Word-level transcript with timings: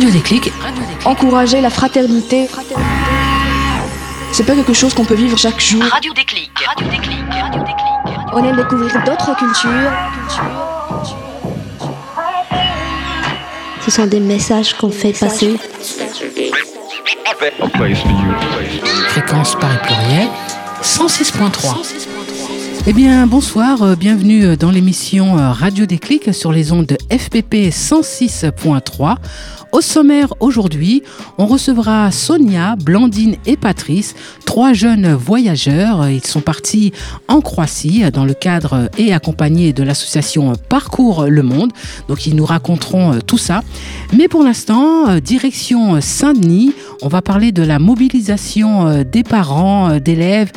Radio 0.00 0.14
Déclic. 0.14 0.50
Encourager 1.04 1.60
la 1.60 1.68
fraternité. 1.68 2.48
C'est 4.32 4.44
pas 4.44 4.54
quelque 4.54 4.72
chose 4.72 4.94
qu'on 4.94 5.04
peut 5.04 5.14
vivre 5.14 5.36
chaque 5.36 5.60
jour. 5.60 5.82
Radio 5.82 6.14
Déclic. 6.14 6.50
Radio 6.66 6.88
Déclic. 6.88 7.18
Radio 7.30 7.60
Déclic. 7.60 8.16
On 8.32 8.42
aime 8.42 8.56
découvrir 8.56 9.04
d'autres 9.04 9.36
cultures. 9.36 9.92
Ce 13.84 13.90
sont 13.90 14.06
des 14.06 14.20
messages 14.20 14.72
qu'on 14.72 14.90
fait 14.90 15.12
passer. 15.12 15.58
Fréquence 19.08 19.54
Paris 19.60 19.78
Pluriel 19.82 20.28
106.3. 20.82 22.20
Eh 22.86 22.94
bien, 22.94 23.26
bonsoir, 23.26 23.82
euh, 23.82 23.94
bienvenue 23.94 24.46
euh, 24.46 24.56
dans 24.56 24.70
l'émission 24.70 25.38
euh, 25.38 25.52
Radio 25.52 25.84
Déclic 25.84 26.32
sur 26.32 26.50
les 26.50 26.72
ondes 26.72 26.86
de 26.86 26.96
FPP 27.14 27.68
106.3. 27.68 29.16
Au 29.72 29.80
sommaire 29.80 30.34
aujourd'hui, 30.40 31.04
on 31.38 31.46
recevra 31.46 32.10
Sonia, 32.10 32.74
Blandine 32.74 33.36
et 33.46 33.56
Patrice, 33.56 34.16
trois 34.44 34.72
jeunes 34.72 35.14
voyageurs. 35.14 36.08
Ils 36.08 36.24
sont 36.24 36.40
partis 36.40 36.92
en 37.28 37.40
Croatie 37.40 38.02
dans 38.10 38.24
le 38.24 38.34
cadre 38.34 38.90
et 38.98 39.12
accompagnés 39.12 39.72
de 39.72 39.84
l'association 39.84 40.54
Parcours 40.68 41.26
le 41.26 41.44
Monde. 41.44 41.70
Donc 42.08 42.26
ils 42.26 42.34
nous 42.34 42.44
raconteront 42.44 43.20
tout 43.20 43.38
ça. 43.38 43.62
Mais 44.12 44.26
pour 44.26 44.42
l'instant, 44.42 45.20
direction 45.20 46.00
Saint-Denis, 46.00 46.72
on 47.02 47.08
va 47.08 47.22
parler 47.22 47.52
de 47.52 47.62
la 47.62 47.78
mobilisation 47.78 49.04
des 49.04 49.22
parents, 49.22 50.00
d'élèves, 50.00 50.50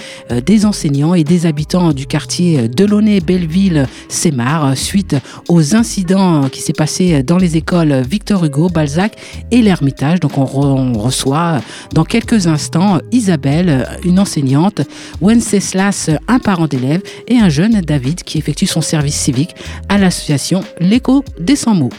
des 0.44 0.66
enseignants 0.66 1.14
et 1.14 1.24
des 1.24 1.46
habitants 1.46 1.94
du 1.94 2.08
quartier 2.08 2.68
Delaunay-Belleville-Sémar 2.68 4.76
suite 4.76 5.18
aux 5.50 5.76
incidents 5.76 6.50
qui 6.50 6.62
s'est 6.62 6.74
passé 6.74 7.22
dans 7.22 7.38
les 7.38 7.58
écoles 7.58 8.02
Victor 8.10 8.46
Hugo, 8.46 8.70
Balzac 8.70 9.03
et 9.52 9.62
l'Ermitage. 9.62 10.20
Donc 10.20 10.38
on, 10.38 10.94
reçoit 10.94 11.62
dans 11.94 12.04
quelques 12.04 12.48
instants 12.48 13.00
Isabelle, 13.12 13.88
une 14.04 14.20
enseignante, 14.20 14.82
Wenceslas, 15.22 16.10
un 16.28 16.40
parent 16.40 16.68
d'élève 16.68 17.02
et 17.28 17.38
un 17.38 17.50
jeune 17.50 17.82
David 17.82 18.24
qui 18.24 18.38
effectue 18.38 18.68
son 18.68 18.82
service 18.82 19.16
civique 19.16 19.56
à 19.90 19.98
l'association 19.98 20.64
L'écho 20.80 21.24
des 21.40 21.56
100 21.56 21.76
mots. 21.76 21.90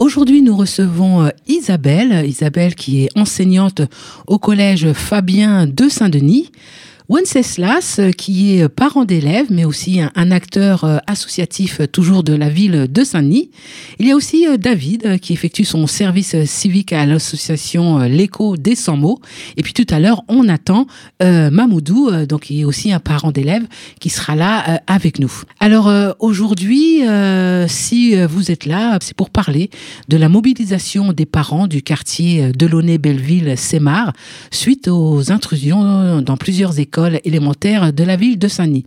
Aujourd'hui, 0.00 0.40
nous 0.40 0.56
recevons 0.56 1.24
euh, 1.24 1.28
Isabelle, 1.46 2.26
Isabelle 2.26 2.74
qui 2.74 3.04
est 3.04 3.10
enseignante 3.18 3.82
au 4.26 4.38
collège 4.38 4.94
Fabien 4.94 5.66
de 5.66 5.90
Saint-Denis. 5.90 6.50
Wenceslas, 7.10 7.96
euh, 7.98 8.12
qui 8.12 8.54
est 8.54 8.68
parent 8.68 9.04
d'élèves, 9.04 9.48
mais 9.50 9.64
aussi 9.64 10.00
un, 10.00 10.30
acteur 10.30 10.84
euh, 10.84 10.98
associatif 11.08 11.80
euh, 11.80 11.88
toujours 11.88 12.22
de 12.22 12.32
la 12.34 12.48
ville 12.48 12.86
de 12.88 13.02
Saint-Denis. 13.02 13.50
Il 13.98 14.06
y 14.06 14.12
a 14.12 14.14
aussi 14.14 14.46
David, 14.58 15.18
qui 15.18 15.32
effectue 15.32 15.64
son 15.64 15.88
service 15.88 16.36
civique 16.44 16.92
à 16.92 17.06
l'association 17.06 17.98
L'écho 17.98 18.56
des 18.56 18.76
100 18.76 18.96
mots. 18.96 19.18
Et 19.56 19.62
puis 19.64 19.72
tout 19.72 19.86
à 19.90 19.98
l'heure, 19.98 20.22
on 20.28 20.48
attend 20.48 20.86
Mamoudou, 21.20 22.10
donc 22.26 22.42
qui 22.42 22.60
est 22.60 22.64
aussi 22.64 22.92
un 22.92 23.00
parent 23.00 23.32
d'élèves, 23.32 23.66
qui 23.98 24.08
sera 24.08 24.36
là 24.36 24.80
avec 24.86 25.18
nous. 25.18 25.32
Alors 25.58 25.92
aujourd'hui, 26.18 27.02
si 27.66 28.16
vous 28.24 28.50
êtes 28.50 28.66
là, 28.66 28.98
c'est 29.02 29.16
pour 29.16 29.30
parler 29.30 29.70
de 30.08 30.16
la 30.16 30.28
mobilisation 30.28 31.12
des 31.12 31.26
parents 31.26 31.66
du 31.66 31.82
quartier 31.82 32.52
Delaunay-Belleville-Sémar 32.52 34.12
suite 34.50 34.88
aux 34.88 35.32
intrusions 35.32 36.22
dans 36.22 36.36
plusieurs 36.36 36.78
écoles 36.78 36.99
élémentaire 37.24 37.92
de 37.92 38.04
la 38.04 38.16
ville 38.16 38.38
de 38.38 38.48
Saint-Denis. 38.48 38.84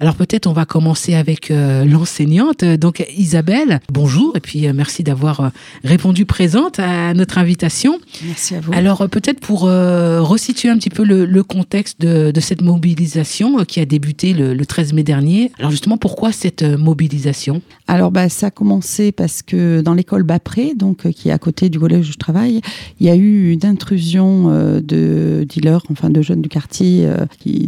Alors 0.00 0.14
peut-être 0.14 0.46
on 0.46 0.52
va 0.52 0.64
commencer 0.64 1.14
avec 1.14 1.50
euh, 1.50 1.84
l'enseignante, 1.84 2.64
donc 2.64 3.04
Isabelle. 3.16 3.80
Bonjour 3.90 4.36
et 4.36 4.40
puis 4.40 4.66
euh, 4.66 4.72
merci 4.74 5.02
d'avoir 5.02 5.40
euh, 5.40 5.48
répondu 5.84 6.26
présente 6.26 6.78
à 6.78 7.14
notre 7.14 7.38
invitation. 7.38 7.98
Merci 8.26 8.54
à 8.54 8.60
vous. 8.60 8.72
Alors 8.72 9.08
peut-être 9.08 9.40
pour 9.40 9.62
resituer 9.62 10.68
un 10.68 10.76
petit 10.76 10.90
peu 10.90 11.04
le, 11.04 11.42
contexte 11.42 12.00
de, 12.00 12.40
cette 12.40 12.62
mobilisation 12.62 13.64
qui 13.64 13.80
a 13.80 13.84
débuté 13.84 14.32
le, 14.32 14.66
13 14.66 14.92
mai 14.92 15.02
dernier. 15.02 15.52
Alors 15.58 15.70
justement 15.70 15.96
pourquoi 15.96 16.32
cette 16.32 16.62
mobilisation? 16.62 17.62
Alors 17.86 18.10
bah, 18.10 18.28
ça 18.28 18.48
a 18.48 18.50
commencé 18.50 19.12
parce 19.12 19.42
que 19.42 19.80
dans 19.80 19.94
l'école 19.94 20.24
Bapré, 20.24 20.74
donc 20.74 21.08
qui 21.10 21.28
est 21.28 21.32
à 21.32 21.38
côté 21.38 21.68
du 21.68 21.78
collège 21.78 22.08
où 22.08 22.12
je 22.12 22.18
travaille, 22.18 22.60
il 23.00 23.06
y 23.06 23.10
a 23.10 23.14
eu 23.14 23.52
une 23.52 23.64
intrusion 23.64 24.48
de 24.80 25.46
dealers, 25.48 25.82
enfin 25.90 26.10
de 26.10 26.22
jeunes 26.22 26.42
du 26.42 26.48
quartier 26.48 27.08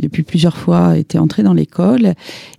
depuis 0.00 0.22
plusieurs 0.22 0.56
fois 0.56 0.98
était 0.98 1.18
entré 1.18 1.42
dans 1.42 1.52
l'école. 1.52 2.14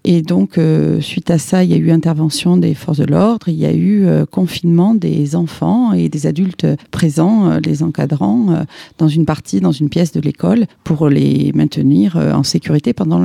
Et 0.05 0.21
donc, 0.21 0.57
euh, 0.57 1.01
suite 1.01 1.29
à 1.29 1.37
ça, 1.37 1.63
il 1.63 1.69
y 1.69 1.73
a 1.73 1.77
eu 1.77 1.91
intervention 1.91 2.57
des 2.57 2.73
forces 2.73 2.99
de 2.99 3.05
l'ordre, 3.05 3.49
il 3.49 3.55
y 3.55 3.65
a 3.65 3.73
eu 3.73 4.05
euh, 4.05 4.25
confinement 4.25 4.95
des 4.95 5.35
enfants 5.35 5.93
et 5.93 6.09
des 6.09 6.25
adultes 6.25 6.65
présents, 6.91 7.51
euh, 7.51 7.59
les 7.63 7.83
encadrant, 7.83 8.65
dans 8.97 9.07
une 9.07 9.25
partie, 9.25 9.59
dans 9.59 9.71
une 9.71 9.89
pièce 9.89 10.11
de 10.11 10.21
l'école, 10.21 10.65
pour 10.83 11.09
les 11.09 11.51
maintenir 11.53 12.17
en 12.17 12.43
sécurité 12.43 12.93
pendant 12.93 13.19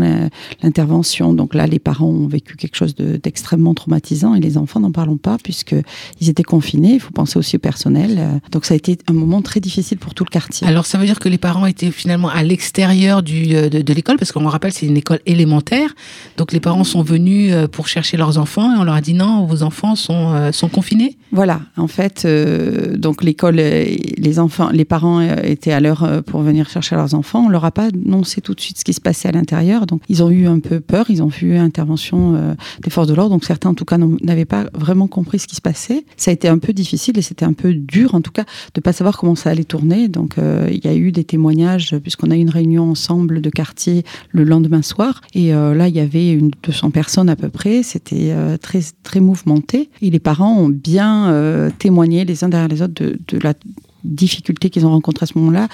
l'intervention. 0.62 1.32
Donc 1.32 1.54
là, 1.54 1.66
les 1.66 1.78
parents 1.78 2.08
ont 2.08 2.26
vécu 2.26 2.56
quelque 2.56 2.76
chose 2.76 2.94
d'extrêmement 2.94 3.74
traumatisant 3.74 4.34
et 4.34 4.40
les 4.40 4.58
enfants, 4.58 4.80
n'en 4.80 4.92
parlons 4.92 5.16
pas, 5.16 5.38
puisqu'ils 5.42 6.28
étaient 6.28 6.42
confinés. 6.42 6.94
Il 6.94 7.00
faut 7.00 7.12
penser 7.12 7.38
aussi 7.38 7.56
au 7.56 7.60
personnel. 7.60 8.40
Donc 8.52 8.64
ça 8.64 8.74
a 8.74 8.76
été 8.76 8.98
un 9.08 9.12
moment 9.12 9.42
très 9.42 9.60
difficile 9.60 9.98
pour 9.98 10.14
tout 10.14 10.24
le 10.24 10.30
quartier. 10.30 10.66
Alors 10.66 10.86
ça 10.86 10.98
veut 10.98 11.06
dire 11.06 11.18
que 11.18 11.28
les 11.28 11.38
parents 11.38 11.66
étaient 11.66 11.90
finalement 11.90 12.28
à 12.28 12.42
l'extérieur 12.42 13.22
du 13.22 13.54
l'école, 13.78 14.16
parce 14.16 14.32
qu'on 14.32 14.46
rappelle, 14.46 14.72
c'est 14.72 14.86
une 14.86 14.96
école 14.96 15.20
élémentaire. 15.26 15.94
Donc 16.36 16.52
les 16.52 16.60
parents 16.60 16.84
sont 16.84 17.02
venus 17.02 17.52
euh, 17.52 17.68
pour 17.68 17.88
chercher 17.88 18.16
leurs 18.16 18.38
enfants 18.38 18.74
et 18.74 18.78
on 18.78 18.84
leur 18.84 18.94
a 18.94 19.00
dit 19.00 19.14
non, 19.14 19.44
vos 19.46 19.62
enfants 19.62 19.96
sont, 19.96 20.32
euh, 20.34 20.52
sont 20.52 20.68
confinés. 20.68 21.16
Voilà, 21.32 21.62
en 21.76 21.88
fait, 21.88 22.24
euh, 22.24 22.96
donc 22.96 23.22
l'école, 23.22 23.56
les 23.56 24.38
enfants, 24.38 24.70
les 24.70 24.84
parents 24.84 25.20
étaient 25.20 25.72
à 25.72 25.80
l'heure 25.80 26.22
pour 26.26 26.42
venir 26.42 26.68
chercher 26.68 26.94
leurs 26.94 27.14
enfants. 27.14 27.44
On 27.46 27.48
leur 27.48 27.64
a 27.64 27.72
pas 27.72 27.88
annoncé 27.88 28.40
tout 28.40 28.54
de 28.54 28.60
suite 28.60 28.78
ce 28.78 28.84
qui 28.84 28.92
se 28.92 29.00
passait 29.00 29.28
à 29.28 29.32
l'intérieur, 29.32 29.86
donc 29.86 30.02
ils 30.08 30.22
ont 30.22 30.30
eu 30.30 30.46
un 30.46 30.60
peu 30.60 30.80
peur. 30.80 31.06
Ils 31.08 31.22
ont 31.22 31.28
vu 31.28 31.56
intervention 31.56 32.54
des 32.82 32.90
forces 32.90 33.08
de 33.08 33.14
l'ordre, 33.14 33.30
donc 33.30 33.44
certains 33.44 33.70
en 33.70 33.74
tout 33.74 33.84
cas 33.84 33.98
n'avaient 33.98 34.44
pas 34.44 34.66
vraiment 34.74 35.08
compris 35.08 35.40
ce 35.40 35.48
qui 35.48 35.56
se 35.56 35.60
passait. 35.60 36.04
Ça 36.16 36.30
a 36.30 36.34
été 36.34 36.46
un 36.46 36.58
peu 36.58 36.72
difficile 36.72 37.18
et 37.18 37.22
c'était 37.22 37.44
un 37.44 37.52
peu 37.52 37.74
dur, 37.74 38.14
en 38.14 38.20
tout 38.20 38.32
cas, 38.32 38.44
de 38.74 38.80
pas 38.80 38.92
savoir 38.92 39.18
comment 39.18 39.34
ça 39.34 39.50
allait 39.50 39.64
tourner. 39.64 40.06
Donc 40.06 40.36
il 40.38 40.84
y 40.84 40.88
a 40.88 40.94
eu 40.94 41.10
des 41.10 41.24
témoignages 41.24 41.96
puisqu'on 41.98 42.30
a 42.30 42.36
eu 42.36 42.40
une 42.40 42.50
réunion 42.50 42.90
ensemble 42.90 43.40
de 43.40 43.50
le 44.30 44.44
lendemain 44.44 44.82
soir. 44.82 45.20
Et 45.34 45.54
euh, 45.54 45.74
là, 45.74 45.88
il 45.88 45.94
y 45.94 46.00
avait 46.00 46.32
une 46.32 46.50
200 46.62 46.90
personnes 46.90 47.28
à 47.28 47.36
peu 47.36 47.48
près. 47.48 47.82
C'était 47.82 48.30
euh, 48.30 48.56
très, 48.56 48.80
très 49.02 49.20
mouvementé. 49.20 49.90
Et 50.02 50.10
les 50.10 50.18
parents 50.18 50.56
ont 50.56 50.68
bien 50.68 51.30
euh, 51.30 51.70
témoigné 51.78 52.24
les 52.24 52.44
uns 52.44 52.48
derrière 52.48 52.68
les 52.68 52.82
autres 52.82 52.94
de, 52.94 53.38
la 53.42 53.54
difficulté 54.04 54.68
qu'ils 54.68 54.84
ont 54.84 54.90
rencontrée 54.90 55.24
à 55.24 55.26
ce 55.26 55.38
moment-là 55.38 55.68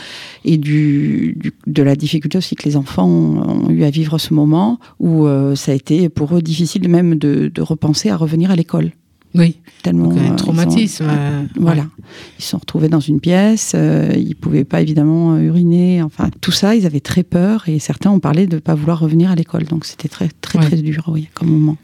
et 0.44 0.56
du, 0.56 1.52
de 1.66 1.82
la 1.82 1.96
difficulté 1.96 2.38
aussi 2.38 2.54
que 2.54 2.64
les 2.64 2.76
enfants 2.76 3.08
ont, 3.08 3.68
eu 3.70 3.82
à 3.82 3.90
vivre 3.90 4.18
ce 4.18 4.34
moment 4.34 4.78
où 5.00 5.26
ça 5.56 5.72
a 5.72 5.74
été 5.74 6.08
pour 6.08 6.36
eux 6.36 6.40
difficile 6.40 6.88
même 6.88 7.16
de, 7.16 7.50
de 7.52 7.62
repenser 7.62 8.08
à 8.08 8.16
revenir 8.16 8.52
à 8.52 8.56
l'école. 8.56 8.92
Oui. 9.34 9.56
Tellement. 9.82 10.10
un 10.10 10.34
traumatisme. 10.34 11.06
voilà. 11.56 11.86
Ils 12.38 12.42
se 12.42 12.50
sont 12.50 12.58
retrouvés 12.58 12.88
dans 12.88 13.00
une 13.00 13.20
pièce. 13.20 13.72
Euh, 13.74 14.12
ils 14.16 14.34
pouvaient 14.34 14.64
pas 14.64 14.80
évidemment 14.80 15.38
uriner. 15.38 16.02
Enfin, 16.02 16.30
tout 16.40 16.52
ça, 16.52 16.74
ils 16.74 16.86
avaient 16.86 17.00
très 17.00 17.22
peur 17.22 17.68
et 17.68 17.78
certains 17.78 18.10
ont 18.10 18.20
parlé 18.20 18.46
de 18.46 18.56
ne 18.56 18.60
pas 18.60 18.74
vouloir 18.74 18.98
revenir 18.98 19.30
à 19.30 19.34
l'école. 19.34 19.64
Donc 19.64 19.84
c'était 19.84 20.08
très 20.08 20.28
très 20.40 20.58
très 20.58 20.76
dur, 20.76 21.04
oui, 21.08 21.28
comme 21.34 21.48
moment. 21.48 21.76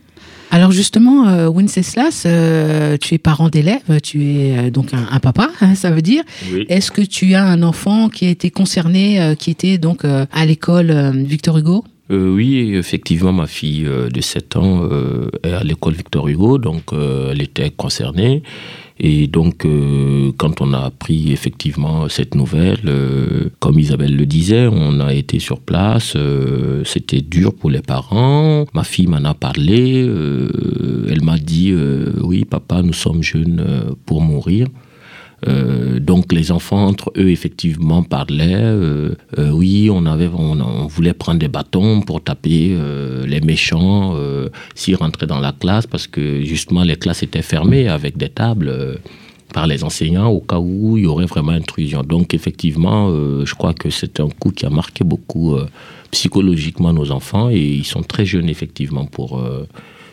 Alors 0.50 0.70
justement, 0.70 1.28
euh, 1.28 1.48
Wenceslas, 1.50 2.22
euh, 2.24 2.96
tu 2.98 3.14
es 3.14 3.18
parent 3.18 3.48
d'élève, 3.48 4.00
tu 4.02 4.24
es 4.24 4.56
euh, 4.56 4.70
donc 4.70 4.94
un, 4.94 5.18
papa, 5.18 5.50
hein, 5.60 5.74
ça 5.74 5.90
veut 5.90 6.02
dire. 6.02 6.22
Est-ce 6.68 6.90
que 6.90 7.02
tu 7.02 7.34
as 7.34 7.44
un 7.44 7.62
enfant 7.62 8.08
qui 8.08 8.26
a 8.26 8.30
été 8.30 8.50
concerné, 8.50 9.34
qui 9.38 9.50
était 9.50 9.78
donc 9.78 10.04
à 10.04 10.46
l'école 10.46 10.92
Victor 11.24 11.58
Hugo? 11.58 11.84
Euh, 12.10 12.34
oui, 12.34 12.74
effectivement, 12.74 13.32
ma 13.32 13.46
fille 13.46 13.84
euh, 13.86 14.08
de 14.08 14.20
7 14.20 14.56
ans 14.56 14.82
euh, 14.84 15.28
est 15.42 15.52
à 15.52 15.64
l'école 15.64 15.94
Victor 15.94 16.28
Hugo, 16.28 16.58
donc 16.58 16.92
elle 16.92 17.42
était 17.42 17.70
concernée. 17.70 18.42
Et 18.98 19.26
donc, 19.26 19.66
quand 20.38 20.62
on 20.62 20.72
a 20.72 20.78
appris 20.78 21.30
effectivement 21.30 22.08
cette 22.08 22.34
nouvelle, 22.34 22.90
comme 23.60 23.78
Isabelle 23.78 24.16
le 24.16 24.24
disait, 24.24 24.68
on 24.72 25.00
a 25.00 25.12
été 25.12 25.38
sur 25.38 25.60
place. 25.60 26.16
C'était 26.84 27.20
dur 27.20 27.52
pour 27.52 27.68
les 27.68 27.82
parents. 27.82 28.64
Ma 28.72 28.84
fille 28.84 29.06
m'en 29.06 29.22
a 29.24 29.34
parlé. 29.34 30.00
elle 31.10 31.22
m'a 31.22 31.36
dit, 31.36 31.74
oui, 32.22 32.46
papa, 32.46 32.80
nous 32.80 32.94
sommes 32.94 33.22
jeunes 33.22 33.94
pour 34.06 34.22
mourir. 34.22 34.66
Euh, 35.46 36.00
donc 36.00 36.32
les 36.32 36.50
enfants 36.50 36.86
entre 36.86 37.12
eux 37.16 37.30
effectivement 37.30 38.02
parlaient. 38.02 38.54
Euh, 38.54 39.14
euh, 39.38 39.50
oui, 39.50 39.88
on 39.92 40.06
avait, 40.06 40.28
on, 40.28 40.86
voulait 40.86 41.12
prendre 41.12 41.38
des 41.38 41.48
bâtons 41.48 42.00
pour 42.00 42.22
taper 42.22 42.76
les 43.26 43.40
méchants 43.40 44.14
s'ils 44.74 44.96
rentraient 44.96 45.26
dans 45.26 45.40
la 45.40 45.52
classe 45.52 45.86
parce 45.86 46.06
que 46.06 46.42
justement 46.42 46.82
les 46.82 46.96
classes 46.96 47.22
étaient 47.22 47.42
fermées 47.42 47.88
avec 47.88 48.16
des 48.16 48.28
tables 48.28 48.98
par 49.52 49.66
les 49.66 49.84
enseignants 49.84 50.28
au 50.28 50.40
cas 50.40 50.58
où 50.58 50.96
il 50.96 51.04
y 51.04 51.06
aurait 51.06 51.26
vraiment 51.26 51.52
intrusion. 51.52 52.02
Donc 52.02 52.34
effectivement, 52.34 53.10
je 53.44 53.54
crois 53.54 53.74
que 53.74 53.90
c'est 53.90 54.20
un 54.20 54.28
coup 54.28 54.50
qui 54.50 54.64
a 54.66 54.70
marqué 54.70 55.04
beaucoup 55.04 55.56
psychologiquement 56.10 56.92
nos 56.92 57.10
enfants 57.10 57.50
et 57.50 57.60
ils 57.60 57.86
sont 57.86 58.02
très 58.02 58.24
jeunes 58.24 58.48
effectivement 58.48 59.06
pour 59.06 59.42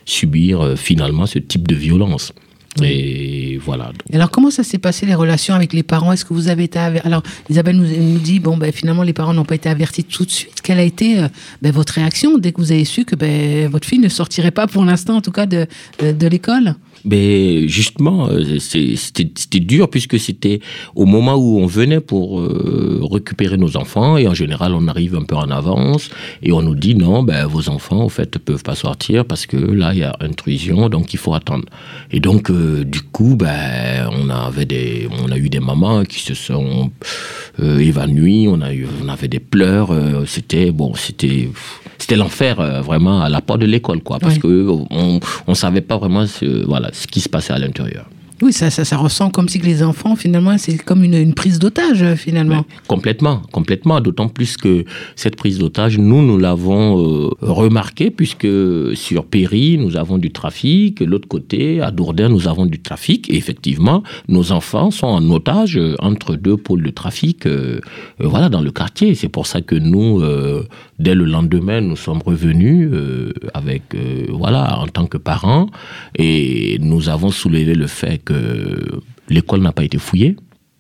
subir 0.06 0.77
finalement 0.77 1.25
ce 1.25 1.39
type 1.39 1.68
de 1.68 1.75
violence. 1.75 2.33
Et 2.81 3.59
voilà. 3.63 3.85
Donc, 3.87 4.13
Alors, 4.13 4.31
comment 4.31 4.49
ça 4.49 4.63
s'est 4.63 4.77
passé 4.79 5.05
les 5.05 5.13
relations 5.15 5.53
avec 5.53 5.73
les 5.73 5.83
parents? 5.83 6.11
Est-ce 6.11 6.25
que 6.25 6.33
vous 6.33 6.47
avez 6.47 6.63
été 6.63 6.79
aver- 6.79 7.01
Alors, 7.05 7.21
Isabelle 7.49 7.75
nous, 7.77 7.85
nous 7.87 8.19
dit 8.19 8.39
bon, 8.39 8.57
ben, 8.57 8.71
finalement, 8.71 9.03
les 9.03 9.13
parents 9.13 9.33
n'ont 9.33 9.45
pas 9.45 9.55
été 9.55 9.69
avertis 9.69 10.03
tout 10.03 10.25
de 10.25 10.31
suite. 10.31 10.61
Quelle 10.63 10.79
a 10.79 10.83
été 10.83 11.19
euh, 11.19 11.27
ben, 11.61 11.71
votre 11.71 11.93
réaction 11.93 12.37
dès 12.39 12.51
que 12.51 12.59
vous 12.61 12.71
avez 12.71 12.85
su 12.85 13.05
que 13.05 13.15
ben, 13.15 13.67
votre 13.69 13.87
fille 13.87 13.99
ne 13.99 14.09
sortirait 14.09 14.51
pas, 14.51 14.65
pour 14.67 14.83
l'instant, 14.85 15.17
en 15.17 15.21
tout 15.21 15.31
cas, 15.31 15.45
de, 15.45 15.67
de, 15.99 16.11
de 16.11 16.27
l'école? 16.27 16.75
Mais 17.05 17.67
justement, 17.67 18.29
euh, 18.29 18.59
c'était 18.59 19.59
dur 19.59 19.89
puisque 19.89 20.19
c'était 20.19 20.59
au 20.95 21.05
moment 21.05 21.35
où 21.35 21.59
on 21.59 21.65
venait 21.65 22.00
pour 22.00 22.39
euh, 22.39 23.01
récupérer 23.11 23.57
nos 23.57 23.75
enfants 23.77 24.17
et 24.17 24.27
en 24.27 24.33
général 24.33 24.73
on 24.73 24.88
arrive 24.88 25.15
un 25.15 25.23
peu 25.23 25.35
en 25.35 25.50
avance 25.50 26.09
et 26.41 26.51
on 26.51 26.61
nous 26.61 26.75
dit 26.75 26.95
non, 26.95 27.23
ben, 27.23 27.45
vos 27.45 27.69
enfants 27.69 28.01
en 28.01 28.09
fait 28.09 28.33
ne 28.33 28.39
peuvent 28.39 28.63
pas 28.63 28.75
sortir 28.75 29.25
parce 29.25 29.45
que 29.45 29.57
là 29.57 29.94
il 29.94 30.00
y 30.00 30.03
a 30.03 30.15
intrusion 30.21 30.89
donc 30.89 31.13
il 31.13 31.17
faut 31.17 31.33
attendre. 31.33 31.65
Et 32.11 32.19
donc 32.19 32.50
euh, 32.50 32.85
du 32.85 33.01
coup 33.01 33.35
ben 33.35 33.92
on 34.18 34.30
avait 34.30 34.65
des 34.65 35.07
on 35.24 35.31
a 35.31 35.38
eu 35.38 35.50
des 35.50 35.60
mamans 35.60 36.04
qui 36.04 36.19
se 36.19 36.33
sont 36.33 36.92
euh, 37.60 37.80
évanouies, 37.80 38.48
on 38.50 38.62
a 38.62 38.74
eu 38.74 38.88
on 39.04 39.07
avait 39.10 39.27
des 39.27 39.39
pleurs, 39.39 39.92
euh, 39.92 40.25
c'était 40.25 40.71
bon 40.71 40.94
c'était 40.95 41.50
c'était 41.98 42.15
l'enfer 42.15 42.60
euh, 42.60 42.81
vraiment 42.81 43.21
à 43.21 43.30
la 43.30 43.42
porte 43.42 43.62
de 43.62 43.65
l'école 43.65 44.01
quoi 44.01 44.19
parce 44.19 44.36
Oui. 44.36 44.42
que 44.42 44.68
on 44.92 45.19
on 45.48 45.54
savait 45.54 45.81
pas 45.81 45.98
vraiment 45.98 46.25
ce, 46.27 46.65
voilà 46.65 46.89
ce 46.94 47.07
qui 47.07 47.19
se 47.21 47.30
passait 47.30 47.54
à 47.54 47.60
l'intérieur. 47.60 48.06
Oui, 48.41 48.51
ça, 48.51 48.97
ressent 48.97 49.30
comme 49.30 49.47
si 49.47 49.59
les 49.59 49.83
enfants, 49.83 50.15
finalement, 50.15 50.57
c'est 50.57 50.77
comme 50.77 51.03
une, 51.03 51.33
prise 51.33 51.59
d'otage, 51.59 52.01
euh, 52.01 52.15
finalement. 52.15 52.65
Complètement, 52.88 53.41
complètement. 53.51 54.01
D'autant 54.01 54.27
plus 54.27 54.57
que 54.57 54.85
cette 55.15 55.35
prise 55.35 55.59
d'otage, 55.59 55.97
nous, 55.97 56.21
nous 56.21 56.38
l'avons 56.38 57.00
euh, 57.00 57.30
remarqué 57.41 58.12
puisque 58.12 58.47
sur 58.95 59.25
Péry, 59.25 59.77
nous 59.77 59.97
avons 59.97 60.18
du 60.18 60.31
trafic. 60.31 61.00
L'autre 61.01 61.27
côté, 61.27 61.81
à 61.81 61.91
Dourdin, 61.91 62.30
nous 62.30 62.47
avons 62.47 62.65
du 62.65 62.81
trafic. 62.81 63.30
Et 63.30 63.35
effectivement, 63.35 64.03
nos 64.27 64.51
enfants 64.51 64.89
sont 64.91 65.07
en 65.07 65.29
otage 65.29 65.77
euh, 65.77 65.95
entre 66.00 66.36
deux 66.36 66.57
pôles 66.57 66.83
de 66.83 66.89
trafic, 66.89 67.47
voilà, 68.19 68.50
dans 68.50 68.62
le 68.62 68.71
quartier. 68.71 69.15
C'est 69.15 69.29
pour 69.29 69.47
ça 69.47 69.62
que 69.62 69.75
nous, 69.75 70.21
dès 71.00 71.15
le 71.15 71.25
lendemain, 71.25 71.81
nous 71.81 71.95
sommes 71.95 72.21
revenus 72.25 72.89
avec, 73.53 73.83
voilà, 74.29 74.79
en 74.79 74.88
tant 74.88 75.06
que 75.06 75.18
parents, 75.18 75.68
et 76.18 76.77
nous 76.79 77.09
avons 77.09 77.29
soulevé 77.29 77.75
le 77.75 77.88
fait 77.88 78.22
que 78.23 79.01
l'école 79.29 79.61
n'a 79.61 79.71
pas 79.71 79.83
été 79.83 79.97
fouillée. 79.97 80.35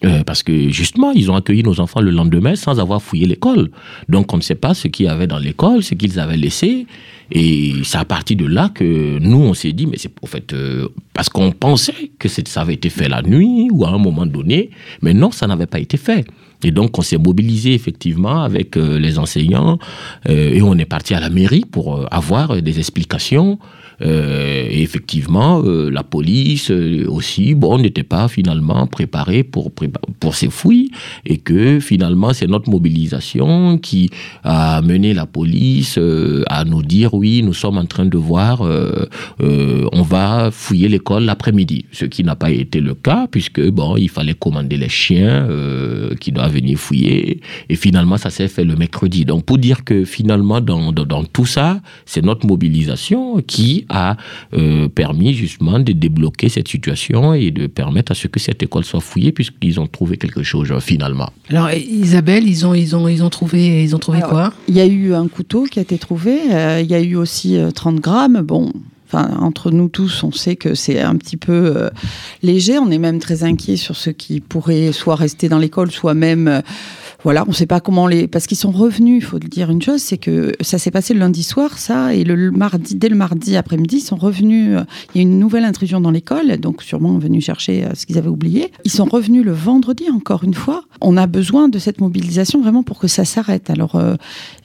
Euh, 0.05 0.23
parce 0.23 0.43
que 0.43 0.69
justement, 0.69 1.11
ils 1.11 1.31
ont 1.31 1.35
accueilli 1.35 1.63
nos 1.63 1.79
enfants 1.79 2.01
le 2.01 2.11
lendemain 2.11 2.55
sans 2.55 2.79
avoir 2.79 3.01
fouillé 3.01 3.25
l'école. 3.25 3.71
Donc 4.09 4.33
on 4.33 4.37
ne 4.37 4.41
sait 4.41 4.55
pas 4.55 4.73
ce 4.73 4.89
qu'il 4.89 5.05
y 5.05 5.09
avait 5.09 5.27
dans 5.27 5.39
l'école, 5.39 5.81
ce 5.81 5.93
qu'ils 5.93 6.19
avaient 6.19 6.37
laissé. 6.37 6.87
Et 7.31 7.73
c'est 7.83 7.97
à 7.97 8.05
partir 8.05 8.35
de 8.35 8.45
là 8.45 8.69
que 8.73 9.17
nous, 9.19 9.39
on 9.39 9.53
s'est 9.53 9.71
dit, 9.71 9.87
mais 9.87 9.97
c'est 9.97 10.11
en 10.21 10.27
fait, 10.27 10.51
euh, 10.51 10.89
parce 11.13 11.29
qu'on 11.29 11.51
pensait 11.51 12.11
que 12.19 12.27
ça 12.27 12.61
avait 12.61 12.73
été 12.73 12.89
fait 12.89 13.07
la 13.07 13.21
nuit 13.21 13.69
ou 13.71 13.85
à 13.85 13.89
un 13.89 13.97
moment 13.97 14.25
donné, 14.25 14.71
mais 15.01 15.13
non, 15.13 15.31
ça 15.31 15.47
n'avait 15.47 15.67
pas 15.67 15.79
été 15.79 15.95
fait. 15.95 16.25
Et 16.65 16.71
donc, 16.71 16.97
on 16.97 17.01
s'est 17.01 17.17
mobilisé 17.17 17.73
effectivement 17.73 18.43
avec 18.43 18.75
euh, 18.75 18.99
les 18.99 19.19
enseignants 19.19 19.79
et 20.27 20.61
on 20.61 20.77
est 20.77 20.85
parti 20.85 21.13
à 21.13 21.19
la 21.19 21.29
mairie 21.29 21.63
pour 21.69 22.07
avoir 22.11 22.61
des 22.61 22.79
explications. 22.79 23.57
Euh, 24.03 24.67
et 24.69 24.81
effectivement, 24.81 25.61
euh, 25.63 25.89
la 25.89 26.03
police 26.03 26.71
euh, 26.71 27.05
aussi, 27.07 27.55
bon, 27.55 27.77
n'était 27.77 28.03
pas 28.03 28.27
finalement 28.27 28.85
préparée 28.87 29.43
pour, 29.43 29.71
pour 29.71 30.35
ces 30.35 30.49
fouilles 30.49 30.89
et 31.25 31.37
que 31.37 31.79
finalement, 31.79 32.33
c'est 32.33 32.47
notre 32.47 32.69
mobilisation 32.69 33.77
qui 33.77 34.09
a 34.43 34.81
mené 34.81 35.13
la 35.13 35.25
police 35.25 35.99
à 36.47 36.65
nous 36.65 36.81
dire 36.81 37.13
oui, 37.13 37.43
nous 37.43 37.53
sommes 37.53 37.77
en 37.77 37.85
train 37.85 38.05
de 38.05 38.17
voir, 38.17 38.61
on 39.41 40.01
va 40.01 40.49
fouiller 40.51 40.89
l'école 40.89 41.23
l'après-midi, 41.23 41.85
ce 41.91 42.05
qui 42.05 42.23
n'a 42.23 42.35
pas 42.35 42.51
été 42.51 42.79
le 42.81 42.93
cas 42.95 43.27
puisque 43.29 43.61
bon, 43.69 43.95
il 43.97 44.09
fallait 44.09 44.33
commander 44.33 44.77
les 44.77 44.89
chiens 44.89 45.47
qui 46.19 46.31
doivent 46.31 46.53
venir 46.53 46.77
fouiller 46.77 47.41
et 47.69 47.75
finalement, 47.75 48.17
ça 48.17 48.29
s'est 48.29 48.47
fait 48.47 48.63
le 48.63 48.75
mercredi. 48.75 49.25
Donc, 49.25 49.45
pour 49.45 49.57
dire 49.57 49.83
que 49.83 50.05
finalement, 50.05 50.61
dans, 50.61 50.91
dans, 50.91 51.05
dans 51.05 51.23
tout 51.23 51.45
ça, 51.45 51.81
c'est 52.05 52.23
notre 52.23 52.45
mobilisation 52.45 53.41
qui 53.41 53.85
a 53.93 54.17
euh, 54.53 54.89
permis 54.89 55.33
justement 55.33 55.79
de 55.79 55.91
débloquer 55.93 56.49
cette 56.49 56.67
situation 56.67 57.33
et 57.33 57.51
de 57.51 57.67
permettre 57.67 58.11
à 58.11 58.15
ce 58.15 58.27
que 58.27 58.39
cette 58.39 58.61
école 58.63 58.83
soit 58.83 58.99
fouillée 58.99 59.31
puisqu'ils 59.31 59.79
ont 59.79 59.87
trouvé 59.87 60.17
quelque 60.17 60.43
chose 60.43 60.71
euh, 60.71 60.79
finalement. 60.79 61.29
Alors, 61.49 61.69
Isabelle, 61.71 62.47
ils 62.47 62.65
ont, 62.65 62.73
ils 62.73 62.95
ont, 62.95 63.07
ils 63.07 63.23
ont 63.23 63.29
trouvé, 63.29 63.83
ils 63.83 63.95
ont 63.95 63.99
trouvé 63.99 64.17
Alors, 64.17 64.29
quoi? 64.31 64.53
Il 64.67 64.75
y 64.75 64.81
a 64.81 64.85
eu 64.85 65.13
un 65.13 65.27
couteau 65.27 65.65
qui 65.65 65.79
a 65.79 65.83
été 65.83 65.97
trouvé. 65.97 66.39
euh, 66.51 66.81
il 66.83 66.89
y 66.89 66.95
a 66.95 67.01
eu 67.01 67.15
aussi 67.15 67.55
euh, 67.57 67.71
30 67.71 67.99
grammes. 67.99 68.41
Bon. 68.41 68.71
Enfin, 69.07 69.29
entre 69.41 69.69
nous 69.69 69.89
tous, 69.89 70.23
on 70.23 70.31
sait 70.31 70.55
que 70.55 70.73
c'est 70.73 70.99
un 70.99 71.15
petit 71.17 71.37
peu 71.37 71.51
euh, 71.77 71.89
léger. 72.41 72.79
On 72.79 72.89
est 72.89 72.97
même 72.97 73.19
très 73.19 73.43
inquiet 73.43 73.77
sur 73.77 73.95
ce 73.95 74.09
qui 74.09 74.39
pourrait 74.41 74.91
soit 74.91 75.15
rester 75.15 75.49
dans 75.49 75.59
l'école, 75.59 75.91
soit 75.91 76.15
même, 76.15 76.47
euh, 76.47 76.61
voilà, 77.23 77.43
on 77.45 77.51
ne 77.51 77.53
sait 77.53 77.65
pas 77.65 77.79
comment 77.79 78.07
les, 78.07 78.27
parce 78.27 78.47
qu'ils 78.47 78.57
sont 78.57 78.71
revenus. 78.71 79.23
Il 79.23 79.25
faut 79.25 79.39
dire 79.39 79.69
une 79.69 79.81
chose, 79.81 80.01
c'est 80.01 80.17
que 80.17 80.53
ça 80.61 80.77
s'est 80.77 80.91
passé 80.91 81.13
le 81.13 81.19
lundi 81.21 81.43
soir, 81.43 81.77
ça, 81.77 82.13
et 82.13 82.23
le, 82.23 82.51
mardi, 82.51 82.95
dès 82.95 83.09
le 83.09 83.15
mardi 83.15 83.55
après-midi, 83.55 83.97
ils 83.97 84.01
sont 84.01 84.17
revenus. 84.17 84.77
euh, 84.77 84.83
Il 85.15 85.21
y 85.21 85.25
a 85.25 85.27
une 85.27 85.39
nouvelle 85.39 85.63
intrusion 85.63 86.01
dans 86.01 86.11
l'école, 86.11 86.57
donc 86.57 86.83
sûrement 86.83 87.17
venus 87.17 87.45
chercher 87.45 87.85
euh, 87.85 87.89
ce 87.93 88.05
qu'ils 88.05 88.17
avaient 88.17 88.29
oublié. 88.29 88.71
Ils 88.83 88.91
sont 88.91 89.05
revenus 89.05 89.45
le 89.45 89.53
vendredi, 89.53 90.05
encore 90.09 90.43
une 90.43 90.53
fois. 90.53 90.83
On 90.99 91.15
a 91.15 91.27
besoin 91.27 91.69
de 91.69 91.79
cette 91.79 92.01
mobilisation 92.01 92.61
vraiment 92.61 92.83
pour 92.83 92.99
que 92.99 93.07
ça 93.07 93.25
s'arrête. 93.25 93.69
Alors 93.69 93.95
euh, 93.95 94.15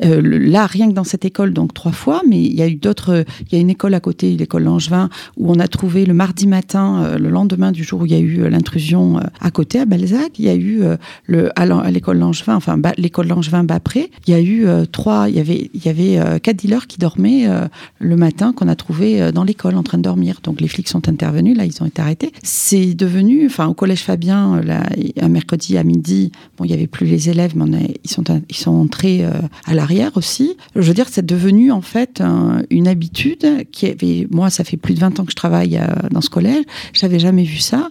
là, 0.00 0.66
rien 0.66 0.88
que 0.88 0.94
dans 0.94 1.04
cette 1.04 1.24
école, 1.24 1.52
donc 1.52 1.74
trois 1.74 1.92
fois, 1.92 2.22
mais 2.28 2.42
il 2.42 2.54
y 2.54 2.62
a 2.62 2.68
eu 2.68 2.76
d'autres. 2.76 3.24
Il 3.50 3.54
y 3.54 3.58
a 3.58 3.60
une 3.60 3.70
école 3.70 3.94
à 3.94 4.00
côté, 4.00 4.36
l'école 4.36 4.64
Langevin, 4.64 5.10
où 5.36 5.50
on 5.50 5.58
a 5.60 5.68
trouvé 5.68 6.04
le 6.06 6.14
mardi 6.14 6.46
matin, 6.46 7.16
le 7.18 7.28
lendemain 7.28 7.72
du 7.72 7.84
jour 7.84 8.00
où 8.00 8.06
il 8.06 8.12
y 8.12 8.14
a 8.14 8.18
eu 8.18 8.48
l'intrusion 8.48 9.20
à 9.40 9.50
côté, 9.50 9.78
à 9.80 9.84
Balzac, 9.84 10.38
il 10.38 10.44
y 10.44 10.48
a 10.48 10.54
eu 10.54 10.82
le 11.26 11.50
à 11.56 11.90
l'école 11.90 12.18
Langevin, 12.18 12.47
enfin 12.56 12.78
Ba- 12.78 12.94
l'école 12.96 13.28
Langevin 13.28 13.64
Bapré, 13.64 14.10
il 14.26 14.30
y 14.32 14.34
a 14.34 14.40
eu 14.40 14.66
euh, 14.66 14.84
trois. 14.90 15.28
Il 15.28 15.36
y 15.36 15.40
avait 15.40 15.70
il 15.74 15.84
y 15.84 15.88
avait 15.88 16.18
euh, 16.18 16.38
quatre 16.38 16.56
dealers 16.56 16.86
qui 16.86 16.98
dormaient 16.98 17.46
euh, 17.48 17.66
le 17.98 18.16
matin 18.16 18.52
qu'on 18.52 18.68
a 18.68 18.74
trouvé 18.76 19.32
dans 19.32 19.44
l'école 19.44 19.76
en 19.76 19.82
train 19.82 19.98
de 19.98 20.02
dormir. 20.02 20.40
Donc 20.42 20.60
les 20.60 20.68
flics 20.68 20.88
sont 20.88 21.08
intervenus, 21.08 21.56
là 21.56 21.64
ils 21.64 21.82
ont 21.82 21.86
été 21.86 22.00
arrêtés. 22.02 22.32
C'est 22.42 22.94
devenu, 22.94 23.46
enfin 23.46 23.66
au 23.66 23.74
collège 23.74 24.00
Fabien, 24.02 24.60
là, 24.62 24.82
un 25.20 25.28
mercredi 25.28 25.76
à 25.78 25.84
midi, 25.84 26.32
bon 26.56 26.64
il 26.64 26.70
y 26.70 26.74
avait 26.74 26.86
plus 26.86 27.06
les 27.06 27.28
élèves, 27.30 27.56
mais 27.56 27.94
ils 28.04 28.10
sont 28.10 28.24
ils 28.48 28.56
sont 28.56 28.72
entrés 28.72 29.24
à 29.66 29.74
l'arrière 29.74 30.12
aussi. 30.16 30.56
Je 30.76 30.80
veux 30.82 30.94
dire, 30.94 31.06
c'est 31.10 31.24
devenu 31.26 31.72
en 31.72 31.80
fait 31.82 32.20
un- 32.20 32.62
une 32.70 32.88
habitude 32.88 33.66
qui 33.72 33.86
avait, 33.86 34.26
moi 34.30 34.50
ça 34.50 34.64
fait 34.64 34.76
plus 34.76 34.94
de 34.94 35.00
20 35.00 35.18
ans 35.20 35.24
que 35.24 35.30
je 35.32 35.36
travaille 35.36 35.80
dans 36.10 36.20
ce 36.20 36.30
collège, 36.30 36.64
j'avais 36.92 37.18
jamais 37.18 37.44
vu 37.44 37.58
ça. 37.58 37.90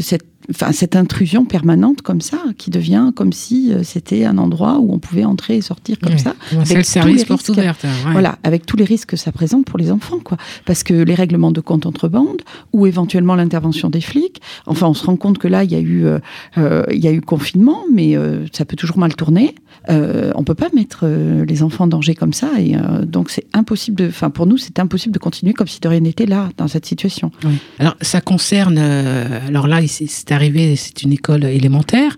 Cette 0.00 0.24
Enfin, 0.50 0.72
cette 0.72 0.96
intrusion 0.96 1.44
permanente 1.44 2.02
comme 2.02 2.20
ça, 2.20 2.38
qui 2.58 2.70
devient 2.70 3.12
comme 3.14 3.32
si 3.32 3.72
euh, 3.72 3.82
c'était 3.82 4.24
un 4.24 4.36
endroit 4.38 4.78
où 4.80 4.92
on 4.92 4.98
pouvait 4.98 5.24
entrer 5.24 5.56
et 5.56 5.60
sortir 5.62 5.98
comme 6.00 6.12
Ouais. 6.12 6.18
ça. 6.18 6.34
C'est 6.50 6.56
avec 6.56 6.76
le 6.78 6.82
service 6.82 7.24
porte 7.24 7.48
ouverte. 7.48 7.84
ouais. 7.84 8.12
Voilà, 8.12 8.38
avec 8.42 8.66
tous 8.66 8.76
les 8.76 8.84
risques 8.84 9.10
que 9.10 9.16
ça 9.16 9.32
présente 9.32 9.64
pour 9.66 9.78
les 9.78 9.90
enfants, 9.92 10.18
quoi. 10.22 10.36
Parce 10.64 10.82
que 10.82 10.94
les 10.94 11.14
règlements 11.14 11.52
de 11.52 11.60
compte 11.60 11.86
entre 11.86 12.08
bandes, 12.08 12.42
ou 12.72 12.86
éventuellement 12.86 13.34
l'intervention 13.36 13.90
des 13.90 14.00
flics. 14.00 14.40
Enfin, 14.66 14.86
on 14.88 14.94
se 14.94 15.04
rend 15.06 15.16
compte 15.16 15.38
que 15.38 15.48
là, 15.48 15.64
il 15.64 15.70
y 15.70 15.74
a 15.76 15.80
eu, 15.80 16.04
euh, 16.04 16.18
euh, 16.58 16.84
il 16.92 16.98
y 16.98 17.08
a 17.08 17.12
eu 17.12 17.20
confinement, 17.20 17.78
mais 17.92 18.16
euh, 18.16 18.44
ça 18.52 18.64
peut 18.64 18.76
toujours 18.76 18.98
mal 18.98 19.14
tourner. 19.14 19.54
Euh, 19.88 20.32
on 20.34 20.42
peut 20.44 20.54
pas 20.54 20.68
mettre 20.74 21.06
les 21.06 21.62
enfants 21.62 21.84
en 21.84 21.86
danger 21.88 22.14
comme 22.14 22.32
ça, 22.32 22.50
et 22.58 22.74
donc 23.06 23.30
c'est 23.30 23.46
impossible 23.54 23.96
de. 23.96 24.08
Enfin, 24.08 24.28
pour 24.30 24.46
nous, 24.46 24.56
c'est 24.58 24.78
impossible 24.78 25.14
de 25.14 25.18
continuer 25.18 25.52
comme 25.54 25.68
si 25.68 25.80
de 25.80 25.88
rien 25.88 26.00
n'était 26.00 26.26
là 26.26 26.48
dans 26.58 26.68
cette 26.68 26.84
situation. 26.86 27.30
Oui. 27.44 27.52
Alors, 27.78 27.96
ça 28.00 28.20
concerne. 28.20 28.78
alors 28.78 29.66
là, 29.66 29.80
c'est- 29.86 30.06
c'est 30.10 30.32
c'est 30.76 31.02
une 31.02 31.12
école 31.12 31.44
élémentaire, 31.44 32.16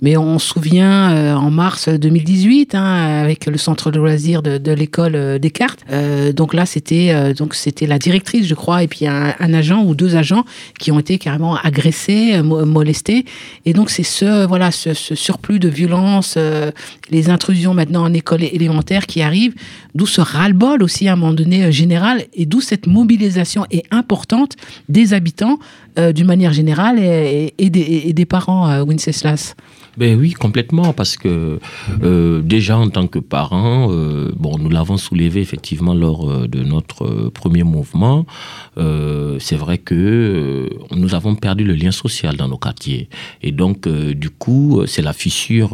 mais 0.00 0.16
on 0.16 0.38
se 0.38 0.48
souvient 0.48 1.12
euh, 1.12 1.34
en 1.34 1.50
mars 1.50 1.88
2018, 1.88 2.74
hein, 2.74 2.84
avec 3.22 3.46
le 3.46 3.58
centre 3.58 3.90
de 3.90 3.98
loisirs 3.98 4.42
de, 4.42 4.72
l'école 4.72 5.16
euh, 5.16 5.38
Descartes. 5.38 5.80
Euh, 5.90 6.32
donc 6.32 6.54
là, 6.54 6.66
c'était 6.66 7.32
donc 7.34 7.56
la 7.80 7.98
directrice, 7.98 8.46
je 8.46 8.54
crois, 8.54 8.82
et 8.82 8.88
puis 8.88 9.06
un, 9.06 9.34
agent 9.40 9.82
ou 9.82 9.94
deux 9.94 10.16
agents 10.16 10.44
qui 10.78 10.92
ont 10.92 10.98
été 10.98 11.18
carrément 11.18 11.56
agressés, 11.56 12.42
mo- 12.42 12.64
molestés. 12.64 13.24
Et 13.64 13.72
donc 13.72 13.90
c'est 13.90 14.02
ce 14.02 14.46
voilà 14.46 14.70
ce, 14.70 14.94
surplus 14.94 15.58
de 15.58 15.68
violence, 15.68 16.38
les 17.10 17.30
intrusions 17.30 17.74
maintenant 17.74 18.04
en 18.04 18.12
école 18.12 18.42
élémentaire 18.42 19.06
qui 19.06 19.22
arrivent, 19.22 19.54
d'où 19.94 20.06
ce 20.06 20.20
ras-le-bol 20.20 20.82
aussi 20.82 21.08
à 21.08 21.12
un 21.12 21.16
moment 21.16 21.32
donné 21.32 21.70
général, 21.72 22.24
et 22.34 22.46
d'où 22.46 22.60
cette 22.60 22.86
mobilisation 22.86 23.66
est 23.70 23.84
importante 23.90 24.56
des 24.88 25.14
habitants 25.14 25.58
d'une 25.96 26.26
manière 26.26 26.52
générale 26.52 26.98
et, 26.98 27.54
et 27.58 27.70
des, 27.70 28.02
et 28.06 28.12
des 28.12 28.26
parents, 28.26 28.68
euh, 28.68 28.84
Wenceslas. 28.84 29.54
Ben 29.96 30.18
oui, 30.18 30.32
complètement, 30.32 30.92
parce 30.92 31.16
que 31.16 31.60
euh, 32.02 32.42
déjà 32.42 32.76
en 32.76 32.90
tant 32.90 33.06
que 33.06 33.20
parents, 33.20 33.88
euh, 33.92 34.32
bon, 34.36 34.58
nous 34.58 34.68
l'avons 34.68 34.96
soulevé 34.96 35.40
effectivement 35.40 35.94
lors 35.94 36.28
euh, 36.28 36.48
de 36.48 36.64
notre 36.64 37.30
premier 37.30 37.62
mouvement. 37.62 38.26
c'est 39.38 39.56
vrai 39.56 39.78
que 39.78 40.68
nous 40.90 41.14
avons 41.14 41.34
perdu 41.34 41.64
le 41.64 41.74
lien 41.74 41.92
social 41.92 42.36
dans 42.36 42.48
nos 42.48 42.58
quartiers, 42.58 43.08
et 43.42 43.52
donc 43.52 43.88
du 43.88 44.30
coup, 44.30 44.82
c'est 44.86 45.02
la 45.02 45.12
fissure 45.12 45.70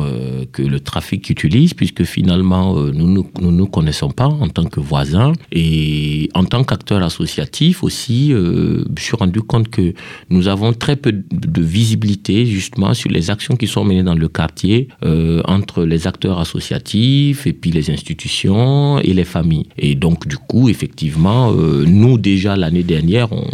que 0.53 0.63
le 0.63 0.81
trafic 0.81 1.31
utilise, 1.31 1.73
puisque 1.75 2.05
finalement 2.05 2.75
nous 2.75 3.09
nous 3.15 3.27
nous 3.41 3.53
nous 3.53 3.67
connaissons 3.67 4.11
pas 4.11 4.27
en 4.27 4.49
tant 4.49 4.65
que 4.65 4.81
voisins, 4.81 5.33
et 5.53 6.29
en 6.35 6.45
tant 6.45 6.63
qu'acteur 6.65 7.03
associatif 7.03 7.83
aussi, 7.83 8.33
je 8.33 9.03
suis 9.07 9.17
rendu 9.17 9.41
compte 9.41 9.69
que 9.71 9.95
nous 10.29 10.49
avons 10.49 10.73
très 10.73 10.97
peu 10.97 11.13
de 11.13 11.63
visibilité 11.63 12.47
justement 12.47 12.93
sur 12.95 13.11
les 13.11 13.31
actions 13.31 13.57
qui 13.57 13.67
sont 13.67 13.85
menées 13.85 14.03
dans 14.03 14.10
le 14.15 14.29
quartier 14.29 14.89
euh, 15.05 15.43
entre 15.47 15.85
les 15.85 16.07
acteurs 16.07 16.39
associatifs 16.39 17.47
et 17.47 17.53
puis 17.53 17.71
les 17.71 17.91
institutions 17.91 18.99
et 18.99 19.13
les 19.13 19.25
familles. 19.25 19.67
Et 19.79 19.95
donc 19.95 20.27
du 20.27 20.37
coup, 20.37 20.69
effectivement, 20.69 21.53
euh, 21.53 21.85
nous 21.87 22.19
déjà 22.19 22.57
l'année 22.57 22.83
dernière, 22.83 23.33
on, 23.33 23.45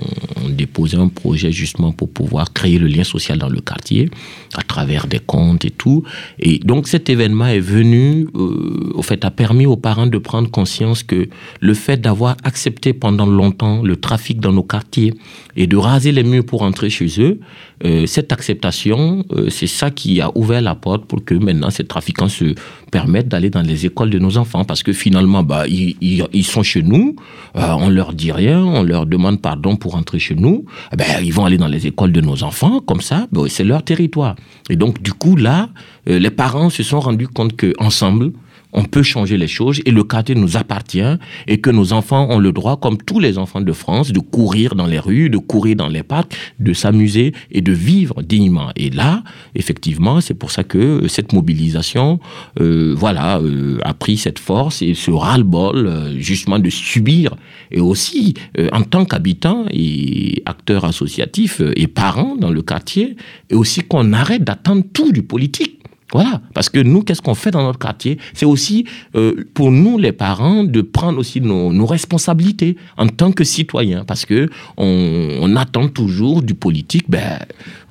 déposait 0.48 0.96
un 0.96 1.08
projet 1.08 1.52
justement 1.52 1.92
pour 1.92 2.08
pouvoir 2.08 2.52
créer 2.52 2.78
le 2.78 2.86
lien 2.86 3.04
social 3.04 3.36
dans 3.36 3.48
le 3.48 3.60
quartier 3.60 4.08
à 4.54 4.62
travers 4.62 5.06
des 5.06 5.18
comptes 5.18 5.64
et 5.64 5.70
tout. 5.70 6.04
Et 6.38 6.60
donc 6.60 6.88
cet 6.88 7.10
événement 7.10 7.48
est 7.48 7.60
venu, 7.60 8.28
euh, 8.34 8.92
au 8.94 9.02
fait, 9.02 9.24
a 9.24 9.30
permis 9.30 9.66
aux 9.66 9.76
parents 9.76 10.06
de 10.06 10.18
prendre 10.18 10.50
conscience 10.50 11.02
que 11.02 11.28
le 11.60 11.74
fait 11.74 12.00
d'avoir 12.00 12.36
accepté 12.44 12.94
pendant 12.94 13.26
longtemps 13.26 13.82
le 13.82 13.96
trafic 13.96 14.40
dans 14.40 14.52
nos 14.52 14.62
quartiers 14.62 15.12
et 15.56 15.66
de 15.66 15.76
raser 15.76 16.12
les 16.12 16.22
murs 16.22 16.46
pour 16.46 16.62
entrer 16.62 16.90
chez 16.90 17.08
eux, 17.18 17.38
euh, 17.84 18.06
cette 18.06 18.32
acceptation, 18.32 19.24
c'est 19.48 19.66
ça 19.66 19.90
qui 19.90 20.20
a 20.20 20.30
ouvert 20.36 20.45
la 20.54 20.74
porte 20.74 21.04
pour 21.06 21.24
que 21.24 21.34
maintenant 21.34 21.70
ces 21.70 21.84
trafiquants 21.84 22.28
se 22.28 22.54
permettent 22.90 23.28
d'aller 23.28 23.50
dans 23.50 23.62
les 23.62 23.86
écoles 23.86 24.10
de 24.10 24.18
nos 24.18 24.36
enfants. 24.36 24.64
Parce 24.64 24.82
que 24.82 24.92
finalement, 24.92 25.42
bah, 25.42 25.66
ils, 25.66 25.96
ils, 26.00 26.44
sont 26.44 26.62
chez 26.62 26.82
nous, 26.82 27.16
euh, 27.56 27.72
on 27.78 27.88
leur 27.88 28.12
dit 28.12 28.32
rien, 28.32 28.62
on 28.62 28.82
leur 28.82 29.06
demande 29.06 29.40
pardon 29.40 29.76
pour 29.76 29.94
entrer 29.94 30.18
chez 30.18 30.34
nous, 30.34 30.64
eh 30.92 30.96
ben, 30.96 31.06
ils 31.22 31.32
vont 31.32 31.44
aller 31.44 31.58
dans 31.58 31.68
les 31.68 31.86
écoles 31.86 32.12
de 32.12 32.20
nos 32.20 32.42
enfants, 32.42 32.80
comme 32.80 33.00
ça, 33.00 33.26
ben, 33.32 33.44
c'est 33.48 33.64
leur 33.64 33.82
territoire. 33.82 34.36
Et 34.70 34.76
donc, 34.76 35.02
du 35.02 35.12
coup, 35.12 35.36
là, 35.36 35.68
euh, 36.08 36.18
les 36.18 36.30
parents 36.30 36.70
se 36.70 36.82
sont 36.82 37.00
rendus 37.00 37.28
compte 37.28 37.56
que 37.56 37.72
ensemble, 37.78 38.32
on 38.72 38.84
peut 38.84 39.02
changer 39.02 39.36
les 39.36 39.48
choses 39.48 39.80
et 39.84 39.90
le 39.90 40.04
quartier 40.04 40.34
nous 40.34 40.56
appartient 40.56 41.16
et 41.46 41.60
que 41.60 41.70
nos 41.70 41.92
enfants 41.92 42.28
ont 42.30 42.38
le 42.38 42.52
droit, 42.52 42.78
comme 42.78 42.98
tous 42.98 43.20
les 43.20 43.38
enfants 43.38 43.60
de 43.60 43.72
France, 43.72 44.12
de 44.12 44.20
courir 44.20 44.74
dans 44.74 44.86
les 44.86 44.98
rues, 44.98 45.30
de 45.30 45.38
courir 45.38 45.76
dans 45.76 45.88
les 45.88 46.02
parcs, 46.02 46.34
de 46.60 46.72
s'amuser 46.72 47.32
et 47.50 47.60
de 47.60 47.72
vivre 47.72 48.22
dignement. 48.22 48.70
Et 48.76 48.90
là, 48.90 49.22
effectivement, 49.54 50.20
c'est 50.20 50.34
pour 50.34 50.50
ça 50.50 50.64
que 50.64 51.06
cette 51.08 51.32
mobilisation, 51.32 52.20
euh, 52.60 52.94
voilà, 52.96 53.38
euh, 53.38 53.78
a 53.82 53.94
pris 53.94 54.16
cette 54.16 54.38
force 54.38 54.82
et 54.82 54.94
ce 54.94 55.10
ras-le-bol, 55.10 55.86
euh, 55.86 56.18
justement, 56.18 56.58
de 56.58 56.70
subir 56.70 57.36
et 57.70 57.80
aussi, 57.80 58.34
en 58.72 58.82
tant 58.82 59.04
qu'habitants 59.04 59.64
et 59.70 60.42
acteurs 60.46 60.84
associatifs 60.84 61.60
euh, 61.60 61.72
et 61.76 61.86
parents 61.86 62.36
dans 62.36 62.50
le 62.50 62.62
quartier, 62.62 63.16
et 63.50 63.54
aussi 63.54 63.82
qu'on 63.82 64.12
arrête 64.12 64.44
d'attendre 64.44 64.84
tout 64.92 65.12
du 65.12 65.22
politique. 65.22 65.80
Voilà, 66.12 66.40
parce 66.54 66.68
que 66.68 66.78
nous, 66.78 67.02
qu'est-ce 67.02 67.20
qu'on 67.20 67.34
fait 67.34 67.50
dans 67.50 67.64
notre 67.64 67.80
quartier? 67.80 68.18
C'est 68.32 68.46
aussi 68.46 68.86
euh, 69.16 69.44
pour 69.54 69.72
nous, 69.72 69.98
les 69.98 70.12
parents, 70.12 70.62
de 70.62 70.80
prendre 70.80 71.18
aussi 71.18 71.40
nos, 71.40 71.86
responsabilités 71.86 72.76
en 72.96 73.08
tant 73.08 73.32
que 73.32 73.42
citoyens, 73.42 74.04
parce 74.04 74.24
que 74.24 74.48
on, 74.76 75.56
attend 75.56 75.88
toujours 75.88 76.42
du 76.42 76.54
politique. 76.54 77.06
Ben, 77.08 77.38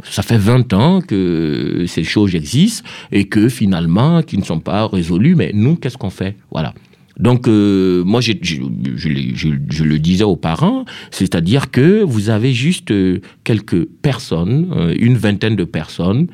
ça 0.03 0.22
fait 0.22 0.38
20 0.38 0.74
ans 0.74 1.01
que 1.01 1.86
ces 1.88 2.03
choses 2.03 2.36
existent 2.36 2.88
et 3.12 3.25
que 3.25 3.50
finalement, 3.50 4.22
qui 4.22 4.38
ne 4.38 4.43
sont 4.43 4.60
pas 4.60 4.88
résolues. 4.88 5.36
Mais 5.36 5.51
nous, 5.53 5.75
qu'est-ce 5.75 5.98
qu'on 5.98 6.10
fait? 6.10 6.38
Voilà. 6.51 6.74
Donc, 7.19 7.48
euh, 7.48 8.03
moi, 8.03 8.22
je, 8.22 8.34
le 9.84 9.98
disais 9.98 10.24
aux 10.24 10.36
parents, 10.36 10.86
c'est-à-dire 11.12 11.72
que 11.72 12.03
vous 12.03 12.29
avez 12.29 12.53
juste 12.53 12.91
euh, 12.91 13.19
quelques 13.43 13.86
personnes, 13.86 14.93
une 15.00 15.17
vingtaine 15.17 15.55
de 15.55 15.63
personnes, 15.63 16.27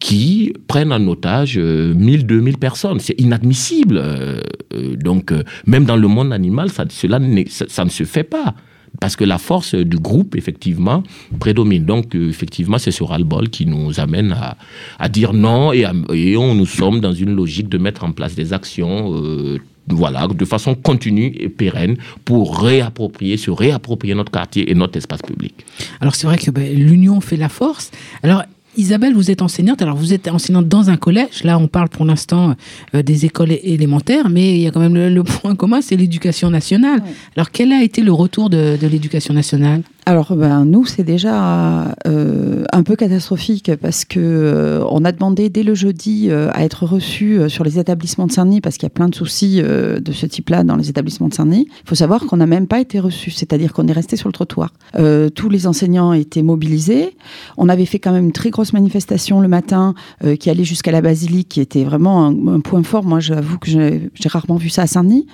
qui 0.00 0.52
prennent 0.68 0.92
en 0.92 1.04
otage 1.06 1.58
euh, 1.58 1.92
1000, 1.94 2.26
2000 2.26 2.58
personnes. 2.58 3.00
C'est 3.00 3.20
inadmissible. 3.20 3.98
euh, 3.98 4.40
euh, 4.74 4.96
donc, 4.96 5.32
euh, 5.32 5.42
même 5.66 5.84
dans 5.84 5.96
le 5.96 6.08
monde 6.08 6.32
animal, 6.32 6.70
ça, 6.70 6.84
cela 6.88 7.18
ça, 7.48 7.64
ça 7.68 7.84
ne 7.84 7.90
se 7.90 8.04
fait 8.04 8.24
pas. 8.24 8.54
Parce 9.00 9.16
que 9.16 9.24
la 9.24 9.38
force 9.38 9.74
euh, 9.74 9.84
du 9.84 9.98
groupe, 9.98 10.36
effectivement, 10.36 11.02
prédomine. 11.38 11.84
Donc, 11.84 12.14
euh, 12.14 12.28
effectivement, 12.28 12.78
c'est 12.78 12.90
ce 12.90 13.02
ras-le-bol 13.02 13.48
qui 13.48 13.66
nous 13.66 14.00
amène 14.00 14.36
à, 14.98 15.08
dire 15.08 15.32
non 15.32 15.72
et, 15.72 15.86
on, 16.36 16.54
nous 16.54 16.66
sommes 16.66 17.00
dans 17.00 17.12
une 17.12 17.34
logique 17.34 17.68
de 17.68 17.78
mettre 17.78 18.04
en 18.04 18.12
place 18.12 18.34
des 18.34 18.52
actions 18.52 19.14
euh, 19.14 19.58
voilà, 19.90 20.26
de 20.26 20.44
façon 20.44 20.74
continue 20.74 21.32
et 21.38 21.48
pérenne 21.48 21.96
pour 22.24 22.60
réapproprier, 22.62 23.36
se 23.36 23.50
réapproprier 23.50 24.14
notre 24.14 24.30
quartier 24.30 24.70
et 24.70 24.74
notre 24.74 24.98
espace 24.98 25.22
public. 25.22 25.54
Alors 26.00 26.14
c'est 26.14 26.26
vrai 26.26 26.36
que 26.36 26.50
ben, 26.50 26.74
l'union 26.74 27.20
fait 27.20 27.36
la 27.36 27.48
force. 27.48 27.90
Alors 28.22 28.42
Isabelle, 28.78 29.12
vous 29.12 29.30
êtes 29.30 29.42
enseignante. 29.42 29.82
Alors 29.82 29.96
vous 29.96 30.14
êtes 30.14 30.28
enseignante 30.28 30.68
dans 30.68 30.88
un 30.88 30.96
collège. 30.96 31.42
Là, 31.44 31.58
on 31.58 31.66
parle 31.66 31.88
pour 31.88 32.06
l'instant 32.06 32.54
euh, 32.94 33.02
des 33.02 33.26
écoles 33.26 33.52
élémentaires, 33.62 34.30
mais 34.30 34.54
il 34.54 34.62
y 34.62 34.68
a 34.68 34.70
quand 34.70 34.80
même 34.80 34.94
le, 34.94 35.10
le 35.10 35.24
point 35.24 35.56
commun, 35.56 35.80
c'est 35.82 35.96
l'éducation 35.96 36.48
nationale. 36.48 37.02
Alors 37.36 37.50
quel 37.50 37.72
a 37.72 37.82
été 37.82 38.02
le 38.02 38.12
retour 38.12 38.48
de, 38.48 38.78
de 38.80 38.86
l'éducation 38.86 39.34
nationale? 39.34 39.82
Alors, 40.08 40.34
ben, 40.34 40.64
nous, 40.64 40.86
c'est 40.86 41.02
déjà 41.02 41.94
euh, 42.06 42.64
un 42.72 42.82
peu 42.82 42.96
catastrophique 42.96 43.70
parce 43.76 44.06
que 44.06 44.18
euh, 44.18 44.82
on 44.88 45.04
a 45.04 45.12
demandé 45.12 45.50
dès 45.50 45.62
le 45.62 45.74
jeudi 45.74 46.28
euh, 46.30 46.48
à 46.54 46.64
être 46.64 46.86
reçus 46.86 47.38
euh, 47.38 47.50
sur 47.50 47.62
les 47.62 47.78
établissements 47.78 48.26
de 48.26 48.32
Saint-Denis 48.32 48.62
parce 48.62 48.78
qu'il 48.78 48.84
y 48.84 48.86
a 48.86 48.90
plein 48.90 49.10
de 49.10 49.14
soucis 49.14 49.60
de 49.60 50.12
ce 50.12 50.24
type-là 50.24 50.64
dans 50.64 50.76
les 50.76 50.88
établissements 50.88 51.28
de 51.28 51.34
Saint-Denis. 51.34 51.66
Il 51.68 51.88
faut 51.88 51.94
savoir 51.94 52.24
qu'on 52.24 52.38
n'a 52.38 52.46
même 52.46 52.66
pas 52.66 52.80
été 52.80 53.00
reçus, 53.00 53.32
c'est-à-dire 53.32 53.74
qu'on 53.74 53.86
est 53.86 53.92
resté 53.92 54.16
sur 54.16 54.30
le 54.30 54.32
trottoir. 54.32 54.72
Tous 55.34 55.50
les 55.50 55.66
enseignants 55.66 56.14
étaient 56.14 56.42
mobilisés. 56.42 57.14
On 57.58 57.68
avait 57.68 57.84
fait 57.84 57.98
quand 57.98 58.12
même 58.12 58.24
une 58.24 58.32
très 58.32 58.48
grosse 58.48 58.72
manifestation 58.72 59.40
le 59.40 59.48
matin 59.48 59.94
qui 60.40 60.48
allait 60.48 60.64
jusqu'à 60.64 60.92
la 60.92 61.02
basilique, 61.02 61.48
qui 61.50 61.60
était 61.60 61.84
vraiment 61.84 62.24
un, 62.24 62.54
un 62.54 62.60
point 62.60 62.82
fort. 62.82 63.04
Moi, 63.04 63.20
j'avoue 63.20 63.58
que 63.58 63.68
j'ai 63.70 64.28
rarement 64.28 64.56
vu 64.56 64.70
ça 64.70 64.82
à 64.82 64.86
Saint-Denis. 64.86 65.26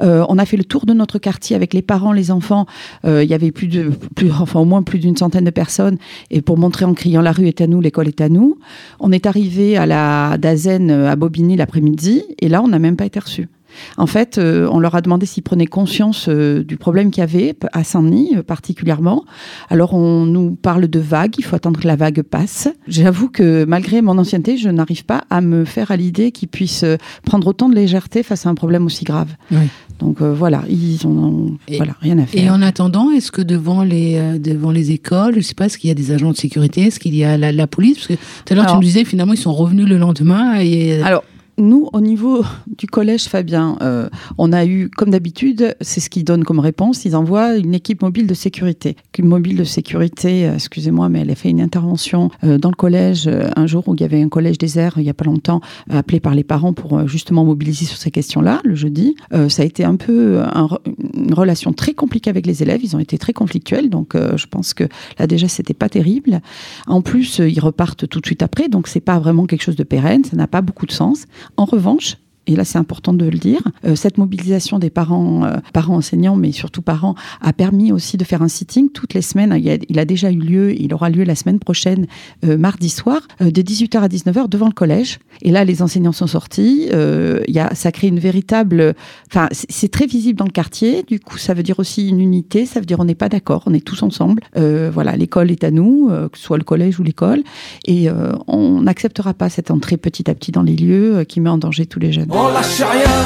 On 0.00 0.38
a 0.38 0.44
fait 0.44 0.56
le 0.58 0.64
tour 0.64 0.84
de 0.84 0.92
notre 0.92 1.18
quartier 1.18 1.56
avec 1.56 1.72
les 1.72 1.82
parents, 1.82 2.12
les 2.12 2.30
enfants. 2.30 2.66
Il 3.04 3.24
y 3.24 3.34
avait 3.34 3.52
plus 3.52 3.68
de, 3.68 3.90
plus, 4.18 4.32
enfin 4.32 4.60
au 4.60 4.64
moins 4.64 4.82
plus 4.82 4.98
d'une 4.98 5.16
centaine 5.16 5.44
de 5.44 5.50
personnes. 5.50 5.98
Et 6.30 6.42
pour 6.42 6.58
montrer 6.58 6.84
en 6.84 6.94
criant 6.94 7.22
la 7.22 7.32
rue 7.32 7.46
est 7.46 7.60
à 7.60 7.66
nous, 7.66 7.80
l'école 7.80 8.08
est 8.08 8.20
à 8.20 8.28
nous. 8.28 8.58
On 9.00 9.12
est 9.12 9.26
arrivé 9.26 9.76
à 9.76 9.86
la 9.86 10.36
Dazen 10.38 10.90
à 10.90 11.16
Bobigny 11.16 11.56
l'après-midi. 11.56 12.24
Et 12.40 12.48
là, 12.48 12.62
on 12.62 12.68
n'a 12.68 12.78
même 12.78 12.96
pas 12.96 13.06
été 13.06 13.18
reçus. 13.18 13.48
En 13.96 14.06
fait, 14.06 14.38
euh, 14.38 14.68
on 14.72 14.78
leur 14.80 14.94
a 14.94 15.00
demandé 15.00 15.26
s'ils 15.26 15.42
prenaient 15.42 15.66
conscience 15.66 16.26
euh, 16.28 16.64
du 16.64 16.76
problème 16.76 17.10
qu'il 17.10 17.20
y 17.20 17.24
avait 17.24 17.54
à 17.72 17.84
Saint-Denis 17.84 18.34
euh, 18.36 18.42
particulièrement. 18.42 19.24
Alors 19.68 19.94
on 19.94 20.24
nous 20.24 20.54
parle 20.54 20.88
de 20.88 20.98
vagues, 21.00 21.34
il 21.38 21.44
faut 21.44 21.56
attendre 21.56 21.78
que 21.80 21.86
la 21.86 21.96
vague 21.96 22.22
passe. 22.22 22.68
J'avoue 22.86 23.28
que 23.28 23.64
malgré 23.64 24.02
mon 24.02 24.18
ancienneté, 24.18 24.56
je 24.56 24.68
n'arrive 24.68 25.04
pas 25.04 25.24
à 25.30 25.40
me 25.40 25.64
faire 25.64 25.90
à 25.90 25.96
l'idée 25.96 26.32
qu'ils 26.32 26.48
puissent 26.48 26.84
euh, 26.84 26.96
prendre 27.24 27.46
autant 27.46 27.68
de 27.68 27.74
légèreté 27.74 28.22
face 28.22 28.46
à 28.46 28.48
un 28.50 28.54
problème 28.54 28.86
aussi 28.86 29.04
grave. 29.04 29.28
Oui. 29.50 29.58
Donc 29.98 30.22
euh, 30.22 30.32
voilà, 30.32 30.62
ils 30.68 31.06
ont 31.06 31.56
Et- 31.66 31.76
voilà, 31.76 31.94
rien 32.00 32.18
à 32.18 32.26
faire. 32.26 32.42
Et 32.42 32.50
en 32.50 32.62
attendant, 32.62 33.10
est-ce 33.10 33.32
que 33.32 33.42
devant 33.42 33.82
les, 33.82 34.16
euh, 34.16 34.38
devant 34.38 34.70
les 34.70 34.92
écoles, 34.92 35.32
je 35.32 35.38
ne 35.38 35.42
sais 35.42 35.54
pas, 35.54 35.66
est-ce 35.66 35.76
qu'il 35.78 35.88
y 35.88 35.90
a 35.90 35.94
des 35.94 36.12
agents 36.12 36.30
de 36.30 36.36
sécurité, 36.36 36.82
est-ce 36.82 37.00
qu'il 37.00 37.14
y 37.16 37.24
a 37.24 37.36
la, 37.36 37.50
la 37.52 37.66
police? 37.66 37.96
Parce 37.96 38.06
que 38.06 38.14
tout 38.14 38.52
à 38.52 38.54
l'heure, 38.56 38.66
tu 38.66 38.76
me 38.76 38.82
disais, 38.82 39.04
finalement, 39.04 39.32
ils 39.32 39.38
sont 39.38 39.52
revenus 39.52 39.86
le 39.86 39.98
lendemain. 39.98 40.60
Et... 40.60 41.02
Alors, 41.02 41.24
nous, 41.58 41.88
au 41.92 42.00
niveau 42.00 42.44
du 42.76 42.86
collège 42.86 43.24
Fabien, 43.24 43.76
euh, 43.82 44.08
on 44.38 44.52
a 44.52 44.64
eu, 44.64 44.90
comme 44.90 45.10
d'habitude, 45.10 45.76
c'est 45.80 46.00
ce 46.00 46.08
qu'ils 46.08 46.24
donnent 46.24 46.44
comme 46.44 46.60
réponse, 46.60 47.04
ils 47.04 47.16
envoient 47.16 47.56
une 47.56 47.74
équipe 47.74 48.02
mobile 48.02 48.26
de 48.26 48.34
sécurité. 48.34 48.96
Une 49.18 49.26
mobile 49.26 49.56
de 49.56 49.64
sécurité, 49.64 50.46
euh, 50.46 50.54
excusez-moi, 50.54 51.08
mais 51.08 51.20
elle 51.20 51.30
a 51.30 51.34
fait 51.34 51.50
une 51.50 51.60
intervention 51.60 52.30
euh, 52.44 52.56
dans 52.56 52.70
le 52.70 52.76
collège 52.76 53.26
euh, 53.26 53.50
un 53.56 53.66
jour 53.66 53.88
où 53.88 53.94
il 53.94 54.00
y 54.00 54.04
avait 54.04 54.22
un 54.22 54.28
collège 54.28 54.58
désert, 54.58 54.94
il 54.96 55.02
n'y 55.02 55.10
a 55.10 55.14
pas 55.14 55.24
longtemps, 55.24 55.60
euh, 55.90 55.98
appelé 55.98 56.20
par 56.20 56.34
les 56.34 56.44
parents 56.44 56.72
pour 56.72 57.08
justement 57.08 57.44
mobiliser 57.44 57.84
sur 57.84 57.96
ces 57.96 58.12
questions-là, 58.12 58.60
le 58.64 58.74
jeudi. 58.74 59.16
Ça 59.48 59.62
a 59.62 59.64
été 59.64 59.84
un 59.84 59.96
peu 59.96 60.40
un 60.40 60.68
une 61.14 61.34
relation 61.34 61.72
très 61.72 61.94
compliquée 61.94 62.30
avec 62.30 62.46
les 62.46 62.62
élèves, 62.62 62.80
ils 62.82 62.94
ont 62.94 62.98
été 62.98 63.18
très 63.18 63.32
conflictuels, 63.32 63.90
donc 63.90 64.14
je 64.14 64.46
pense 64.46 64.74
que 64.74 64.84
là 65.18 65.26
déjà, 65.26 65.48
c'était 65.48 65.74
pas 65.74 65.88
terrible. 65.88 66.40
En 66.86 67.02
plus, 67.02 67.38
ils 67.38 67.60
repartent 67.60 68.08
tout 68.08 68.20
de 68.20 68.26
suite 68.26 68.42
après, 68.42 68.68
donc 68.68 68.88
c'est 68.88 69.00
pas 69.00 69.18
vraiment 69.18 69.46
quelque 69.46 69.62
chose 69.62 69.76
de 69.76 69.84
pérenne, 69.84 70.24
ça 70.24 70.36
n'a 70.36 70.46
pas 70.46 70.60
beaucoup 70.60 70.86
de 70.86 70.92
sens. 70.92 71.26
En 71.56 71.64
revanche, 71.64 72.18
et 72.48 72.56
là 72.56 72.64
c'est 72.64 72.78
important 72.78 73.12
de 73.12 73.26
le 73.26 73.38
dire, 73.38 73.60
euh, 73.84 73.94
cette 73.94 74.18
mobilisation 74.18 74.78
des 74.78 74.90
parents, 74.90 75.44
euh, 75.44 75.56
parents 75.72 75.96
enseignants, 75.96 76.34
mais 76.34 76.50
surtout 76.50 76.82
parents, 76.82 77.14
a 77.40 77.52
permis 77.52 77.92
aussi 77.92 78.16
de 78.16 78.24
faire 78.24 78.42
un 78.42 78.48
sitting 78.48 78.90
toutes 78.90 79.14
les 79.14 79.22
semaines. 79.22 79.54
Il, 79.88 79.98
a, 79.98 80.04
déjà 80.04 80.32
eu 80.32 80.38
lieu, 80.38 80.80
il 80.80 80.92
aura 80.94 81.10
lieu 81.10 81.24
la 81.24 81.34
semaine 81.34 81.58
prochaine, 81.58 82.06
euh, 82.44 82.56
mardi 82.56 82.88
soir, 82.88 83.20
de 83.40 83.62
18h 83.62 83.98
à 83.98 84.08
19h 84.08 84.48
devant 84.48 84.66
le 84.66 84.72
collège. 84.72 85.18
Et 85.42 85.50
là, 85.50 85.64
les 85.64 85.82
enseignants 85.82 86.12
sont 86.12 86.26
sortis. 86.26 86.88
Il 86.90 87.54
y 87.54 87.58
a, 87.58 87.74
ça 87.74 87.92
crée 87.92 88.08
une 88.08 88.18
véritable, 88.18 88.94
enfin, 89.30 89.48
c'est- 89.52 89.88
très 89.88 90.06
visible 90.06 90.38
dans 90.38 90.44
le 90.44 90.50
quartier. 90.50 91.02
Du 91.02 91.20
coup, 91.20 91.38
ça 91.38 91.54
veut 91.54 91.62
dire 91.62 91.78
aussi 91.78 92.08
une 92.08 92.20
unité. 92.20 92.66
Ça 92.66 92.80
veut 92.80 92.86
dire 92.86 93.00
on 93.00 93.04
n'est 93.04 93.14
pas 93.14 93.28
d'accord, 93.28 93.62
on 93.66 93.74
est 93.74 93.84
tous 93.84 94.02
ensemble. 94.02 94.42
Euh, 94.56 94.90
voilà, 94.92 95.16
l'école 95.16 95.50
est 95.50 95.64
à 95.64 95.70
nous, 95.70 96.08
euh, 96.10 96.28
que 96.28 96.38
ce 96.38 96.44
soit 96.44 96.58
le 96.58 96.64
collège 96.64 96.98
ou 96.98 97.02
l'école, 97.02 97.42
et 97.86 98.08
euh, 98.08 98.32
on 98.46 98.82
n'acceptera 98.82 99.34
pas 99.34 99.48
cette 99.48 99.70
entrée 99.70 99.96
petit 99.96 100.30
à 100.30 100.34
petit 100.34 100.52
dans 100.52 100.62
les 100.62 100.76
lieux 100.76 101.24
qui 101.24 101.40
met 101.40 101.50
en 101.50 101.58
danger 101.58 101.86
tous 101.86 101.98
les 102.00 102.12
jeunes. 102.12 102.30
On 102.40 102.48
lâche 102.52 102.82
rien, 102.94 103.16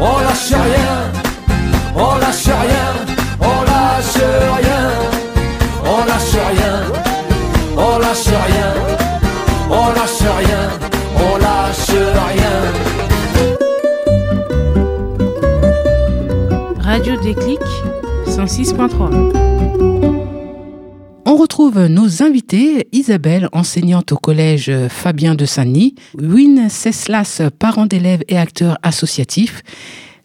on 0.00 0.18
lâche 0.26 0.54
rien, 0.68 0.96
on 1.94 2.14
lâche 2.18 2.50
rien, 2.64 2.88
on 3.40 3.60
lâche 3.68 4.24
rien, 4.56 4.82
on 5.84 6.00
lâche 6.06 6.38
rien, 6.50 6.74
on 7.76 7.98
lâche 7.98 8.32
rien, 8.46 8.70
on 9.70 9.88
lâche 9.98 10.28
rien, 10.38 10.62
on 11.26 11.34
lâche 11.36 11.98
rien. 12.28 12.56
Radio 16.80 17.14
Déclic 17.20 17.60
106.3. 18.26 20.15
Nos 21.74 22.22
invités, 22.22 22.86
Isabelle, 22.92 23.48
enseignante 23.52 24.12
au 24.12 24.16
collège 24.16 24.70
Fabien 24.88 25.34
de 25.34 25.44
Saint-Denis, 25.44 25.96
Win 26.16 26.68
Ceslas, 26.68 27.42
parent 27.58 27.86
d'élèves 27.86 28.22
et 28.28 28.38
acteur 28.38 28.78
associatif, 28.84 29.62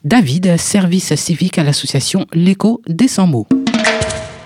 David, 0.03 0.57
service 0.57 1.15
civique 1.15 1.57
à 1.57 1.63
l'association 1.63 2.27
L'écho 2.33 2.81
des 2.87 3.07
100 3.07 3.27
mots. 3.27 3.47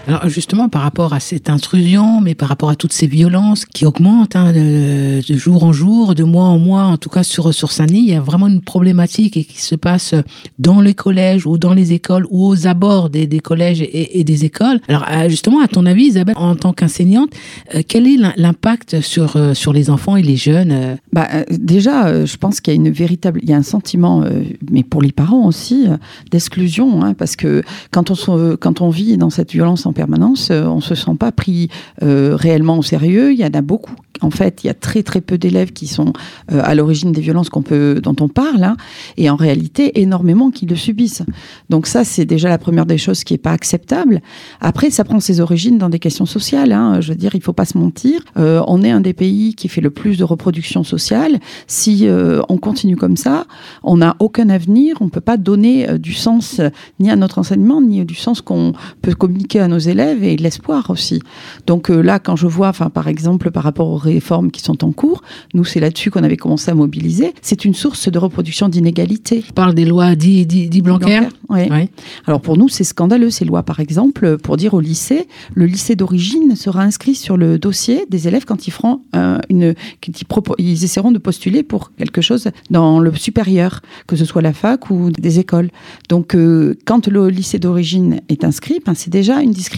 Alors 0.08 0.30
justement, 0.30 0.70
par 0.70 0.84
rapport 0.84 1.14
à 1.14 1.20
cette 1.20 1.50
intrusion, 1.50 2.22
mais 2.22 2.36
par 2.36 2.50
rapport 2.50 2.70
à 2.70 2.76
toutes 2.76 2.94
ces 2.94 3.08
violences 3.08 3.66
qui 3.66 3.86
augmentent 3.86 4.36
hein, 4.36 4.54
de, 4.54 5.22
jour 5.36 5.64
en 5.64 5.74
jour, 5.74 6.14
de 6.14 6.24
mois 6.24 6.46
en 6.46 6.60
mois, 6.60 6.84
en 6.84 6.98
tout 6.98 7.10
cas 7.10 7.24
sur, 7.24 7.54
sur 7.54 7.72
Saint-Denis, 7.72 8.02
il 8.02 8.10
y 8.10 8.16
a 8.16 8.22
vraiment 8.22 8.48
une 8.48 8.62
problématique 8.62 9.48
qui 9.48 9.62
se 9.62 9.74
passe 9.74 10.14
dans 10.60 10.80
les 10.80 10.94
collèges 10.94 11.48
ou 11.48 11.58
dans 11.58 11.74
les 11.74 11.94
écoles 11.94 12.28
ou 12.30 12.46
aux 12.46 12.68
abords 12.68 13.10
des, 13.10 13.26
des 13.26 13.40
collèges 13.40 13.82
et, 13.82 14.24
des 14.24 14.46
écoles. 14.46 14.80
Alors 14.88 15.06
euh, 15.12 15.28
justement, 15.28 15.60
à 15.62 15.68
ton 15.68 15.86
avis, 15.88 16.04
Isabelle, 16.06 16.36
en 16.38 16.56
tant 16.56 16.74
qu'enseignante, 16.74 17.32
euh, 17.74 17.82
quel 17.88 18.08
est 18.08 18.18
l'im- 18.18 18.34
l'impact 18.38 19.02
sur, 19.02 19.36
euh, 19.38 19.56
sur 19.56 19.74
les 19.74 19.90
enfants 19.90 20.18
et 20.18 20.22
les 20.24 20.36
jeunes 20.36 20.98
Bah, 21.14 21.28
déjà, 21.50 22.26
je 22.26 22.38
pense 22.38 22.62
qu'il 22.62 22.74
y 22.74 22.78
a 22.78 22.80
une 22.80 22.92
véritable, 22.92 23.40
il 23.42 23.50
y 23.50 23.54
a 23.54 23.58
un 23.58 23.64
sentiment, 23.64 24.24
mais 24.70 24.84
pour 24.84 25.02
les 25.02 25.12
parents 25.12 25.48
aussi, 25.48 25.88
d'exclusion, 26.32 27.04
hein, 27.04 27.14
parce 27.16 27.36
que 27.36 27.64
quand 27.92 28.12
on 28.12 28.56
quand 28.58 28.82
on 28.82 28.90
vit 28.90 29.18
dans 29.18 29.30
cette 29.30 29.52
violence 29.52 29.86
en 29.86 29.94
permanence, 29.96 30.50
euh, 30.52 30.66
on 30.66 30.82
se 30.82 30.94
sent 30.94 31.16
pas 31.20 31.32
pris 31.32 31.70
euh, 32.04 32.36
réellement 32.36 32.78
au 32.78 32.84
sérieux. 32.84 33.34
Il 33.34 33.40
y 33.40 33.46
en 33.46 33.54
a 33.54 33.62
beaucoup. 33.62 33.96
En 34.22 34.30
fait, 34.30 34.64
il 34.64 34.68
y 34.68 34.70
a 34.70 34.74
très 34.74 35.04
très 35.04 35.20
peu 35.20 35.38
d'élèves 35.38 35.74
qui 35.74 35.88
sont 35.88 36.14
euh, 36.52 36.62
à 36.64 36.76
l'origine 36.76 37.12
des 37.12 37.22
violences 37.22 37.50
dont 37.50 38.16
on 38.20 38.28
parle, 38.28 38.64
hein, 38.64 38.78
et 39.18 39.30
en 39.30 39.36
réalité 39.36 40.00
énormément 40.02 40.52
qui 40.52 40.66
le 40.66 40.76
subissent. 40.76 41.24
Donc 41.70 41.88
ça, 41.88 42.04
c'est 42.04 42.26
déjà 42.26 42.48
la 42.48 42.58
première 42.58 42.86
des 42.86 42.98
choses 42.98 43.24
qui 43.24 43.34
est 43.34 43.40
pas 43.40 43.52
acceptable. 43.52 44.22
Après, 44.62 44.90
ça 44.90 45.04
prend 45.04 45.20
ses 45.20 45.42
origines 45.42 45.78
dans 45.78 45.90
des 45.90 46.00
questions 46.00 46.26
sociales. 46.26 46.72
Hein. 46.72 47.02
Je 47.02 47.10
veux 47.10 47.18
dire, 47.18 47.36
il 47.36 47.42
faut 47.42 47.54
pas 47.54 47.66
se 47.66 47.78
mentir. 47.78 48.22
On 48.36 48.84
est 48.84 48.92
un 48.92 49.02
des 49.02 49.14
pays 49.14 49.56
qui 49.56 49.68
fait 49.68 49.82
le 49.82 49.90
plus 49.90 50.18
de 50.18 50.24
reproduction 50.24 50.84
sociale. 50.84 51.40
Si 51.68 52.08
on 52.50 52.58
continue 52.58 52.96
comme 52.96 53.18
ça, 53.18 53.46
on 53.84 53.98
n'a 53.98 54.16
aucun 54.20 54.50
avenir. 54.50 54.98
On 55.02 55.10
peut 55.10 55.22
pas 55.22 55.38
donner 55.38 55.98
du 55.98 56.14
sens 56.14 56.62
ni 57.00 57.10
à 57.10 57.16
notre 57.16 57.40
enseignement, 57.40 57.82
ni 57.82 58.04
du 58.06 58.16
sens 58.16 58.42
qu'on 58.42 58.74
peut 59.02 59.14
communiquer 59.14 59.60
à 59.60 59.68
nos 59.68 59.80
élèves 59.90 60.24
et 60.24 60.38
l'espoir 60.38 60.90
aussi. 60.90 61.22
Donc 61.68 61.90
euh, 61.90 62.02
là, 62.02 62.20
quand 62.20 62.36
je 62.36 62.48
vois, 62.48 62.70
enfin 62.70 62.90
par 62.90 63.08
exemple, 63.08 63.52
par 63.52 63.64
rapport 63.64 63.88
aux 63.88 63.98
réformes 63.98 64.52
qui 64.52 64.62
sont 64.62 64.84
en 64.84 64.92
cours, 64.92 65.22
nous 65.54 65.64
c'est 65.66 65.80
là-dessus 65.80 66.12
qu'on 66.12 66.24
avait 66.24 66.38
commencé 66.38 66.72
à 66.72 66.76
mobiliser. 66.76 67.34
C'est 67.42 67.66
une 67.66 67.74
source 67.74 68.10
de 68.10 68.18
reproduction 68.18 68.70
d'inégalités. 68.70 69.44
On 69.50 69.54
parle 69.54 69.74
des 69.76 69.86
lois 69.86 70.16
dit, 70.16 70.46
dit, 70.46 70.70
dit 70.70 70.82
Blanquer. 70.82 71.22
Ouais. 71.50 71.90
Alors 72.26 72.42
pour 72.42 72.58
nous, 72.58 72.70
c'est 72.70 72.84
scandaleux 72.84 73.30
ces 73.30 73.46
lois. 73.46 73.64
Par 73.64 73.80
exemple, 73.80 74.38
pour 74.38 74.58
dire 74.58 74.74
au 74.74 74.80
lycée, 74.80 75.28
le 75.54 75.66
lycée 75.66 75.96
d'origine 75.96 76.56
sera 76.56 76.82
inscrit 76.84 77.16
sur 77.16 77.38
le 77.38 77.58
dossier 77.60 78.06
des 78.10 78.28
élèves 78.28 78.46
quand 78.46 78.68
ils 78.68 78.72
feront 78.72 79.02
euh, 79.16 79.40
une, 79.50 79.74
quand 80.04 80.22
ils, 80.22 80.26
propo- 80.26 80.56
ils 80.58 80.84
essaieront 80.84 81.12
de 81.12 81.18
postuler 81.20 81.64
pour 81.64 81.92
quelque 81.96 82.22
chose 82.22 82.50
dans 82.70 83.00
le 83.00 83.14
supérieur, 83.14 83.82
que 84.08 84.16
ce 84.16 84.26
soit 84.26 84.42
la 84.42 84.54
fac 84.54 84.90
ou 84.90 85.12
des 85.12 85.40
écoles. 85.40 85.70
Donc 86.10 86.36
euh, 86.36 86.76
quand 86.86 87.08
le 87.08 87.30
lycée 87.30 87.60
d'origine 87.60 88.22
est 88.30 88.44
inscrit, 88.44 88.80
ben, 88.86 88.94
c'est 88.96 89.10
déjà 89.12 89.42
une 89.42 89.52
discrimination 89.52 89.75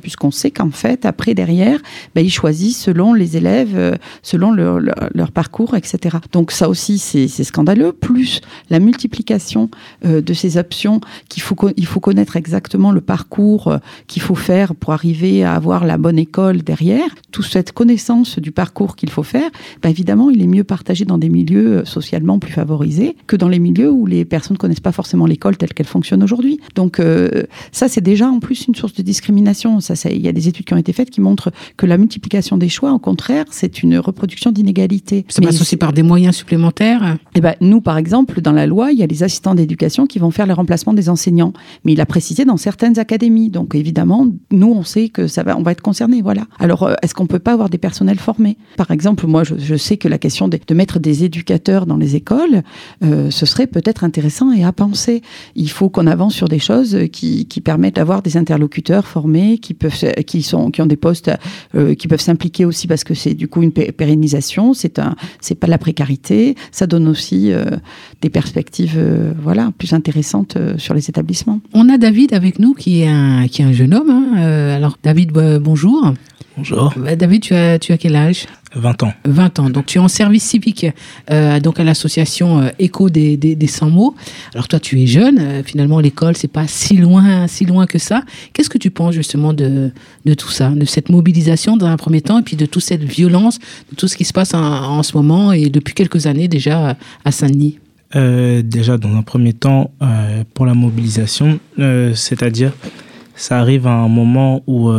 puisqu'on 0.00 0.30
sait 0.30 0.50
qu'en 0.50 0.70
fait 0.70 1.06
après 1.06 1.34
derrière, 1.34 1.80
ben, 2.14 2.24
ils 2.24 2.30
choisissent 2.30 2.80
selon 2.82 3.14
les 3.14 3.36
élèves, 3.36 3.74
euh, 3.76 3.94
selon 4.22 4.52
leur, 4.52 5.32
parcours, 5.32 5.74
etc. 5.74 6.16
Donc 6.32 6.52
ça 6.52 6.68
aussi 6.68 6.98
c'est 6.98 7.28
scandaleux. 7.44 7.92
Plus 7.92 8.40
la 8.70 8.78
multiplication 8.78 9.70
euh, 10.04 10.20
de 10.20 10.32
ces 10.32 10.56
options 10.56 11.00
qu'il 11.28 11.42
faut 11.42 11.56
il 11.76 11.86
faut 11.86 12.00
connaître 12.00 12.36
exactement 12.36 12.92
le 12.92 13.00
parcours 13.00 13.68
euh, 13.68 13.78
qu'il 14.06 14.22
faut 14.22 14.34
faire 14.34 14.74
pour 14.74 14.92
arriver 14.92 15.44
à 15.44 15.54
avoir 15.54 15.84
la 15.84 15.96
bonne 15.98 16.18
école 16.18 16.62
derrière. 16.62 17.08
Toute 17.30 17.46
cette 17.46 17.72
connaissance 17.72 18.38
du 18.38 18.52
parcours 18.52 18.96
qu'il 18.96 19.10
faut 19.10 19.22
faire, 19.22 19.50
ben 19.82 19.90
évidemment, 19.90 20.30
il 20.30 20.42
est 20.42 20.46
mieux 20.46 20.64
partagé 20.64 21.04
dans 21.04 21.18
des 21.18 21.28
milieux 21.28 21.84
socialement 21.84 22.38
plus 22.38 22.52
favorisés 22.52 23.16
que 23.26 23.36
dans 23.36 23.48
les 23.48 23.58
milieux 23.58 23.90
où 23.90 24.06
les 24.06 24.24
personnes 24.24 24.54
ne 24.54 24.58
connaissent 24.58 24.80
pas 24.80 24.92
forcément 24.92 25.26
l'école 25.26 25.56
telle 25.56 25.74
qu'elle 25.74 25.86
fonctionne 25.86 26.22
aujourd'hui. 26.22 26.60
Donc 26.74 27.00
ça, 27.72 27.88
c'est 27.88 28.00
déjà 28.00 28.28
en 28.28 28.40
plus 28.40 28.66
une 28.66 28.74
source 28.74 28.94
de 28.94 29.02
discrimination. 29.02 29.37
Ça- 29.80 29.94
il 30.10 30.20
y 30.20 30.28
a 30.28 30.32
des 30.32 30.48
études 30.48 30.64
qui 30.66 30.74
ont 30.74 30.78
été 30.78 30.92
faites 30.92 31.10
qui 31.10 31.20
montrent 31.20 31.50
que 31.76 31.86
la 31.86 31.98
multiplication 31.98 32.56
des 32.56 32.68
choix, 32.68 32.92
au 32.92 32.98
contraire, 32.98 33.44
c'est 33.50 33.82
une 33.82 33.98
reproduction 33.98 34.52
d'inégalités. 34.52 35.24
Ça 35.28 35.40
Mais 35.40 35.46
passe 35.46 35.60
aussi 35.60 35.76
par 35.76 35.92
des 35.92 36.02
moyens 36.02 36.34
supplémentaires. 36.36 37.16
eh 37.34 37.40
ben, 37.40 37.54
nous, 37.60 37.80
par 37.80 37.98
exemple, 37.98 38.40
dans 38.40 38.52
la 38.52 38.66
loi, 38.66 38.92
il 38.92 38.98
y 38.98 39.02
a 39.02 39.06
les 39.06 39.22
assistants 39.22 39.54
d'éducation 39.54 40.06
qui 40.06 40.18
vont 40.18 40.30
faire 40.30 40.46
le 40.46 40.54
remplacement 40.54 40.92
des 40.94 41.08
enseignants. 41.08 41.52
Mais 41.84 41.92
il 41.92 42.00
a 42.00 42.06
précisé 42.06 42.44
dans 42.44 42.56
certaines 42.56 42.98
académies. 42.98 43.50
Donc, 43.50 43.74
évidemment, 43.74 44.26
nous, 44.50 44.72
on 44.72 44.82
sait 44.82 45.08
que 45.08 45.26
ça 45.26 45.42
va, 45.42 45.56
on 45.56 45.62
va 45.62 45.72
être 45.72 45.80
concernés. 45.82 46.22
Voilà. 46.22 46.42
Alors, 46.58 46.82
euh, 46.84 46.94
est-ce 47.02 47.14
qu'on 47.14 47.26
peut 47.26 47.38
pas 47.38 47.52
avoir 47.52 47.68
des 47.68 47.78
personnels 47.78 48.18
formés? 48.18 48.56
Par 48.76 48.90
exemple, 48.90 49.26
moi, 49.26 49.44
je, 49.44 49.54
je 49.58 49.76
sais 49.76 49.96
que 49.96 50.08
la 50.08 50.18
question 50.18 50.48
de, 50.48 50.58
de 50.66 50.74
mettre 50.74 50.98
des 50.98 51.24
éducateurs 51.24 51.86
dans 51.86 51.96
les 51.96 52.16
écoles, 52.16 52.62
euh, 53.04 53.30
ce 53.30 53.46
serait 53.46 53.66
peut-être 53.66 54.04
intéressant 54.04 54.52
et 54.52 54.64
à 54.64 54.72
penser. 54.72 55.22
Il 55.54 55.70
faut 55.70 55.88
qu'on 55.88 56.06
avance 56.06 56.34
sur 56.34 56.48
des 56.48 56.58
choses 56.58 56.96
qui, 57.12 57.46
qui 57.46 57.60
permettent 57.60 57.96
d'avoir 57.96 58.22
des 58.22 58.36
interlocuteurs 58.36 59.06
formés, 59.06 59.27
qui 59.60 59.74
peuvent, 59.74 59.94
se- 59.94 60.20
qui 60.22 60.42
sont, 60.42 60.70
qui 60.70 60.82
ont 60.82 60.86
des 60.86 60.96
postes, 60.96 61.30
euh, 61.74 61.94
qui 61.94 62.08
peuvent 62.08 62.20
s'impliquer 62.20 62.64
aussi 62.64 62.86
parce 62.86 63.04
que 63.04 63.14
c'est 63.14 63.34
du 63.34 63.48
coup 63.48 63.62
une 63.62 63.72
pé- 63.72 63.92
pérennisation. 63.92 64.74
C'est 64.74 64.98
un, 64.98 65.14
c'est 65.40 65.54
pas 65.54 65.66
de 65.66 65.70
la 65.72 65.78
précarité. 65.78 66.54
Ça 66.72 66.86
donne 66.86 67.08
aussi 67.08 67.52
euh, 67.52 67.64
des 68.22 68.30
perspectives, 68.30 68.94
euh, 68.96 69.32
voilà, 69.42 69.72
plus 69.78 69.92
intéressantes 69.92 70.56
euh, 70.56 70.76
sur 70.78 70.94
les 70.94 71.08
établissements. 71.08 71.60
On 71.74 71.88
a 71.88 71.98
David 71.98 72.32
avec 72.34 72.58
nous 72.58 72.74
qui 72.74 73.02
est 73.02 73.08
un, 73.08 73.46
qui 73.48 73.62
est 73.62 73.64
un 73.64 73.72
jeune 73.72 73.94
homme. 73.94 74.10
hein. 74.10 74.24
Euh, 74.38 74.76
alors 74.76 74.96
David, 75.02 75.36
euh, 75.36 75.58
bonjour. 75.58 76.12
Bonjour, 76.56 76.92
Euh, 76.96 77.14
David, 77.14 77.42
tu 77.42 77.54
as, 77.54 77.78
tu 77.78 77.92
as 77.92 77.98
quel 77.98 78.16
âge? 78.16 78.46
20 78.74 79.02
ans. 79.02 79.12
20 79.24 79.58
ans. 79.60 79.70
Donc 79.70 79.86
tu 79.86 79.98
es 79.98 80.00
en 80.00 80.08
service 80.08 80.44
civique 80.44 80.86
euh, 81.30 81.58
donc 81.60 81.80
à 81.80 81.84
l'association 81.84 82.60
euh, 82.60 82.68
Écho 82.78 83.08
des, 83.08 83.36
des, 83.36 83.56
des 83.56 83.66
100 83.66 83.90
mots. 83.90 84.14
Alors 84.54 84.68
toi 84.68 84.78
tu 84.78 85.00
es 85.00 85.06
jeune, 85.06 85.38
euh, 85.38 85.62
finalement 85.62 86.00
l'école 86.00 86.36
c'est 86.36 86.52
pas 86.52 86.66
si 86.66 86.96
loin 86.96 87.46
si 87.46 87.64
loin 87.64 87.86
que 87.86 87.98
ça. 87.98 88.22
Qu'est-ce 88.52 88.68
que 88.68 88.78
tu 88.78 88.90
penses 88.90 89.14
justement 89.14 89.54
de, 89.54 89.90
de 90.24 90.34
tout 90.34 90.50
ça, 90.50 90.70
de 90.70 90.84
cette 90.84 91.08
mobilisation 91.08 91.76
dans 91.76 91.86
un 91.86 91.96
premier 91.96 92.20
temps 92.20 92.38
et 92.40 92.42
puis 92.42 92.56
de 92.56 92.66
toute 92.66 92.82
cette 92.82 93.02
violence, 93.04 93.58
de 93.90 93.96
tout 93.96 94.08
ce 94.08 94.16
qui 94.16 94.24
se 94.24 94.32
passe 94.32 94.52
en, 94.54 94.62
en 94.62 95.02
ce 95.02 95.16
moment 95.16 95.52
et 95.52 95.70
depuis 95.70 95.94
quelques 95.94 96.26
années 96.26 96.48
déjà 96.48 96.96
à 97.24 97.32
Saint-Denis? 97.32 97.78
Euh, 98.16 98.62
déjà, 98.62 98.96
dans 98.96 99.14
un 99.14 99.22
premier 99.22 99.52
temps, 99.52 99.90
pour 100.54 100.64
la 100.64 100.72
mobilisation, 100.72 101.60
c'est-à-dire, 101.76 102.72
ça 103.34 103.58
arrive 103.58 103.86
à 103.86 103.92
un 103.92 104.08
moment 104.08 104.62
où, 104.66 104.90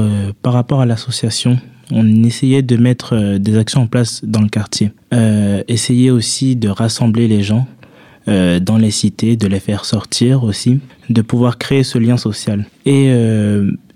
par 0.43 0.53
rapport 0.53 0.81
à 0.81 0.85
l'association, 0.85 1.57
on 1.91 2.23
essayait 2.23 2.61
de 2.61 2.77
mettre 2.77 3.15
euh, 3.15 3.37
des 3.37 3.57
actions 3.57 3.81
en 3.81 3.87
place 3.87 4.21
dans 4.23 4.41
le 4.41 4.49
quartier. 4.49 4.91
Euh, 5.13 5.63
essayer 5.67 6.11
aussi 6.11 6.55
de 6.55 6.69
rassembler 6.69 7.27
les 7.27 7.43
gens 7.43 7.67
euh, 8.27 8.59
dans 8.59 8.77
les 8.77 8.91
cités, 8.91 9.35
de 9.35 9.47
les 9.47 9.59
faire 9.59 9.85
sortir 9.85 10.43
aussi, 10.43 10.79
de 11.09 11.21
pouvoir 11.21 11.57
créer 11.57 11.83
ce 11.83 11.97
lien 11.97 12.17
social. 12.17 12.65
Et 12.85 13.09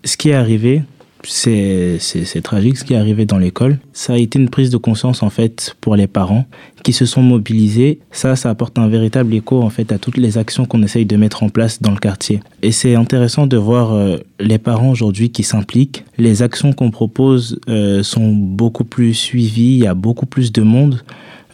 ce 0.03 0.17
qui 0.17 0.29
est 0.29 0.33
arrivé, 0.33 0.83
c'est 1.23 1.97
c'est- 1.99 2.41
tragique 2.41 2.77
ce 2.77 2.83
qui 2.83 2.93
est 2.93 2.97
arrivé 2.97 3.25
dans 3.25 3.37
l'école. 3.37 3.77
Ça 3.93 4.13
a 4.13 4.17
été 4.17 4.37
une 4.39 4.49
prise 4.49 4.69
de 4.69 4.77
conscience 4.77 5.23
en 5.23 5.29
fait 5.29 5.75
pour 5.81 5.95
les 5.95 6.07
parents 6.07 6.45
qui 6.83 6.91
se 6.93 7.05
sont 7.05 7.21
mobilisés. 7.21 7.99
Ça, 8.11 8.35
ça 8.35 8.49
apporte 8.49 8.77
un 8.77 8.87
véritable 8.87 9.33
écho 9.33 9.61
en 9.61 9.69
fait 9.69 9.91
à 9.91 9.97
toutes 9.97 10.17
les 10.17 10.37
actions 10.37 10.65
qu'on 10.65 10.83
essaye 10.83 11.05
de 11.05 11.15
mettre 11.15 11.43
en 11.43 11.49
place 11.49 11.81
dans 11.81 11.91
le 11.91 11.97
quartier. 11.97 12.41
Et 12.61 12.71
c'est 12.71 12.95
intéressant 12.95 13.47
de 13.47 13.55
voir 13.57 13.93
euh, 13.93 14.17
les 14.39 14.57
parents 14.57 14.89
aujourd'hui 14.91 15.29
qui 15.29 15.43
s'impliquent. 15.43 16.03
Les 16.17 16.41
actions 16.41 16.73
qu'on 16.73 16.91
propose 16.91 17.59
euh, 17.69 18.03
sont 18.03 18.33
beaucoup 18.33 18.83
plus 18.83 19.13
suivies. 19.13 19.73
Il 19.77 19.83
y 19.83 19.87
a 19.87 19.93
beaucoup 19.93 20.25
plus 20.25 20.51
de 20.51 20.61
monde. 20.61 21.01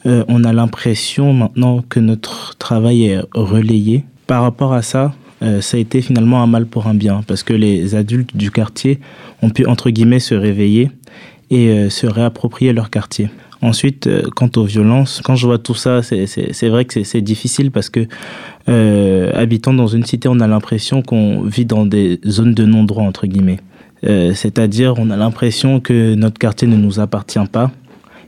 euh, 0.05 0.23
on 0.29 0.43
a 0.45 0.53
l'impression 0.53 1.33
maintenant 1.33 1.83
que 1.87 1.99
notre 1.99 2.55
travail 2.57 3.03
est 3.05 3.19
relayé. 3.33 4.05
Par 4.27 4.43
rapport 4.43 4.73
à 4.73 4.81
ça, 4.81 5.13
euh, 5.41 5.61
ça 5.61 5.77
a 5.77 5.79
été 5.79 6.01
finalement 6.01 6.41
un 6.43 6.47
mal 6.47 6.65
pour 6.65 6.87
un 6.87 6.93
bien, 6.93 7.21
parce 7.27 7.43
que 7.43 7.53
les 7.53 7.95
adultes 7.95 8.35
du 8.35 8.51
quartier 8.51 8.99
ont 9.41 9.49
pu, 9.49 9.65
entre 9.65 9.89
guillemets, 9.89 10.19
se 10.19 10.35
réveiller 10.35 10.91
et 11.49 11.69
euh, 11.69 11.89
se 11.89 12.07
réapproprier 12.07 12.73
leur 12.73 12.89
quartier. 12.89 13.29
Ensuite, 13.61 14.07
euh, 14.07 14.21
quant 14.35 14.49
aux 14.55 14.63
violences, 14.63 15.21
quand 15.23 15.35
je 15.35 15.45
vois 15.45 15.57
tout 15.57 15.73
ça, 15.75 16.01
c'est- 16.01 16.69
vrai 16.69 16.85
que 16.85 17.03
c'est- 17.03 17.21
difficile 17.21 17.71
parce 17.71 17.89
que, 17.89 18.07
habitant 19.35 19.73
dans 19.73 19.87
une 19.87 20.05
cité, 20.05 20.27
on 20.29 20.39
a 20.39 20.47
l'impression 20.47 21.01
qu'on 21.01 21.41
vit 21.43 21.65
dans 21.65 21.85
des 21.85 22.19
zones 22.27 22.53
de 22.53 22.65
non-droit, 22.65 23.03
entre 23.03 23.25
guillemets. 23.27 23.59
C'est-à-dire, 24.03 24.93
on 24.97 25.09
a 25.09 25.17
l'impression 25.17 25.79
que 25.79 26.15
notre 26.15 26.37
quartier 26.37 26.67
ne 26.67 26.77
nous 26.77 26.99
appartient 26.99 27.39
pas 27.51 27.71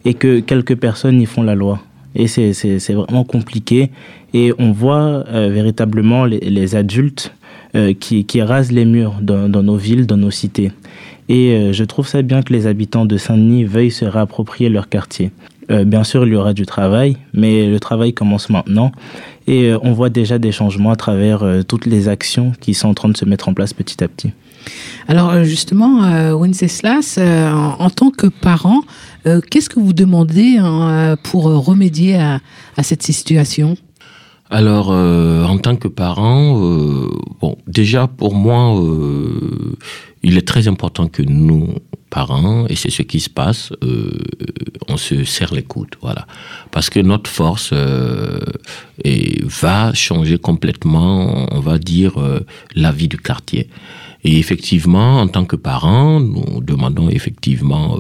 et 0.04 0.14
que 0.16 0.40
quelques 0.40 0.76
personnes 0.76 1.22
y 1.22 1.26
font 1.26 1.44
la 1.44 1.56
loi. 1.56 1.80
Et 2.16 2.28
c'est 2.28 2.94
vraiment 2.94 3.24
compliqué. 3.24 3.90
Et 4.34 4.54
on 4.58 4.72
voit 4.72 5.26
euh, 5.28 5.50
véritablement 5.52 6.26
les, 6.26 6.76
adultes 6.76 7.34
euh, 7.76 7.94
qui, 7.94 8.26
qui 8.26 8.42
rasent 8.42 8.72
les 8.72 8.86
murs 8.86 9.16
dans, 9.22 9.48
nos 9.50 9.76
villes, 9.76 10.08
dans 10.08 10.18
nos 10.18 10.32
cités. 10.32 10.72
Et 11.28 11.52
euh, 11.52 11.74
je 11.74 11.84
trouve 11.84 12.08
ça 12.08 12.22
bien 12.22 12.42
que 12.42 12.54
les 12.54 12.68
habitants 12.68 13.06
de 13.06 13.18
Saint-Denis 13.18 13.66
veuillent 13.66 13.92
se 13.92 14.06
réapproprier 14.06 14.70
leur 14.70 14.90
quartier. 14.90 15.32
Bien 15.86 16.04
sûr, 16.04 16.28
il 16.28 16.34
y 16.34 16.36
aura 16.36 16.54
du 16.54 16.66
travail, 16.66 17.16
mais 17.34 17.70
le 17.70 17.80
travail 17.80 18.14
commence 18.14 18.50
maintenant. 18.50 18.92
Et 19.48 19.72
on 19.82 19.94
voit 19.94 20.10
déjà 20.10 20.38
des 20.38 20.52
changements 20.52 20.92
à 20.92 20.98
travers 20.98 21.46
toutes 21.66 21.86
les 21.86 22.10
actions 22.10 22.52
qui 22.60 22.74
sont 22.74 22.90
en 22.90 22.94
train 22.94 23.08
de 23.08 23.16
se 23.16 23.24
mettre 23.24 23.48
en 23.48 23.54
place 23.54 23.74
petit 23.74 24.04
à 24.04 24.10
petit. 24.10 24.32
Alors 25.08 25.46
justement, 25.46 26.02
Wenceslas, 26.36 27.18
en, 27.18 27.90
tant 27.90 28.10
que 28.12 28.28
parent, 28.28 28.82
qu'est-ce 29.24 29.70
que 29.70 29.80
vous 29.80 29.94
demandez 29.94 30.58
hein, 30.58 31.16
pour 31.24 31.44
remédier 31.44 32.18
à 32.18 32.84
cette 32.84 33.04
situation? 33.04 33.78
Alors, 34.54 34.92
euh, 34.92 35.46
en 35.46 35.58
tant 35.60 35.78
que 35.78 35.88
parent, 35.88 36.62
euh, 36.62 37.08
bon, 37.40 37.58
déjà 37.68 38.08
pour 38.08 38.36
moi, 38.36 38.78
euh, 38.78 39.78
il 40.24 40.38
est 40.38 40.46
très 40.46 40.68
important 40.68 41.08
que 41.08 41.22
nous, 41.22 41.70
parents, 42.10 42.66
et 42.68 42.76
c'est 42.76 42.90
ce 42.90 43.02
qui 43.02 43.22
se 43.22 43.30
passe, 43.30 43.72
euh, 43.82 44.12
on 44.90 44.98
se 44.98 45.24
serre 45.24 45.54
les 45.54 45.64
coudes, 45.64 45.96
voilà, 46.02 46.28
parce 46.72 46.90
que 46.90 47.00
notre 47.00 47.30
force 47.30 47.74
et 49.06 49.42
va 49.46 49.94
changer 49.94 50.38
complètement, 50.38 51.48
on 51.50 51.62
va 51.62 51.78
dire, 51.78 52.16
la 52.76 52.92
vie 52.92 53.08
du 53.08 53.18
quartier. 53.18 53.70
Et 54.26 54.38
effectivement, 54.38 55.22
en 55.22 55.30
tant 55.30 55.46
que 55.46 55.56
parents, 55.56 56.20
nous 56.20 56.62
demandons 56.62 57.10
effectivement 57.10 57.98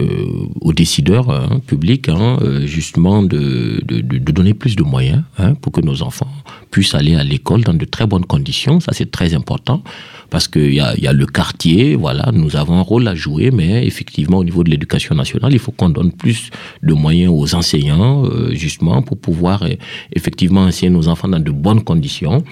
euh, 0.00 0.46
aux 0.62 0.72
décideurs 0.72 1.28
hein, 1.28 1.60
publics, 1.66 2.08
hein, 2.08 2.38
euh, 2.40 2.66
justement, 2.66 3.22
de, 3.22 3.82
de, 3.84 4.32
donner 4.32 4.54
plus 4.54 4.74
de 4.74 4.82
moyens 4.82 5.22
hein, 5.36 5.52
pour 5.54 5.70
que 5.70 5.82
nos 5.82 6.02
enfants 6.02 6.30
puissent 6.70 6.94
aller 6.94 7.14
à 7.14 7.22
l'école 7.24 7.62
dans 7.62 7.74
de 7.74 7.84
très 7.84 8.06
bonnes 8.06 8.24
conditions. 8.24 8.80
Ça, 8.80 8.92
c'est 8.94 9.10
très 9.10 9.34
important 9.34 9.82
parce 10.30 10.48
qu'il 10.48 10.72
y 10.72 10.80
a, 10.80 10.98
y 10.98 11.06
a 11.06 11.12
le 11.12 11.26
quartier, 11.26 11.94
voilà, 11.94 12.30
nous 12.32 12.56
avons 12.56 12.78
un 12.78 12.80
rôle 12.80 13.06
à 13.06 13.14
jouer, 13.14 13.50
mais 13.50 13.86
effectivement, 13.86 14.38
au 14.38 14.44
niveau 14.44 14.64
de 14.64 14.70
l'éducation 14.70 15.14
nationale, 15.14 15.52
il 15.52 15.58
faut 15.58 15.72
qu'on 15.72 15.90
donne 15.90 16.12
plus 16.12 16.48
de 16.82 16.94
moyens 16.94 17.30
aux 17.34 17.54
enseignants, 17.54 18.24
euh, 18.24 18.54
justement, 18.54 19.02
pour 19.02 19.18
pouvoir 19.18 19.66
effectivement 20.14 20.62
enseigner 20.62 20.88
nos 20.90 21.08
enfants 21.08 21.28
dans 21.28 21.38
de 21.38 21.50
bonnes 21.50 21.84
conditions 21.84 22.42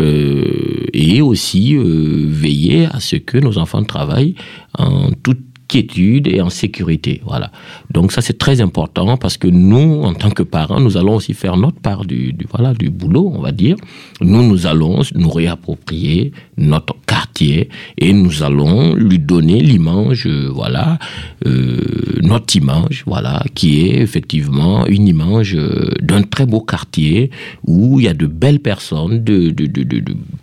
et 0.00 1.20
aussi 1.22 1.76
veiller 1.76 2.86
à 2.86 3.00
ce 3.00 3.16
que 3.16 3.36
nos 3.38 3.58
enfants 3.58 3.82
travaillent 3.82 4.36
en 4.78 5.10
toute 5.10 5.47
quiétude 5.68 6.26
et 6.26 6.40
en 6.40 6.50
sécurité. 6.50 7.20
Voilà. 7.24 7.50
Donc 7.92 8.10
ça 8.12 8.20
c'est 8.22 8.38
très 8.38 8.60
important 8.60 9.16
parce 9.16 9.36
que 9.36 9.46
nous, 9.48 10.02
en 10.02 10.14
tant 10.14 10.30
que 10.30 10.42
parents, 10.42 10.80
nous 10.80 10.96
allons 10.96 11.16
aussi 11.16 11.34
faire 11.34 11.56
notre 11.56 11.80
part 11.80 12.04
du, 12.04 12.34
voilà 12.50 12.72
du 12.74 12.88
boulot, 12.90 13.30
on 13.34 13.40
va 13.40 13.52
dire. 13.52 13.76
Nous, 14.20 14.42
nous 14.42 14.66
allons 14.66 15.02
nous 15.14 15.30
réapproprier 15.30 16.32
notre 16.56 16.94
quartier 17.06 17.68
et 17.98 18.12
nous 18.12 18.42
allons 18.42 18.94
lui 18.94 19.18
donner 19.18 19.60
l'image, 19.60 20.26
euh, 20.26 20.48
voilà, 20.52 20.98
euh, 21.46 21.78
notre 22.22 22.56
image, 22.56 23.04
voilà, 23.06 23.44
qui 23.54 23.80
est 23.82 24.00
effectivement 24.00 24.86
une 24.86 25.06
image 25.06 25.54
euh, 25.54 25.90
d'un 26.00 26.22
très 26.22 26.46
beau 26.46 26.60
quartier 26.60 27.30
où 27.66 28.00
il 28.00 28.06
y 28.06 28.08
a 28.08 28.14
de 28.14 28.26
belles 28.26 28.60
personnes, 28.60 29.22
de- 29.22 29.50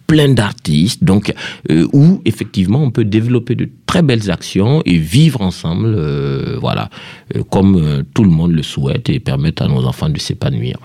plein 0.07 0.29
d'artistes, 0.29 1.03
donc 1.03 1.33
euh, 1.69 1.87
où 1.93 2.21
effectivement 2.25 2.83
on 2.83 2.91
peut 2.91 3.05
développer 3.05 3.55
de 3.55 3.69
très 3.85 4.01
belles 4.01 4.29
actions 4.29 4.81
et 4.85 4.97
vivre 4.97 5.41
ensemble, 5.41 5.95
euh, 5.97 6.57
voilà, 6.59 6.89
euh, 7.35 7.43
comme 7.49 7.75
euh, 7.75 8.03
tout 8.13 8.23
le 8.23 8.29
monde 8.29 8.51
le 8.51 8.63
souhaite 8.63 9.09
et 9.09 9.19
permettre 9.19 9.63
à 9.63 9.67
nos 9.67 9.85
enfants 9.85 10.09
de 10.09 10.19
s'épanouir. 10.19 10.77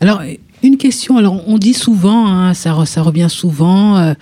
Alors, 0.00 0.22
une 0.62 0.76
question, 0.76 1.16
alors 1.16 1.42
on 1.48 1.58
dit 1.58 1.72
souvent, 1.74 2.26
hein, 2.26 2.54
ça, 2.54 2.72
re- 2.72 2.86
ça 2.86 3.02
revient 3.02 3.28
souvent, 3.30 3.96
euh, 3.96 4.14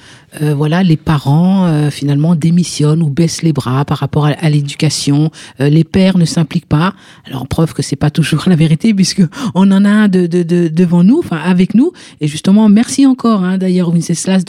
euh, 0.42 0.54
voilà, 0.54 0.82
les 0.82 0.96
parents 0.96 1.66
euh, 1.66 1.90
finalement 1.90 2.34
démissionnent 2.36 3.02
ou 3.02 3.08
baissent 3.10 3.42
les 3.42 3.52
bras 3.52 3.84
par 3.84 3.98
rapport 3.98 4.26
à, 4.26 4.50
l'éducation, 4.50 5.30
les 5.58 5.84
pères 5.84 6.16
ne 6.18 6.24
s'impliquent 6.24 6.66
pas. 6.68 6.94
Alors, 7.26 7.48
preuve 7.48 7.72
que 7.74 7.82
c'est 7.82 7.96
pas 7.96 8.10
toujours 8.18 8.44
la 8.46 8.56
vérité 8.56 8.94
puisque 8.94 9.22
on 9.54 9.70
en 9.72 9.84
a 9.84 9.88
un 9.90 10.08
de, 10.08 10.26
de, 10.26 10.42
de- 10.42 10.68
devant 10.68 11.02
nous, 11.02 11.18
enfin 11.18 11.38
avec 11.38 11.74
nous. 11.74 11.92
Et 12.20 12.28
justement, 12.28 12.68
merci 12.68 13.06
encore 13.06 13.42
hein, 13.42 13.58
d'ailleurs 13.58 13.90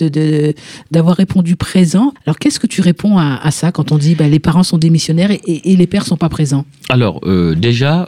de, 0.10 0.54
d'avoir 0.92 1.16
répondu 1.16 1.56
présent. 1.56 2.14
Alors, 2.26 2.38
qu'est-ce 2.38 2.60
que 2.60 2.68
tu 2.68 2.82
réponds 2.82 3.18
à, 3.18 3.50
ça 3.52 3.72
quand 3.72 3.92
on 3.92 3.98
dit 3.98 4.16
bah, 4.16 4.28
les 4.28 4.40
parents 4.40 4.64
sont 4.64 4.78
démissionnaires 4.78 5.32
et, 5.32 5.42
et- 5.46 5.76
les 5.76 5.88
pères 5.88 6.06
sont 6.06 6.18
pas 6.18 6.30
présents? 6.30 6.66
Alors, 6.90 7.22
déjà, 7.56 8.06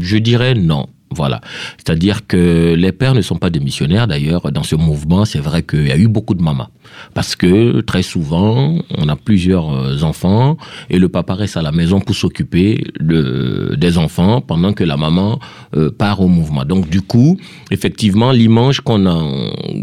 je 0.00 0.16
dirais 0.18 0.54
non. 0.54 0.86
Voilà. 1.14 1.40
C'est-à-dire 1.78 2.26
que 2.26 2.74
les 2.74 2.92
pères 2.92 3.14
ne 3.14 3.22
sont 3.22 3.36
pas 3.36 3.50
des 3.50 3.60
missionnaires. 3.60 4.06
D'ailleurs, 4.06 4.50
dans 4.52 4.62
ce 4.62 4.76
mouvement, 4.76 5.24
c'est 5.24 5.38
vrai 5.38 5.62
qu'il 5.62 5.86
y 5.86 5.92
a 5.92 5.96
eu 5.96 6.08
beaucoup 6.08 6.34
de 6.34 6.42
mamans. 6.42 6.68
Parce 7.14 7.36
que 7.36 7.80
très 7.80 8.02
souvent, 8.02 8.78
on 8.96 9.08
a 9.08 9.16
plusieurs 9.16 9.72
euh, 9.72 10.02
enfants 10.02 10.56
et 10.90 10.98
le 10.98 11.08
papa 11.08 11.34
reste 11.34 11.56
à 11.56 11.62
la 11.62 11.72
maison 11.72 12.00
pour 12.00 12.14
s'occuper 12.14 12.84
de, 13.00 13.74
des 13.76 13.98
enfants 13.98 14.40
pendant 14.40 14.72
que 14.72 14.84
la 14.84 14.96
maman 14.96 15.38
euh, 15.76 15.90
part 15.90 16.20
au 16.20 16.28
mouvement. 16.28 16.64
Donc, 16.64 16.88
du 16.88 17.00
coup, 17.00 17.38
effectivement, 17.70 18.32
l'image 18.32 18.80
qu'on 18.80 19.06
a 19.06 19.16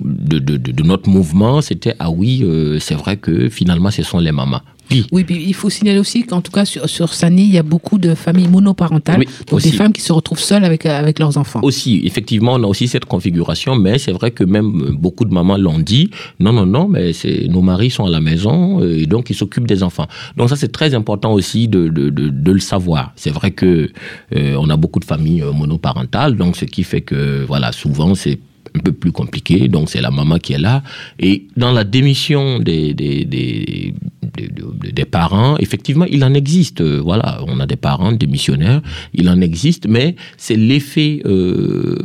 de, 0.04 0.84
notre 0.84 1.10
mouvement, 1.10 1.62
c'était 1.62 1.96
ah 2.00 2.10
oui, 2.10 2.42
euh, 2.44 2.80
c'est 2.80 2.96
vrai 2.96 3.18
que 3.18 3.50
finalement, 3.50 3.92
ce 3.92 4.04
sont 4.04 4.20
les 4.20 4.32
mamans. 4.32 4.62
Oui. 5.12 5.26
Il 5.30 5.54
faut 5.54 5.70
signaler 5.70 6.00
aussi 6.00 6.24
qu'en 6.24 6.42
tout 6.42 6.52
cas 6.52 6.66
sur, 6.66 6.88
sur 6.90 7.14
Sani, 7.14 7.44
il 7.44 7.52
y 7.54 7.58
a 7.58 7.64
beaucoup 7.64 7.98
de 7.98 8.14
familles 8.16 8.48
monoparentales, 8.48 9.20
Oui, 9.20 9.26
donc 9.48 9.54
aussi. 9.58 9.72
des 9.72 9.78
femmes 9.78 9.94
qui 9.94 10.02
se 10.02 10.12
retrouvent 10.14 10.40
seules 10.40 10.64
avec, 10.66 10.86
euh, 10.86 10.98
avec 11.00 11.20
leurs 11.20 11.38
enfants. 11.38 11.60
Aussi, 11.64 12.02
effectivement, 12.06 12.54
on 12.54 12.64
a 12.64 12.68
aussi 12.68 12.88
cette 12.88 13.06
configuration, 13.06 13.76
mais 13.76 13.98
c'est 14.00 14.12
vrai 14.12 14.32
que 14.32 14.44
même 14.44 14.82
euh, 14.82 14.92
beaucoup 14.92 15.26
de 15.26 15.34
mamans 15.34 15.58
l'ont 15.58 15.80
dit. 15.80 16.10
Non, 16.40 16.54
non, 16.54 16.66
non, 16.66 16.88
mais 16.88 17.12
nos 17.50 17.62
maris 17.62 17.90
sont 17.92 18.06
à 18.06 18.10
la 18.10 18.22
maison 18.22 18.82
euh, 18.82 18.98
et 19.00 19.06
donc 19.06 19.30
ils 19.30 19.36
s'occupent 19.36 19.68
des 19.68 19.84
enfants. 19.84 20.08
Donc 20.38 20.50
ça, 20.50 20.56
c'est 20.56 20.72
très 20.72 20.94
important 20.94 21.34
aussi 21.34 21.68
de, 21.68 21.88
de, 21.88 22.10
de, 22.10 22.30
de 22.30 22.52
le 22.52 22.60
savoir. 22.60 23.14
C'est 23.16 23.32
vrai 23.32 23.52
que 23.52 23.90
euh, 24.36 24.56
on 24.60 24.70
a 24.70 24.78
beaucoup 24.78 25.00
de 25.00 25.06
familles 25.06 25.44
monoparentales, 25.54 26.36
donc 26.36 26.56
ce 26.56 26.66
qui 26.66 26.84
fait 26.84 27.02
que 27.02 27.44
voilà, 27.48 27.72
souvent 27.72 28.16
c'est 28.16 28.40
un 28.76 28.80
peu 28.80 28.92
plus 28.92 29.12
compliqué, 29.12 29.68
donc 29.68 29.90
c'est 29.90 30.02
la 30.02 30.12
maman 30.12 30.38
qui 30.38 30.54
est 30.54 30.60
là. 30.60 30.84
Et 31.20 31.48
dans 31.58 31.72
la 31.72 31.84
démission 31.84 32.60
des, 32.60 32.94
des, 32.94 33.26
des, 33.26 33.94
des, 34.94 35.06
parents, 35.06 35.58
effectivement, 35.58 36.06
il 36.06 36.24
en 36.24 36.34
existe. 36.34 36.82
euh, 36.82 37.02
Voilà, 37.04 37.42
on 37.48 37.60
a 37.60 37.66
des 37.66 37.76
parents 37.76 38.12
démissionnaires, 38.12 38.82
il 39.14 39.30
en 39.30 39.42
existe, 39.42 39.88
mais 39.88 40.16
c'est 40.38 40.56
l'effet 40.56 41.22
euh, 41.26 41.98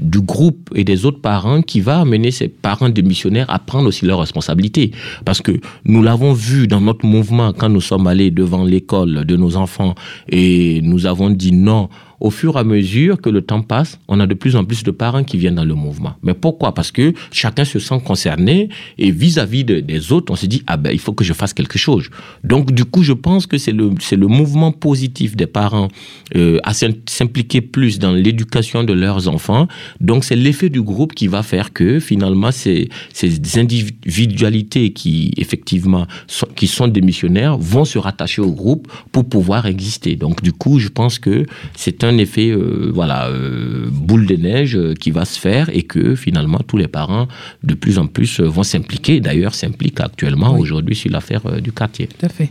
du 0.00 0.20
groupe 0.20 0.70
et 0.74 0.84
des 0.84 1.06
autres 1.06 1.20
parents 1.20 1.62
qui 1.62 1.80
va 1.80 2.00
amener 2.00 2.30
ces 2.30 2.48
parents 2.48 2.88
démissionnaires 2.90 3.48
à 3.48 3.58
prendre 3.58 3.88
aussi 3.88 4.04
leurs 4.04 4.20
responsabilités. 4.20 4.92
Parce 5.24 5.40
que 5.40 5.52
nous 5.84 6.02
l'avons 6.02 6.32
vu 6.32 6.66
dans 6.68 6.80
notre 6.80 7.06
mouvement 7.06 7.52
quand 7.52 7.68
nous 7.68 7.80
sommes 7.80 8.06
allés 8.06 8.30
devant 8.30 8.64
l'école 8.64 9.24
de 9.24 9.36
nos 9.36 9.56
enfants 9.56 9.94
et 10.28 10.80
nous 10.82 11.06
avons 11.06 11.30
dit 11.30 11.52
non 11.52 11.88
au 12.20 12.30
fur 12.30 12.56
et 12.56 12.60
à 12.60 12.64
mesure 12.64 13.20
que 13.20 13.28
le 13.30 13.42
temps 13.42 13.62
passe, 13.62 13.98
on 14.08 14.20
a 14.20 14.26
de 14.26 14.34
plus 14.34 14.56
en 14.56 14.64
plus 14.64 14.82
de 14.82 14.90
parents 14.90 15.24
qui 15.24 15.36
viennent 15.38 15.56
dans 15.56 15.64
le 15.64 15.74
mouvement. 15.74 16.14
Mais 16.22 16.34
pourquoi? 16.34 16.72
Parce 16.74 16.90
que 16.90 17.12
chacun 17.30 17.64
se 17.64 17.78
sent 17.78 18.00
concerné 18.04 18.68
et 18.98 19.10
vis-à-vis 19.10 19.64
de- 19.64 19.80
des 19.80 20.12
autres, 20.12 20.32
on 20.32 20.36
se 20.36 20.46
dit 20.46 20.62
ah 20.66 20.76
ben 20.76 20.90
il 20.92 20.98
faut 20.98 21.12
que 21.12 21.24
je 21.24 21.32
fasse 21.32 21.52
quelque 21.52 21.78
chose. 21.78 22.08
Donc 22.44 22.72
du 22.72 22.84
coup, 22.84 23.02
je 23.02 23.12
pense 23.12 23.46
que 23.46 23.58
c'est 23.58 23.72
le 23.72 23.90
le 24.16 24.26
mouvement 24.28 24.72
positif 24.72 25.36
des 25.36 25.46
parents 25.46 25.88
euh, 26.36 26.58
à 26.64 26.72
s'im- 26.72 26.94
s'impliquer 27.08 27.60
plus 27.60 27.98
dans 27.98 28.12
l'éducation 28.12 28.82
de 28.84 28.92
leurs 28.92 29.28
enfants. 29.28 29.68
Donc 30.00 30.24
c'est 30.24 30.36
l'effet 30.36 30.68
du 30.70 30.82
groupe 30.82 31.14
qui 31.14 31.26
va 31.26 31.42
faire 31.42 31.72
que 31.72 32.00
finalement 32.00 32.50
ces 32.50 32.88
ces 33.12 33.30
individualités 33.58 34.92
qui 34.92 35.32
effectivement 35.36 36.06
sont, 36.26 36.46
qui 36.54 36.66
sont 36.66 36.88
démissionnaires 36.88 37.56
vont 37.58 37.84
se 37.84 37.98
rattacher 37.98 38.42
au 38.42 38.52
groupe 38.52 38.90
pour 39.12 39.28
pouvoir 39.28 39.66
exister. 39.66 40.16
Donc 40.16 40.42
du 40.42 40.52
coup, 40.52 40.78
je 40.78 40.88
pense 40.88 41.18
que 41.18 41.44
c'est 41.76 42.04
un 42.06 42.18
effet, 42.18 42.50
euh, 42.50 42.90
voilà, 42.92 43.26
euh, 43.28 43.86
boule 43.90 44.26
de 44.26 44.36
neige 44.36 44.76
euh, 44.76 44.94
qui 44.94 45.10
va 45.10 45.24
se 45.24 45.38
faire 45.38 45.68
et 45.72 45.82
que 45.82 46.14
finalement 46.14 46.60
tous 46.66 46.76
les 46.76 46.88
parents 46.88 47.28
de 47.62 47.74
plus 47.74 47.98
en 47.98 48.06
plus 48.06 48.40
vont 48.40 48.62
s'impliquer. 48.62 49.20
D'ailleurs, 49.20 49.54
s'impliquent 49.54 50.00
actuellement 50.00 50.54
Oui. 50.54 50.60
aujourd'hui 50.62 50.96
sur 50.96 51.10
l'affaire 51.10 51.60
du 51.60 51.72
quartier. 51.72 52.06
Tout 52.06 52.26
à 52.26 52.28
fait. 52.28 52.50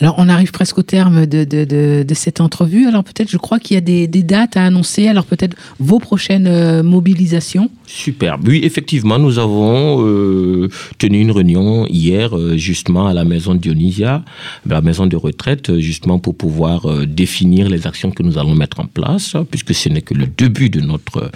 Alors, 0.00 0.14
on 0.18 0.28
arrive 0.28 0.50
presque 0.52 0.78
au 0.78 0.82
terme 0.82 1.26
de, 1.26 1.44
de, 1.44 1.64
de, 1.64 2.04
de 2.06 2.14
cette 2.14 2.40
entrevue. 2.40 2.86
Alors, 2.86 3.04
peut-être, 3.04 3.30
je 3.30 3.36
crois 3.38 3.58
qu'il 3.58 3.74
y 3.74 3.78
a 3.78 3.80
des, 3.80 4.06
des 4.06 4.22
dates 4.22 4.56
à 4.56 4.64
annoncer. 4.64 5.08
Alors, 5.08 5.26
peut-être 5.26 5.56
vos 5.78 5.98
prochaines 5.98 6.82
mobilisations. 6.82 7.70
Superbe. 7.86 8.48
Oui, 8.48 8.60
effectivement, 8.62 9.18
nous 9.18 9.38
avons 9.38 10.06
euh, 10.06 10.68
tenu 10.98 11.20
une 11.20 11.30
réunion 11.30 11.86
hier, 11.86 12.36
euh, 12.36 12.56
justement, 12.56 13.06
à 13.06 13.12
la 13.12 13.24
maison 13.24 13.54
Dionysia, 13.54 14.24
la 14.66 14.80
maison 14.80 15.06
de 15.06 15.16
retraite, 15.16 15.68
euh, 15.68 15.80
justement 15.80 16.18
pour 16.18 16.34
pouvoir 16.34 17.06
définir 17.06 17.68
les 17.68 17.86
actions 17.86 18.10
que 18.10 18.22
nous 18.22 18.38
allons 18.38 18.54
mettre 18.54 18.80
en 18.80 18.86
place, 18.86 19.34
hein, 19.34 19.46
puisque 19.50 19.74
ce 19.74 19.88
n'est 19.90 20.00
que 20.00 20.14
le 20.14 20.26
début 20.26 20.70
de 20.70 20.80
notre 20.80 21.30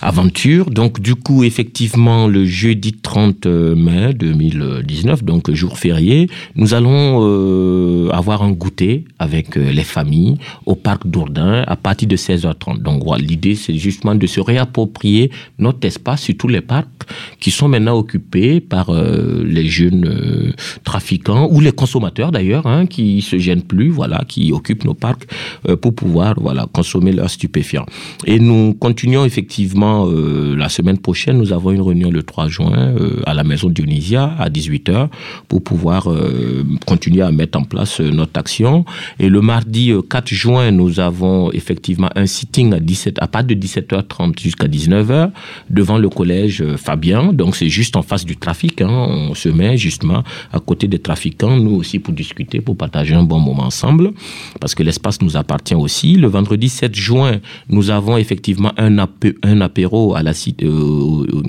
aventure. 0.00 0.70
Donc, 0.70 1.00
du 1.00 1.14
coup, 1.14 1.44
effectivement, 1.44 2.26
le 2.26 2.46
jeudi 2.46 2.92
30 2.92 3.46
mai 3.46 4.12
2019, 4.14 5.22
donc 5.22 5.50
jour 5.52 5.78
férié, 5.78 6.28
nous 6.56 6.74
allons 6.74 8.10
avoir 8.10 8.42
un 8.42 8.50
goûter 8.50 9.04
avec 9.18 9.56
les 9.56 9.84
familles 9.84 10.36
au 10.66 10.74
parc 10.74 11.06
d'Ourdin 11.06 11.64
à 11.66 11.76
partir 11.76 12.08
de 12.08 12.16
16h30. 12.16 12.82
Donc, 12.82 13.04
voilà, 13.04 13.22
l'idée, 13.22 13.54
c'est 13.54 13.76
justement 13.76 14.14
de 14.14 14.26
se 14.26 14.40
réapproprier 14.40 15.30
notre 15.58 15.78
espace 15.92 16.22
sur 16.22 16.36
tous 16.36 16.48
les 16.48 16.60
parcs 16.60 16.88
qui 17.40 17.50
sont 17.50 17.68
maintenant 17.68 17.96
occupés 17.96 18.60
par 18.60 18.86
euh, 18.90 19.42
les 19.44 19.66
jeunes 19.66 20.06
euh, 20.06 20.52
trafiquants 20.84 21.48
ou 21.50 21.60
les 21.60 21.72
consommateurs 21.72 22.30
d'ailleurs, 22.32 22.66
hein, 22.66 22.86
qui 22.86 23.22
se 23.22 23.36
gênent 23.38 23.66
plus, 23.72 23.90
voilà, 23.90 24.24
qui 24.26 24.52
occupent 24.52 24.84
nos 24.84 24.94
parcs 24.94 25.26
euh, 25.68 25.76
pour 25.76 25.94
pouvoir, 25.94 26.34
voilà, 26.40 26.66
consommer 26.72 27.12
leurs 27.12 27.30
stupéfiants. 27.30 27.86
Et 28.26 28.38
nous 28.38 28.74
continuons 28.74 29.24
effectivement 29.24 30.06
euh, 30.06 30.54
la 30.56 30.68
semaine 30.68 30.98
prochaine. 30.98 31.38
Nous 31.38 31.52
avons 31.52 31.70
une 31.72 31.82
réunion 31.82 32.10
le 32.10 32.22
3 32.22 32.48
juin 32.48 32.72
euh, 32.76 33.20
à 33.26 33.34
la 33.34 33.44
maison 33.44 33.68
Dionysia 33.68 34.34
à 34.38 34.48
18h 34.48 35.08
pour 35.48 35.62
pouvoir 35.62 36.10
euh, 36.10 36.64
continuer 36.86 37.22
à 37.22 37.30
mettre 37.30 37.58
en 37.58 37.64
place 37.64 38.00
notre 38.00 38.38
action. 38.38 38.84
Et 39.18 39.28
le 39.28 39.40
mardi 39.40 39.90
euh, 39.90 40.02
4 40.02 40.28
juin, 40.28 40.70
nous 40.70 41.00
avons 41.00 41.50
effectivement 41.52 42.10
un 42.14 42.26
sitting 42.26 42.72
à 42.72 42.80
17 42.80 43.16
à 43.20 43.26
partir 43.26 43.56
de 43.56 43.66
17h30 43.66 44.40
jusqu'à 44.40 44.68
19h 44.68 45.30
devant 45.82 45.98
le 45.98 46.08
collège 46.08 46.62
euh, 46.62 46.76
Fabien. 46.76 47.22
Donc 47.40 47.50
c'est 47.58 47.68
juste 47.80 47.94
en 47.96 48.02
face 48.10 48.24
du 48.24 48.36
trafic. 48.44 48.80
hein. 48.82 48.88
On 49.30 49.34
se 49.34 49.48
met 49.60 49.76
justement 49.76 50.22
à 50.52 50.60
côté 50.68 50.84
des 50.94 51.00
trafiquants, 51.08 51.56
nous 51.64 51.74
aussi 51.80 51.98
pour 51.98 52.14
discuter, 52.14 52.60
pour 52.66 52.76
partager 52.84 53.14
un 53.22 53.24
bon 53.32 53.40
moment 53.48 53.64
ensemble, 53.72 54.12
parce 54.60 54.74
que 54.76 54.82
l'espace 54.88 55.18
nous 55.22 55.36
appartient 55.36 55.74
aussi. 55.86 56.08
Le 56.24 56.28
vendredi 56.28 56.68
7 56.68 56.94
juin, 56.94 57.32
nous 57.68 57.90
avons 57.90 58.16
effectivement 58.24 58.72
un, 58.76 58.94
apé- 59.06 59.36
un 59.42 59.60
apéro 59.60 60.14
à 60.14 60.22
la 60.22 60.34
cité. 60.34 60.66
euh, 60.66 61.42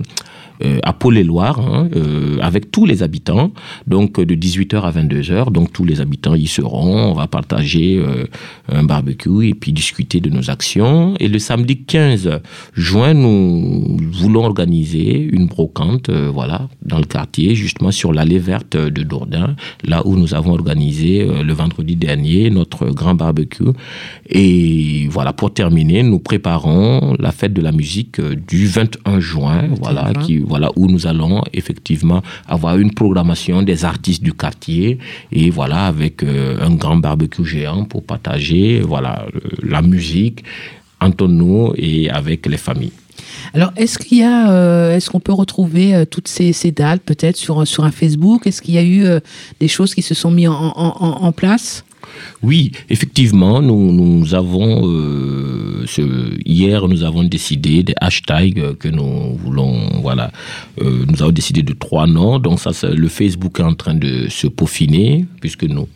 euh, 0.63 0.80
à 0.84 0.94
Paul-et-Loire, 0.94 1.60
hein, 1.60 1.89
euh, 1.96 2.38
avec 2.42 2.72
tous 2.72 2.86
les 2.86 3.04
habitants, 3.04 3.52
donc 3.88 4.20
euh, 4.20 4.26
de 4.26 4.36
18h 4.36 4.82
à 4.82 4.92
22h. 4.92 5.52
Donc 5.52 5.72
tous 5.74 5.84
les 5.84 6.02
habitants 6.02 6.36
y 6.36 6.48
seront. 6.48 7.12
On 7.12 7.13
va 7.13 7.28
partager 7.28 7.98
euh, 7.98 8.26
un 8.72 8.84
barbecue 8.84 9.48
et 9.48 9.54
puis 9.54 9.74
discuter 9.74 10.20
de 10.20 10.30
nos 10.30 10.50
actions. 10.50 11.16
Et 11.20 11.28
le 11.28 11.39
samedi 11.39 11.84
15 11.84 12.42
juin, 12.76 13.13
nous 13.13 13.98
voulons 14.12 14.44
organiser 14.46 15.18
une 15.20 15.48
brocante, 15.48 16.10
voilà, 16.10 16.70
dans 16.84 16.98
le 16.98 17.06
quartier, 17.06 17.56
justement 17.56 17.92
sur 17.92 18.13
l'allée 18.13 18.39
verte 18.39 18.78
de 18.78 19.04
Dourdin, 19.04 19.56
là 19.84 20.06
où 20.06 20.16
nous 20.16 20.34
avons 20.34 20.54
organisé 20.54 21.26
le 21.26 21.54
vendredi 21.54 21.96
dernier 21.96 22.50
notre 22.50 22.88
grand 22.89 23.16
barbecue. 23.16 23.63
Et 24.30 25.08
voilà, 25.10 25.34
pour 25.34 25.54
terminer, 25.54 26.04
nous 26.04 26.20
préparons 26.20 27.16
la 27.20 27.32
fête 27.32 27.54
de 27.54 27.62
la 27.62 27.72
musique 27.72 28.22
du 28.22 28.68
21 28.68 29.20
juin, 29.20 29.63
voilà, 29.82 30.12
juin. 30.13 30.42
Voilà, 30.45 30.69
où 30.75 30.88
nous 30.88 31.08
allons 31.08 31.41
effectivement 31.53 32.21
avoir 32.47 32.77
une 32.77 32.93
programmation 32.93 33.62
des 33.62 33.86
artistes 33.86 34.23
du 34.23 34.34
quartier 34.34 34.97
et 35.32 35.49
voilà, 35.49 35.86
avec 35.86 36.23
euh, 36.23 36.58
un 36.62 36.75
grand 36.75 36.97
barbecue 36.97 37.45
géant 37.45 37.86
pour 37.86 38.03
partager, 38.03 38.82
voilà, 38.82 39.25
la 39.62 39.82
musique 39.82 40.43
entre 40.99 41.27
nous 41.27 41.73
et 41.75 42.10
avec 42.10 42.45
les 42.45 42.58
familles. 42.58 42.91
Alors, 43.53 43.71
est-ce 43.75 43.99
qu'il 43.99 44.19
y 44.19 44.23
a, 44.23 44.51
euh, 44.51 44.95
est-ce 44.95 45.10
qu'on 45.10 45.19
peut 45.19 45.34
retrouver 45.34 45.93
euh, 45.93 46.06
toutes 46.06 46.27
ces, 46.27 46.53
ces 46.53 46.71
dates 46.71 47.01
peut-être 47.01 47.36
sur, 47.36 47.67
sur 47.67 47.84
un 47.84 47.91
Facebook? 47.91 48.47
Est-ce 48.47 48.62
qu'il 48.62 48.75
y 48.75 48.77
a 48.77 48.84
eu 48.84 49.06
des 49.60 49.67
choses 49.67 49.93
qui 49.93 50.01
se 50.01 50.13
sont 50.13 50.32
mises 50.32 50.49
en 50.49 51.32
place? 51.32 51.84
Oui, 52.42 52.72
effectivement, 52.89 53.62
nous, 53.62 54.36
avons, 54.36 54.82
euh, 54.86 55.86
hier, 56.46 56.88
nous 56.88 57.04
avons 57.04 57.24
décidé 57.24 57.84
des 57.84 57.94
hashtags 58.02 58.76
que 58.78 58.89
nous 58.89 59.36
voulons, 59.38 60.02
voilà, 60.02 60.32
euh, 60.82 61.06
nous 61.08 61.22
avons 61.22 61.32
décidé 61.32 61.62
de 61.63 61.74
trois 61.74 62.06
noms, 62.06 62.39
donc 62.39 62.60
ça, 62.60 62.72
le 62.89 63.08
Facebook 63.08 63.60
est 63.60 63.63
en 63.63 63.76
train 63.76 63.94
de 63.94 64.28
se 64.30 64.48
peaufiner, 64.48 65.26
puisque 65.39 65.63
nous, 65.63 65.88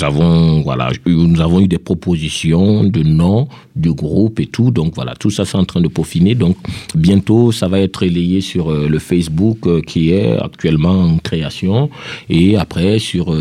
avons, 0.00 0.62
voilà, 0.62 0.90
nous 1.06 1.40
avons 1.40 1.60
eu 1.60 1.68
des 1.68 1.78
propositions 1.78 2.84
de 2.84 3.02
noms, 3.02 3.48
de 3.74 3.90
groupes 3.90 4.40
et 4.40 4.46
tout, 4.46 4.70
donc 4.70 4.94
voilà, 4.94 5.14
tout 5.14 5.30
ça, 5.30 5.44
c'est 5.44 5.58
en 5.58 5.64
train 5.64 5.80
de 5.80 5.88
peaufiner, 5.88 6.34
donc 6.34 6.56
bientôt, 6.94 7.50
ça 7.50 7.66
va 7.66 7.80
être 7.80 8.02
relayé 8.02 8.40
sur 8.40 8.70
euh, 8.70 8.88
le 8.88 8.98
Facebook 8.98 9.82
qui 9.82 10.10
est 10.10 10.38
actuellement 10.38 11.02
en 11.02 11.18
création, 11.18 11.90
et 12.28 12.56
après, 12.56 13.00
sur 13.00 13.34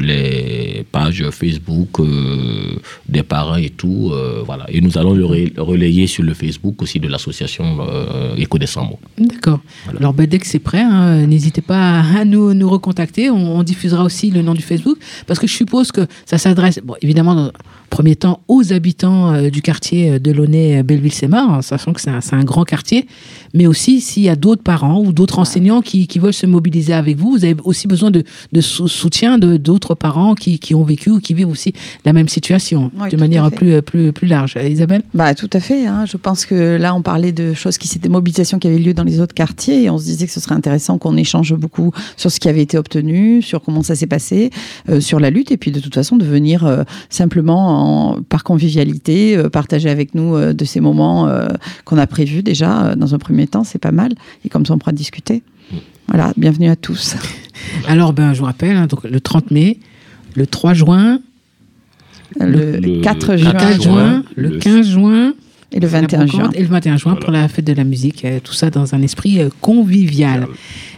les 0.00 0.84
pages 0.92 1.24
Facebook 1.30 1.45
euh, 2.00 2.76
des 3.08 3.22
parents 3.22 3.56
et 3.56 3.70
tout, 3.70 4.10
euh, 4.12 4.42
voilà. 4.44 4.66
Et 4.68 4.80
nous 4.80 4.98
allons 4.98 5.14
le 5.14 5.24
relayer 5.24 6.06
sur 6.06 6.22
le 6.22 6.34
Facebook 6.34 6.82
aussi 6.82 7.00
de 7.00 7.08
l'association 7.08 7.78
euh, 7.80 8.36
Éco 8.36 8.58
Décembre. 8.58 8.98
D'accord. 9.18 9.60
Alors, 9.98 10.12
ben, 10.12 10.26
dès 10.26 10.38
que 10.38 10.46
c'est 10.46 10.58
prêt, 10.58 10.82
hein, 10.82 11.26
n'hésitez 11.26 11.62
pas 11.62 12.00
à 12.00 12.24
nous, 12.24 12.54
nous 12.54 12.68
recontacter. 12.68 13.30
On, 13.30 13.58
on 13.58 13.62
diffusera 13.62 14.04
aussi 14.04 14.30
le 14.30 14.42
nom 14.42 14.54
du 14.54 14.62
Facebook 14.62 14.98
parce 15.26 15.38
que 15.38 15.46
je 15.46 15.54
suppose 15.54 15.92
que 15.92 16.06
ça 16.24 16.38
s'adresse, 16.38 16.80
bon, 16.82 16.94
évidemment, 17.02 17.34
dans 17.34 17.52
premier 17.90 18.16
temps, 18.16 18.40
aux 18.48 18.72
habitants 18.72 19.32
euh, 19.32 19.50
du 19.50 19.62
quartier 19.62 20.12
euh, 20.12 20.18
de 20.18 20.32
Launay, 20.32 20.82
euh, 20.82 21.36
en 21.36 21.62
sachant 21.62 21.92
que 21.92 22.00
c'est 22.00 22.10
un, 22.10 22.44
grand 22.44 22.64
quartier, 22.64 23.06
mais 23.54 23.66
aussi 23.66 24.00
s'il 24.00 24.22
y 24.22 24.28
a 24.28 24.36
d'autres 24.36 24.62
parents 24.62 25.00
ou 25.00 25.12
d'autres 25.12 25.38
enseignants 25.38 25.82
qui, 25.82 26.06
qui 26.06 26.18
veulent 26.18 26.32
se 26.32 26.46
mobiliser 26.46 26.92
avec 26.92 27.16
vous, 27.16 27.30
vous 27.32 27.44
avez 27.44 27.56
aussi 27.64 27.88
besoin 27.88 28.10
de, 28.10 28.24
de 28.52 28.60
sou- 28.60 28.88
soutien 28.88 29.38
de 29.38 29.56
d'autres 29.56 29.94
parents 29.94 30.34
qui, 30.34 30.58
qui 30.58 30.74
ont 30.74 30.84
vécu 30.84 31.10
ou 31.10 31.20
qui 31.20 31.34
vivent 31.34 31.48
aussi 31.48 31.72
la 32.04 32.12
même 32.12 32.28
situation 32.28 32.90
Oui, 32.98 33.08
de 33.10 33.16
manière 33.16 33.50
plus, 33.50 33.82
plus, 33.82 34.12
plus 34.12 34.26
large. 34.26 34.56
Isabelle? 34.62 35.02
Bah, 35.14 35.34
tout 35.34 35.50
à 35.52 35.60
fait. 35.60 35.86
hein. 35.86 36.04
Je 36.06 36.16
pense 36.16 36.46
que 36.46 36.76
là, 36.76 36.94
on 36.94 37.02
parlait 37.02 37.32
de 37.32 37.54
choses 37.54 37.78
qui 37.78 37.88
c'était 37.88 38.08
mobilisations 38.08 38.58
qui 38.58 38.66
avaient 38.68 38.78
lieu 38.78 38.94
dans 38.94 39.04
les 39.04 39.20
autres 39.20 39.34
quartiers 39.34 39.84
et 39.84 39.90
on 39.90 39.98
se 39.98 40.04
disait 40.04 40.26
que 40.26 40.32
ce 40.32 40.40
serait 40.40 40.54
intéressant 40.54 40.98
qu'on 40.98 41.16
échange 41.16 41.54
beaucoup 41.54 41.92
sur 42.16 42.30
ce 42.30 42.40
qui 42.40 42.48
avait 42.48 42.62
été 42.62 42.78
obtenu, 42.78 43.42
sur 43.42 43.62
comment 43.62 43.82
ça 43.82 43.94
s'est 43.94 44.06
passé, 44.06 44.50
euh, 44.88 45.00
sur 45.00 45.20
la 45.20 45.30
lutte 45.30 45.50
et 45.52 45.56
puis 45.56 45.70
de 45.70 45.80
toute 45.80 45.94
façon 45.94 46.16
de 46.16 46.24
venir 46.24 46.64
euh, 46.64 46.82
simplement 47.10 47.75
en, 47.76 48.22
par 48.22 48.42
convivialité 48.44 49.36
euh, 49.36 49.48
partager 49.48 49.88
avec 49.90 50.14
nous 50.14 50.34
euh, 50.34 50.52
de 50.52 50.64
ces 50.64 50.80
moments 50.80 51.28
euh, 51.28 51.48
qu'on 51.84 51.98
a 51.98 52.06
prévus 52.06 52.42
déjà 52.42 52.86
euh, 52.86 52.94
dans 52.96 53.14
un 53.14 53.18
premier 53.18 53.46
temps, 53.46 53.64
c'est 53.64 53.78
pas 53.78 53.92
mal 53.92 54.12
et 54.44 54.48
comme 54.48 54.64
ça 54.66 54.74
on 54.74 54.78
pourra 54.78 54.92
discuter. 54.92 55.42
Voilà, 56.08 56.32
bienvenue 56.36 56.68
à 56.68 56.76
tous. 56.76 57.16
Alors, 57.88 58.12
ben, 58.12 58.32
je 58.32 58.38
vous 58.38 58.44
rappelle, 58.44 58.76
hein, 58.76 58.86
donc, 58.86 59.02
le 59.04 59.20
30 59.20 59.50
mai, 59.50 59.78
le 60.36 60.46
3 60.46 60.72
juin, 60.74 61.18
Le, 62.38 62.78
Le 62.78 63.00
4 63.00 63.32
le 63.32 63.36
juin 63.38 63.52
4 63.52 63.82
juin, 63.82 64.22
le 64.36 64.48
le- 64.50 64.58
15 64.58 64.86
juin 64.88 65.34
et 65.72 65.80
le 65.80 65.88
la 65.88 66.00
21 66.00 66.26
juin. 66.26 66.50
et 66.54 66.60
le 66.62 66.68
21 66.68 66.96
juin 66.96 67.16
pour 67.16 67.30
la 67.32 67.48
fête 67.48 67.64
de 67.66 67.72
la 67.72 67.84
musique. 67.84 68.24
euh, 68.24 68.38
Tout 68.42 68.52
ça 68.52 68.70
dans 68.70 68.94
un 68.94 69.02
esprit 69.02 69.40
euh, 69.40 69.48
convivial. 69.60 70.46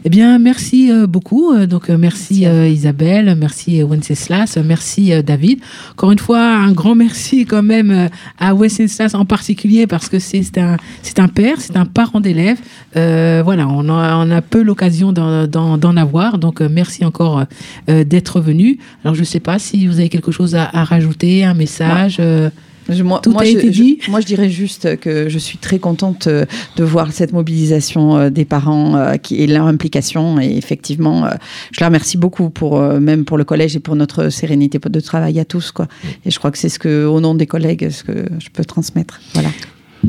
Eh 0.04 0.10
bien, 0.10 0.38
merci 0.38 0.90
euh, 0.92 1.06
beaucoup. 1.06 1.56
Donc, 1.66 1.88
merci 1.88 2.46
euh, 2.46 2.68
Isabelle, 2.68 3.34
merci 3.38 3.82
Wenceslas, 3.82 4.56
merci 4.64 5.12
euh, 5.12 5.22
David. 5.22 5.60
Encore 5.92 6.12
une 6.12 6.18
fois, 6.18 6.40
un 6.40 6.72
grand 6.72 6.94
merci 6.94 7.46
quand 7.46 7.62
même 7.62 8.08
à 8.38 8.54
Wenceslas 8.54 9.14
en 9.14 9.24
particulier 9.24 9.86
parce 9.86 10.08
que 10.08 10.18
c'est 10.18 10.58
un, 10.58 10.76
c'est 11.02 11.18
un 11.18 11.28
père, 11.28 11.56
c'est 11.60 11.76
un 11.76 11.86
parent 11.86 12.20
d'élève. 12.20 12.58
Euh, 12.96 13.42
voilà, 13.44 13.66
on 13.68 13.88
a, 13.88 14.16
on 14.16 14.30
a 14.30 14.42
peu 14.42 14.62
l'occasion 14.62 15.12
d'en- 15.12 15.46
d'en 15.46 15.78
d'en 15.78 15.96
avoir. 15.96 16.38
Donc, 16.38 16.60
merci 16.60 17.04
encore 17.04 17.44
euh, 17.88 18.04
d'être 18.04 18.40
venu. 18.40 18.78
Alors, 19.02 19.14
je 19.14 19.20
ne 19.20 19.26
sais 19.26 19.40
pas 19.40 19.58
si 19.58 19.86
vous 19.86 19.98
avez 19.98 20.08
quelque 20.10 20.30
chose 20.30 20.54
à, 20.54 20.68
à 20.72 20.84
rajouter, 20.84 21.44
un 21.44 21.54
message. 21.54 22.18
euh, 22.20 22.50
Je- 22.88 23.02
moi, 23.02 23.20
Tout 23.22 23.32
moi, 23.32 23.42
a 23.42 23.44
je, 23.44 23.50
été 23.58 23.72
je- 23.72 23.82
dit 23.82 23.98
moi, 24.08 24.20
je 24.20 24.26
dirais 24.26 24.48
juste 24.50 24.98
que 24.98 25.28
je 25.28 25.38
suis 25.38 25.58
très 25.58 25.78
contente 25.78 26.26
euh, 26.26 26.44
de 26.76 26.84
voir 26.84 27.12
cette 27.12 27.32
mobilisation 27.32 28.16
euh, 28.16 28.30
des 28.30 28.44
parents 28.44 28.96
euh, 28.96 29.16
qui, 29.16 29.36
et 29.42 29.46
leur 29.46 29.66
implication. 29.66 30.40
Et 30.40 30.56
effectivement, 30.56 31.28
je 31.72 31.80
les 31.80 31.86
remercie 31.86 32.16
beaucoup 32.16 32.50
pour 32.50 32.80
même 32.80 33.24
pour 33.24 33.36
le 33.38 33.44
collège 33.44 33.76
et 33.76 33.80
pour 33.80 33.96
notre 33.96 34.28
sérénité 34.30 34.78
de 34.78 35.00
travail 35.00 35.38
à 35.40 35.44
tous. 35.44 35.70
Quoi. 35.72 35.86
Et 36.24 36.30
je 36.30 36.38
crois 36.38 36.50
que 36.50 36.58
c'est 36.58 36.68
ce 36.68 36.78
que, 36.78 37.04
au 37.04 37.20
nom 37.20 37.34
des 37.34 37.46
collègues, 37.46 37.90
ce 37.90 38.04
que 38.04 38.26
je 38.38 38.48
peux 38.52 38.64
transmettre. 38.64 39.20
Voilà. 39.34 39.50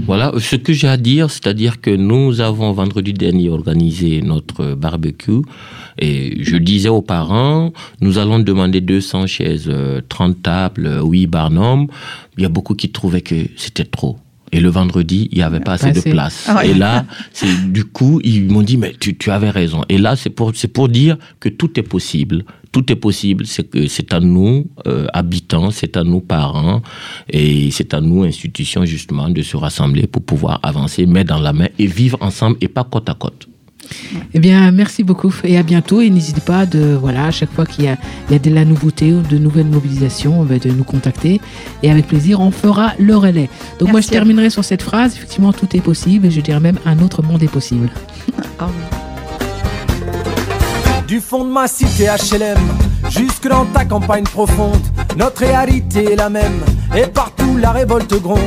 Voilà, 0.06 0.32
ce 0.40 0.56
que 0.56 0.74
j'ai 0.74 0.88
à 0.88 0.98
dire, 0.98 1.30
c'est-à-dire 1.30 1.82
que 1.82 1.92
nous 1.92 2.42
avons 2.42 2.72
vendredi 2.72 3.14
dernier 3.14 3.50
organisé 3.50 4.22
notre 4.22 4.74
barbecue 4.76 5.42
et 5.98 6.44
je 6.44 6.58
disais 6.58 6.90
aux 6.90 7.02
parents, 7.02 7.74
nous 8.02 8.18
allons 8.18 8.40
demander 8.40 8.82
200 8.82 9.28
chaises, 9.28 9.66
euh, 9.68 10.02
30 10.08 10.42
tables, 10.42 11.00
8 11.04 11.28
barnums. 11.28 11.88
Il 12.38 12.44
y 12.44 12.46
a 12.46 12.50
beaucoup 12.50 12.76
qui 12.76 12.90
trouvaient 12.92 13.22
que 13.22 13.36
c'était 13.58 13.86
trop. 13.86 14.18
Et 14.52 14.60
le 14.60 14.70
vendredi, 14.70 15.30
il 15.32 15.38
n'y 15.38 15.44
avait 15.44 15.60
pas 15.60 15.74
assez 15.74 15.92
de 15.92 16.02
place. 16.02 16.46
Ah 16.48 16.56
ouais. 16.58 16.70
Et 16.70 16.74
là, 16.74 17.06
c'est 17.34 17.72
du 17.72 17.86
coup, 17.86 18.20
ils 18.24 18.50
m'ont 18.50 18.64
dit, 18.64 18.78
mais 18.78 18.96
tu, 19.00 19.16
tu 19.16 19.30
avais 19.30 19.52
raison. 19.52 19.84
Et 19.90 19.98
là, 19.98 20.16
c'est 20.16 20.32
pour, 20.32 20.52
c'est 20.56 20.70
pour 20.70 20.90
dire 20.90 21.18
que 21.40 21.50
tout 21.50 21.80
est 21.80 21.84
possible. 21.84 22.46
Tout 22.72 22.92
est 22.92 22.96
possible. 22.96 23.46
C'est 23.46 23.70
que 23.70 23.88
c'est 23.88 24.14
à 24.14 24.20
nous, 24.20 24.68
euh, 24.88 25.08
habitants, 25.14 25.72
c'est 25.72 25.98
à 25.98 26.04
nous, 26.04 26.20
parents, 26.20 26.82
et 27.30 27.72
c'est 27.72 27.94
à 27.94 28.02
nous, 28.02 28.24
institutions, 28.24 28.86
justement, 28.86 29.30
de 29.30 29.42
se 29.42 29.58
rassembler 29.58 30.08
pour 30.08 30.24
pouvoir 30.24 30.60
avancer, 30.64 31.06
main 31.06 31.24
dans 31.24 31.40
la 31.40 31.54
main 31.54 31.68
et 31.78 31.88
vivre 31.88 32.18
ensemble 32.22 32.58
et 32.62 32.68
pas 32.68 32.84
côte 32.84 33.10
à 33.10 33.14
côte. 33.14 33.48
Eh 34.34 34.40
bien, 34.40 34.72
merci 34.72 35.04
beaucoup 35.04 35.34
et 35.44 35.58
à 35.58 35.64
bientôt. 35.64 36.02
Et 36.02 36.10
n'hésitez 36.10 36.42
pas 36.42 36.66
de, 36.66 36.98
voilà, 37.00 37.26
à 37.26 37.32
chaque 37.32 37.52
fois 37.52 37.66
qu'il 37.66 37.86
y 37.86 37.88
a, 37.88 37.98
il 38.30 38.34
y 38.34 38.36
a 38.36 38.40
de 38.40 38.50
la 38.50 38.66
nouveauté 38.66 39.14
ou 39.14 39.22
de 39.22 39.38
nouvelles 39.38 39.68
mobilisations, 39.68 40.46
de 40.46 40.70
nous 40.70 40.84
contacter. 40.84 41.42
Et 41.84 41.92
avec 41.92 42.08
plaisir, 42.08 42.40
on 42.40 42.52
fera 42.52 42.94
le 43.00 43.16
relais. 43.16 43.50
Donc, 43.80 43.92
moi, 43.92 44.02
je 44.02 44.08
terminerai 44.08 44.50
sur 44.50 44.64
cette 44.64 44.84
phrase. 44.84 45.16
Effectivement, 45.16 45.54
tout 45.54 45.76
est 45.76 45.82
possible 45.82 46.28
et 46.28 46.32
je 46.32 46.42
dirais 46.42 46.60
même 46.60 46.80
un 46.86 47.00
autre 47.00 47.24
monde 47.24 47.42
est 47.44 47.52
possible. 47.52 47.90
Ah. 48.62 49.09
Du 51.10 51.22
fond 51.22 51.44
de 51.44 51.50
ma 51.50 51.68
cité 51.68 52.06
HLM 52.06 52.60
jusque 53.10 53.48
dans 53.48 53.66
ta 53.66 53.84
campagne 53.84 54.26
profonde, 54.26 54.78
notre 55.18 55.40
réalité 55.40 56.14
est 56.14 56.16
la 56.16 56.30
même. 56.30 56.60
Et 56.96 57.08
partout 57.08 57.58
la 57.58 57.72
révolte 57.72 58.22
gronde. 58.22 58.38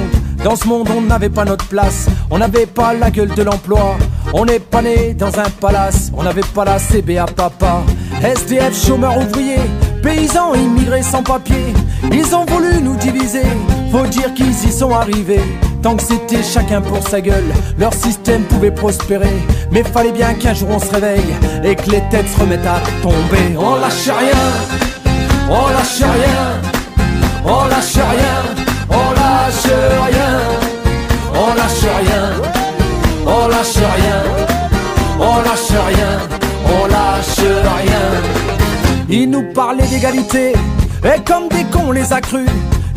Dans 0.45 0.55
ce 0.55 0.69
monde, 0.69 0.89
on 0.97 1.01
n'avait 1.01 1.29
pas 1.29 1.45
notre 1.45 1.67
place, 1.67 2.07
on 2.31 2.39
n'avait 2.39 2.67
pas 2.67 2.95
la 2.95 3.11
gueule 3.11 3.35
de 3.35 3.43
l'emploi. 3.43 3.97
On 4.33 4.45
n'est 4.45 4.61
pas 4.61 4.81
né 4.81 5.13
dans 5.13 5.41
un 5.41 5.51
palace, 5.61 6.13
on 6.17 6.23
n'avait 6.23 6.49
pas 6.55 6.65
la 6.65 6.79
CBA 6.79 7.27
papa. 7.35 7.83
SDF, 8.23 8.87
chômeurs 8.87 9.19
ouvriers, 9.19 9.69
paysans 10.01 10.55
immigrés 10.55 11.03
sans 11.03 11.25
papier. 11.25 11.75
Ils 12.13 12.33
ont 12.33 12.45
voulu 12.45 12.81
nous 12.81 12.95
diviser, 12.95 13.43
faut 13.91 14.07
dire 14.07 14.33
qu'ils 14.35 14.53
y 14.53 14.71
sont 14.71 14.93
arrivés. 14.93 15.43
Tant 15.83 15.97
que 15.97 16.03
c'était 16.03 16.45
chacun 16.45 16.81
pour 16.81 17.07
sa 17.09 17.21
gueule, 17.21 17.53
leur 17.77 17.93
système 17.93 18.43
pouvait 18.45 18.71
prospérer. 18.71 19.37
Mais 19.73 19.83
fallait 19.83 20.13
bien 20.13 20.35
qu'un 20.35 20.55
jour 20.55 20.69
on 20.71 20.79
se 20.79 20.91
réveille 20.91 21.35
et 21.65 21.75
que 21.75 21.91
les 21.91 22.03
têtes 22.09 22.29
se 22.29 22.41
remettent 22.41 22.67
à 22.67 22.81
tomber. 23.03 23.57
On 23.59 23.75
lâche 23.75 24.07
rien, 24.07 24.43
on 25.51 25.69
lâche 25.71 26.01
rien, 26.01 26.61
on 27.45 27.65
lâche 27.67 27.95
rien, 27.95 28.37
on 28.91 29.11
lâche 29.11 29.75
rien, 30.13 30.39
on 31.35 31.55
lâche 31.55 31.87
rien, 32.01 32.31
on 33.27 33.49
lâche 33.49 33.77
rien, 33.77 34.23
on 35.19 35.37
lâche 35.43 35.71
rien, 35.71 36.13
on 36.65 36.87
lâche 36.87 37.39
rien. 37.39 38.05
Ils 39.09 39.29
nous 39.29 39.53
parlaient 39.53 39.89
d'égalité, 39.89 40.53
et 41.05 41.21
comme 41.25 41.49
des 41.49 41.65
cons 41.65 41.87
on 41.89 41.93
les 41.93 42.13
a 42.13 42.21
crus. 42.21 42.49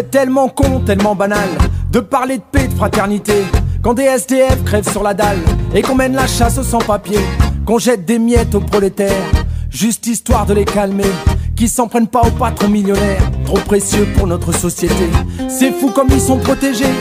C'est 0.00 0.10
tellement 0.10 0.48
con, 0.48 0.80
tellement 0.80 1.14
banal 1.14 1.50
de 1.92 2.00
parler 2.00 2.38
de 2.38 2.42
paix, 2.50 2.66
de 2.66 2.72
fraternité. 2.72 3.34
Quand 3.82 3.92
des 3.92 4.04
SDF 4.04 4.64
crèvent 4.64 4.90
sur 4.90 5.02
la 5.02 5.12
dalle 5.12 5.42
et 5.74 5.82
qu'on 5.82 5.94
mène 5.94 6.14
la 6.14 6.26
chasse 6.26 6.56
aux 6.56 6.62
sans-papiers, 6.62 7.20
qu'on 7.66 7.78
jette 7.78 8.06
des 8.06 8.18
miettes 8.18 8.54
aux 8.54 8.62
prolétaires, 8.62 9.30
juste 9.68 10.06
histoire 10.06 10.46
de 10.46 10.54
les 10.54 10.64
calmer. 10.64 11.12
Qui 11.54 11.68
s'en 11.68 11.86
prennent 11.86 12.06
pas 12.06 12.22
aux 12.22 12.30
patrons 12.30 12.70
millionnaires, 12.70 13.30
trop 13.44 13.58
précieux 13.58 14.08
pour 14.16 14.26
notre 14.26 14.52
société. 14.52 15.04
C'est 15.50 15.72
fou 15.72 15.90
comme 15.90 16.08
ils 16.10 16.18
sont 16.22 16.38
protégés, 16.38 16.94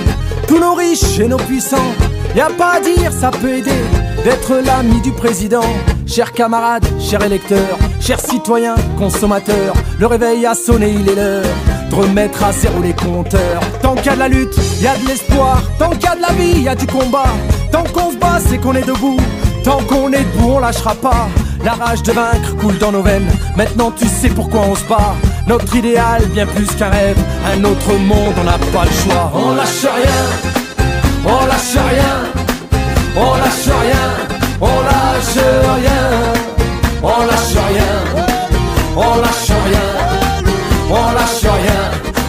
tous 0.46 0.60
nos 0.60 0.74
riches 0.74 1.20
et 1.20 1.30
nos 1.30 1.38
puissants. 1.38 1.78
Y 2.36 2.42
a 2.42 2.50
pas 2.50 2.74
à 2.74 2.82
dire, 2.82 3.14
ça 3.14 3.32
peut 3.32 3.54
aider 3.54 3.82
d'être 4.26 4.56
l'ami 4.56 5.00
du 5.00 5.14
président. 5.14 5.64
Chers 6.06 6.34
camarades, 6.34 6.86
chers 7.00 7.24
électeurs, 7.24 7.80
chers 8.02 8.20
citoyens, 8.20 8.76
consommateurs, 8.98 9.74
le 9.98 10.06
réveil 10.06 10.46
a 10.46 10.54
sonné, 10.54 10.94
il 11.00 11.08
est 11.08 11.16
l'heure 11.16 11.46
de 11.90 11.96
remettre 11.96 12.44
à 12.44 12.52
zéro 12.52 12.82
les 12.82 12.94
compteurs. 12.94 13.62
Tant 13.82 13.96
qu'il 13.96 14.06
y 14.06 14.10
a 14.10 14.16
de 14.16 14.20
la 14.20 14.28
lutte, 14.28 14.56
il 14.78 14.84
y 14.84 14.88
a 14.88 14.96
de 14.98 15.08
l'espoir. 15.08 15.62
Tant 15.78 15.90
qu'il 15.90 16.04
y 16.04 16.08
a 16.08 16.16
de 16.16 16.22
la 16.22 16.34
vie, 16.34 16.54
il 16.56 16.64
y 16.64 16.70
a 16.70 16.76
du 16.76 16.88
combat. 16.88 17.34
Tant 17.72 17.84
qu'on 17.84 18.12
se 18.12 18.18
bat, 18.18 18.40
c'est 18.48 18.58
qu'on 18.58 18.76
est 18.76 18.88
debout. 18.88 19.20
Tant 19.64 19.80
qu'on 19.84 20.12
est 20.14 20.24
debout, 20.24 20.54
on 20.56 20.60
lâchera 20.60 20.96
pas. 20.96 21.28
La 21.64 21.74
rage 21.74 22.04
de 22.04 22.12
vaincre 22.14 22.56
coule 22.60 22.78
dans 22.78 22.92
nos 22.92 23.02
veines. 23.02 23.30
Maintenant, 23.58 23.92
tu 23.92 24.08
sais 24.08 24.30
pourquoi 24.30 24.62
on 24.62 24.76
se 24.76 24.84
bat. 24.86 25.16
Notre 25.48 25.76
idéal, 25.76 26.24
bien 26.34 26.46
plus 26.46 26.68
qu'un 26.78 26.90
rêve. 26.90 27.18
Un 27.54 27.64
autre 27.64 27.94
monde, 27.94 28.34
on 28.40 28.44
n'a 28.44 28.58
pas 28.74 28.86
le 28.86 28.92
choix. 28.92 29.32
On 29.34 29.56
lâche 29.56 29.84
rien. 29.84 30.22
On 31.26 31.46
lâche 31.46 31.78
rien. 31.92 32.16
On 33.16 33.36
lâche 33.36 33.70
rien. 33.84 34.06
On 34.62 34.82
lâche 34.82 35.46
rien. 35.78 36.04
On 37.04 37.26
lâche 37.26 37.58
rien. 37.72 37.94
On 38.96 39.16
lâche 39.22 39.48
rien. 39.48 39.49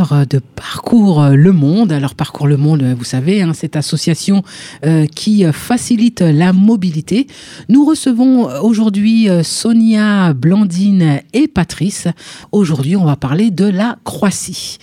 L'heure 0.00 0.26
de 0.26 0.38
Parcours 0.38 1.28
le 1.28 1.52
Monde. 1.52 1.92
Alors, 1.92 2.14
Parcours 2.14 2.46
le 2.46 2.56
Monde, 2.56 2.82
vous 2.96 3.04
savez, 3.04 3.42
hein, 3.42 3.52
cette 3.54 3.76
association 3.76 4.42
euh, 4.84 5.06
qui 5.06 5.44
facilite 5.52 6.20
la 6.20 6.52
mobilité. 6.52 7.26
Nous 7.68 7.84
recevons 7.84 8.44
aujourd'hui 8.62 9.28
euh, 9.28 9.42
Sonia, 9.42 10.32
Blandine 10.32 11.20
et 11.32 11.48
Patrice. 11.48 12.08
Aujourd'hui, 12.52 12.96
on 12.96 13.04
va 13.04 13.16
parler 13.16 13.50
de 13.50 13.66
la 13.66 13.98
Croatie. 14.04 14.78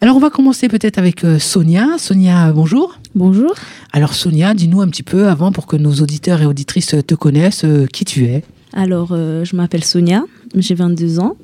Alors, 0.00 0.16
on 0.16 0.20
va 0.20 0.30
commencer 0.30 0.68
peut-être 0.68 0.98
avec 0.98 1.24
euh, 1.24 1.38
Sonia. 1.38 1.98
Sonia, 1.98 2.52
bonjour. 2.52 2.98
Bonjour. 3.14 3.54
Alors, 3.92 4.14
Sonia, 4.14 4.54
dis-nous 4.54 4.80
un 4.80 4.88
petit 4.88 5.02
peu 5.02 5.28
avant 5.28 5.52
pour 5.52 5.66
que 5.66 5.76
nos 5.76 5.92
auditeurs 5.94 6.42
et 6.42 6.46
auditrices 6.46 6.94
te 7.06 7.14
connaissent 7.14 7.64
euh, 7.64 7.86
qui 7.86 8.04
tu 8.04 8.24
es. 8.24 8.42
Alors, 8.72 9.08
euh, 9.12 9.44
je 9.44 9.56
m'appelle 9.56 9.84
Sonia, 9.84 10.24
j'ai 10.54 10.74
22 10.74 11.18
ans, 11.18 11.36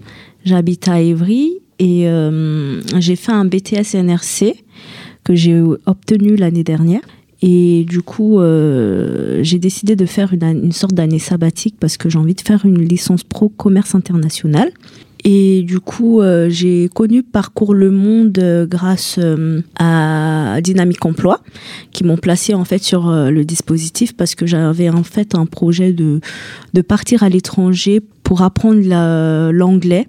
j'habite 0.45 0.89
à 0.89 1.01
Évry 1.01 1.59
et 1.79 2.09
euh, 2.09 2.81
j'ai 2.99 3.17
fait 3.17 3.33
un 3.33 3.45
BTS 3.45 3.95
NRC 3.95 4.55
que 5.25 5.35
j'ai 5.35 5.61
obtenu 5.87 6.37
l'année 6.37 6.65
dernière. 6.65 7.03
Et 7.43 7.85
du 7.87 8.01
coup, 8.01 8.41
euh, 8.41 9.41
j'ai 9.43 9.59
décidé 9.59 9.95
de 9.95 10.07
faire 10.07 10.33
une, 10.33 10.73
sorte 10.73 10.95
d'année 10.95 11.19
sabbatique 11.19 11.77
parce 11.79 11.97
que 11.99 12.09
j'ai 12.09 12.19
envie 12.19 12.35
de 12.35 12.41
faire 12.41 12.65
une 12.65 12.81
licence 12.81 13.25
pro 13.25 13.51
commerce 13.51 13.95
international. 13.95 14.71
Et 15.25 15.63
du 15.63 15.81
coup, 15.81 16.21
euh, 16.21 16.49
j'ai 16.49 16.89
connu 16.89 17.23
Parcours 17.23 17.75
le 17.75 17.91
Monde 17.91 18.67
grâce 18.71 19.19
à 19.79 20.61
Dynamique 20.63 21.05
Emploi, 21.05 21.41
qui 21.93 22.05
m'ont 22.05 22.17
placé 22.17 22.55
en 22.55 22.65
fait 22.65 22.83
sur 22.83 23.11
le 23.11 23.45
dispositif 23.45 24.17
parce 24.17 24.35
que 24.35 24.47
j'avais 24.47 24.89
en 24.89 25.03
fait 25.03 25.35
un 25.35 25.45
projet 25.45 25.93
de, 25.93 26.21
de 26.73 26.81
partir 26.81 27.23
à 27.23 27.29
l'étranger 27.29 28.01
pour 28.23 28.43
apprendre 28.43 28.81
la- 28.83 29.51
l'anglais, 29.53 30.09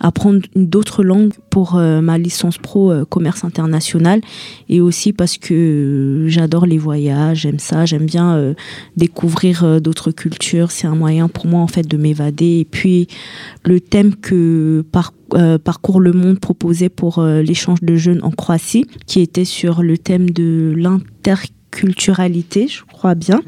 apprendre 0.00 0.40
d'autres 0.54 1.02
langues 1.02 1.32
pour 1.50 1.76
euh, 1.76 2.00
ma 2.00 2.18
licence 2.18 2.58
pro 2.58 2.90
euh, 2.90 3.04
commerce 3.04 3.44
international 3.44 4.20
et 4.68 4.80
aussi 4.80 5.12
parce 5.12 5.38
que 5.38 5.54
euh, 5.54 6.28
j'adore 6.28 6.66
les 6.66 6.78
voyages, 6.78 7.40
j'aime 7.40 7.58
ça, 7.58 7.86
j'aime 7.86 8.06
bien 8.06 8.54
découvrir 8.96 9.80
d'autres 9.80 10.10
cultures. 10.10 10.70
C'est 10.70 10.86
un 10.86 10.94
moyen 10.94 11.28
pour 11.28 11.46
moi 11.46 11.60
en 11.60 11.66
fait 11.66 11.86
de 11.86 11.96
m'évader. 11.96 12.60
Et 12.60 12.64
puis 12.64 13.08
le 13.64 13.80
thème 13.80 14.14
que 14.16 14.84
par, 14.92 15.12
Parcours 15.64 16.00
le 16.00 16.12
Monde 16.12 16.38
proposait 16.38 16.88
pour 16.88 17.22
l'échange 17.22 17.80
de 17.82 17.96
jeunes 17.96 18.20
en 18.22 18.30
Croatie, 18.30 18.86
qui 19.06 19.20
était 19.20 19.44
sur 19.44 19.82
le 19.82 19.98
thème 19.98 20.30
de 20.30 20.74
l'interculturalité, 21.74 22.68
je 22.68 22.82
crois 22.82 23.14
bien. 23.14 23.40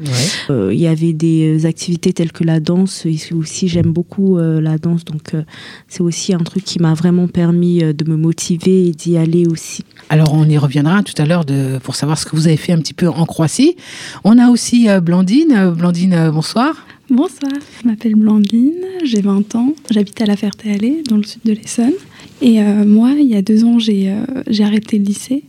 Euh, 0.49 0.73
Il 0.73 0.79
y 0.79 0.87
avait 0.87 1.13
des 1.13 1.65
activités 1.65 2.13
telles 2.13 2.31
que 2.31 2.43
la 2.43 2.59
danse. 2.59 3.05
Et 3.05 3.17
aussi, 3.33 3.67
j'aime 3.67 3.91
beaucoup 3.91 4.37
euh, 4.37 4.61
la 4.61 4.77
danse, 4.77 5.05
donc 5.05 5.33
euh, 5.33 5.43
c'est 5.87 6.01
aussi 6.01 6.33
un 6.33 6.39
truc 6.39 6.63
qui 6.63 6.79
m'a 6.79 6.93
vraiment 6.93 7.27
permis 7.27 7.83
euh, 7.83 7.93
de 7.93 8.09
me 8.09 8.17
motiver 8.17 8.87
et 8.87 8.91
d'y 8.91 9.17
aller 9.17 9.45
aussi. 9.47 9.83
Alors, 10.09 10.33
on 10.33 10.45
y 10.45 10.57
reviendra 10.57 11.03
tout 11.03 11.19
à 11.21 11.25
l'heure 11.25 11.45
pour 11.83 11.95
savoir 11.95 12.17
ce 12.17 12.25
que 12.25 12.35
vous 12.35 12.47
avez 12.47 12.57
fait 12.57 12.73
un 12.73 12.79
petit 12.79 12.93
peu 12.93 13.07
en 13.07 13.25
Croatie. 13.25 13.75
On 14.23 14.37
a 14.37 14.49
aussi 14.49 14.89
euh, 14.89 14.99
Blandine. 14.99 15.53
Euh, 15.55 15.71
Blandine, 15.71 16.13
euh, 16.13 16.31
bonsoir. 16.31 16.85
Bonsoir, 17.09 17.53
je 17.81 17.87
m'appelle 17.87 18.15
Blandine, 18.15 18.83
j'ai 19.05 19.21
20 19.21 19.55
ans, 19.55 19.73
j'habite 19.89 20.19
à 20.19 20.25
La 20.25 20.35
Ferté-Alais, 20.35 21.03
dans 21.09 21.15
le 21.15 21.23
sud 21.23 21.39
de 21.45 21.53
l'Essonne. 21.53 21.93
Et 22.41 22.61
euh, 22.61 22.83
moi, 22.83 23.11
il 23.17 23.27
y 23.27 23.35
a 23.35 23.41
deux 23.41 23.63
ans, 23.63 23.79
j'ai 23.79 24.11
euh, 24.11 24.25
j'ai 24.47 24.65
arrêté 24.65 24.97
le 24.97 25.05
lycée. 25.05 25.45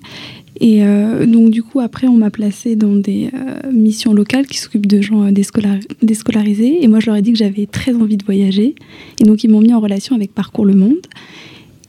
Et 0.60 0.84
euh, 0.84 1.24
donc, 1.26 1.50
du 1.50 1.62
coup, 1.62 1.80
après, 1.80 2.08
on 2.08 2.16
m'a 2.16 2.30
placée 2.30 2.74
dans 2.74 2.96
des 2.96 3.30
euh, 3.32 3.70
missions 3.72 4.12
locales 4.12 4.46
qui 4.46 4.58
s'occupent 4.58 4.86
de 4.88 5.00
gens 5.00 5.24
euh, 5.24 5.30
déscolar- 5.30 5.80
déscolarisés. 6.02 6.82
Et 6.82 6.88
moi, 6.88 6.98
je 7.00 7.06
leur 7.06 7.16
ai 7.16 7.22
dit 7.22 7.32
que 7.32 7.38
j'avais 7.38 7.66
très 7.66 7.94
envie 7.94 8.16
de 8.16 8.24
voyager. 8.24 8.74
Et 9.20 9.24
donc, 9.24 9.44
ils 9.44 9.50
m'ont 9.50 9.60
mis 9.60 9.72
en 9.72 9.78
relation 9.80 10.16
avec 10.16 10.34
Parcours 10.34 10.64
le 10.64 10.74
Monde. 10.74 10.96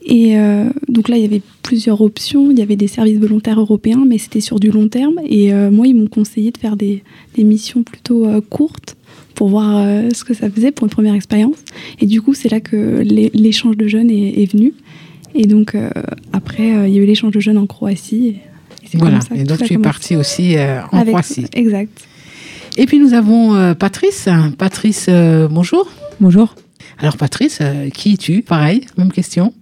Et 0.06 0.38
euh, 0.38 0.70
donc 0.88 1.10
là, 1.10 1.18
il 1.18 1.24
y 1.24 1.26
avait 1.26 1.42
plusieurs 1.64 2.02
options. 2.02 2.52
Il 2.52 2.60
y 2.60 2.62
avait 2.62 2.76
des 2.76 2.88
services 2.88 3.18
volontaires 3.18 3.60
européens, 3.60 4.04
mais 4.08 4.20
c'était 4.20 4.40
sur 4.40 4.60
du 4.60 4.70
long 4.70 4.88
terme. 4.88 5.20
Et 5.28 5.52
moi, 5.70 5.88
ils 5.88 5.96
m'ont 5.96 6.08
conseillé 6.08 6.52
de 6.52 6.58
faire 6.58 6.78
des, 6.78 7.04
missions 7.38 7.84
plutôt 7.84 8.26
courtes 8.50 8.96
pour 9.36 9.50
voir 9.50 9.86
ce 10.14 10.24
que 10.24 10.34
ça 10.34 10.50
faisait 10.50 10.72
pour 10.72 10.86
une 10.86 10.92
première 10.92 11.14
expérience. 11.14 11.58
Et 12.00 12.06
du 12.06 12.22
coup, 12.22 12.34
c'est 12.34 12.50
là 12.50 12.60
que 12.60 13.02
l'é- 13.02 13.30
l'échange 13.34 13.78
de 13.78 13.88
jeunes 13.88 14.10
est, 14.10 14.52
venu. 14.52 14.74
Et 15.36 15.46
donc, 15.46 15.76
après, 16.34 16.88
il 16.88 16.94
y 16.94 16.98
a 16.98 17.02
eu 17.02 17.06
l'échange 17.06 17.34
de 17.34 17.40
jeunes 17.42 17.58
en 17.58 17.68
Croatie. 17.68 18.38
Voilà. 18.94 19.20
Et 19.36 19.44
donc, 19.44 19.64
tu 19.64 19.74
es 19.74 19.78
partie 19.78 20.16
aussi 20.16 20.58
euh, 20.58 20.82
en 20.92 20.98
Avec- 21.00 21.10
Croatie. 21.14 21.46
Exact. 21.54 21.92
Et 22.78 22.86
puis, 22.86 23.00
nous 23.00 23.14
avons 23.14 23.56
euh, 23.56 23.74
Patrice. 23.74 24.28
Patrice, 24.58 25.08
euh, 25.10 25.48
bonjour. 25.50 25.88
Bonjour, 26.22 26.56
Alors, 26.98 27.16
Patrice, 27.18 27.60
euh, 27.62 27.90
qui 27.90 28.14
es-tu? 28.14 28.42
Pareil, 28.42 28.86
même 28.98 29.12
question. 29.12 29.54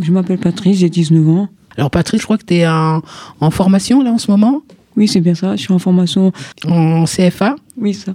je 0.00 0.10
m'appelle 0.10 0.38
Patrice, 0.38 0.78
j'ai 0.78 0.88
19 0.90 1.28
ans. 1.28 1.48
Alors, 1.76 1.90
Patrice, 1.90 2.20
je 2.20 2.24
crois 2.26 2.38
que 2.38 2.44
tu 2.44 2.54
es 2.54 2.66
en, 2.66 3.02
en 3.40 3.50
formation 3.50 4.02
là 4.02 4.10
en 4.10 4.18
ce 4.18 4.30
moment, 4.30 4.62
Oui, 4.96 5.06
c'est 5.08 5.20
bien 5.20 5.34
ça, 5.34 5.54
je 5.56 5.60
suis 5.62 5.72
en 5.72 5.78
formation. 5.78 6.32
en 6.66 7.04
CFA, 7.04 7.54
Oui, 7.76 7.94
ça. 7.94 8.14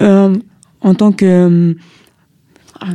Euh, 0.00 0.36
en 0.82 0.94
tant 0.94 1.10
que. 1.12 1.76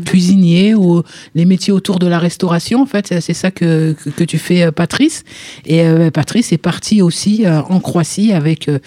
Cuisinier 0.06 0.74
ou 0.76 1.04
les 1.36 1.46
métiers 1.46 1.74
autour 1.74 2.00
de 2.00 2.08
la 2.08 2.20
restauration. 2.20 2.82
En 2.82 2.86
fait, 2.86 3.08
c'est- 3.20 3.34
ça 3.34 3.52
que, 3.52 3.94
que, 3.94 4.10
que 4.10 4.24
tu 4.24 4.38
fais, 4.38 4.64
euh, 4.64 4.72
Patrice. 4.72 5.24
Et 5.66 5.82
euh, 5.84 6.10
Patrice 6.12 6.54
est 6.54 6.58
parti 6.58 7.02
aussi 7.02 7.46
euh, 7.46 7.62
en 7.70 7.80
Croatie 7.80 8.32
avec, 8.34 8.70
euh, 8.70 8.80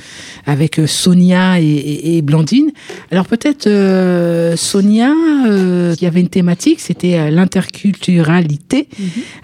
avec 0.47 0.81
Sonia 0.87 1.61
et, 1.61 1.65
et- 1.65 2.17
et 2.17 2.23
Blandine. 2.23 2.71
Alors 3.11 3.27
peut-être 3.27 3.69
Sonia, 4.57 5.13
il 5.47 6.03
y 6.03 6.07
avait 6.07 6.21
une 6.21 6.29
thématique, 6.29 6.81
c'était 6.81 7.31
l'interculturalité. 7.31 8.89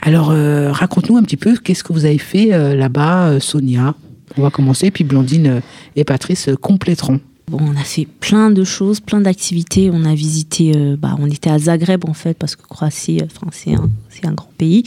Alors 0.03 0.31
euh, 0.31 0.73
raconte-nous 0.73 1.17
un 1.17 1.23
petit 1.23 1.37
peu 1.37 1.57
qu'est-ce 1.57 1.85
que 1.85 1.93
vous 1.93 2.05
avez 2.05 2.19
fait 2.19 2.47
là-bas, 2.75 3.41
Sonia. 3.41 3.95
On 4.37 4.43
va 4.43 4.51
commencer, 4.51 4.91
puis 4.91 5.05
Blandine 5.05 5.61
et 5.97 6.05
Patrice 6.05 6.49
compléteront. 6.61 7.21
Bon, 7.47 7.59
on 7.61 7.77
a 7.77 7.85
fait 7.85 8.07
plein 8.07 8.51
de 8.51 8.65
choses, 8.65 9.01
plein 9.01 9.21
d'activités. 9.21 9.91
On 9.93 10.07
a 10.07 10.15
visité, 10.15 10.73
euh, 10.75 10.97
bah, 10.99 11.15
on 11.19 11.27
était 11.27 11.51
à 11.51 11.59
Zagreb 11.59 12.09
en 12.09 12.15
fait, 12.15 12.39
parce 12.39 12.57
que 12.57 12.63
Croatie, 12.63 13.21
euh, 13.21 13.27
enfin, 13.27 13.49
c'est 13.53 13.75
un, 13.75 13.91
un 14.23 14.33
grand 14.33 14.51
pays. 14.57 14.83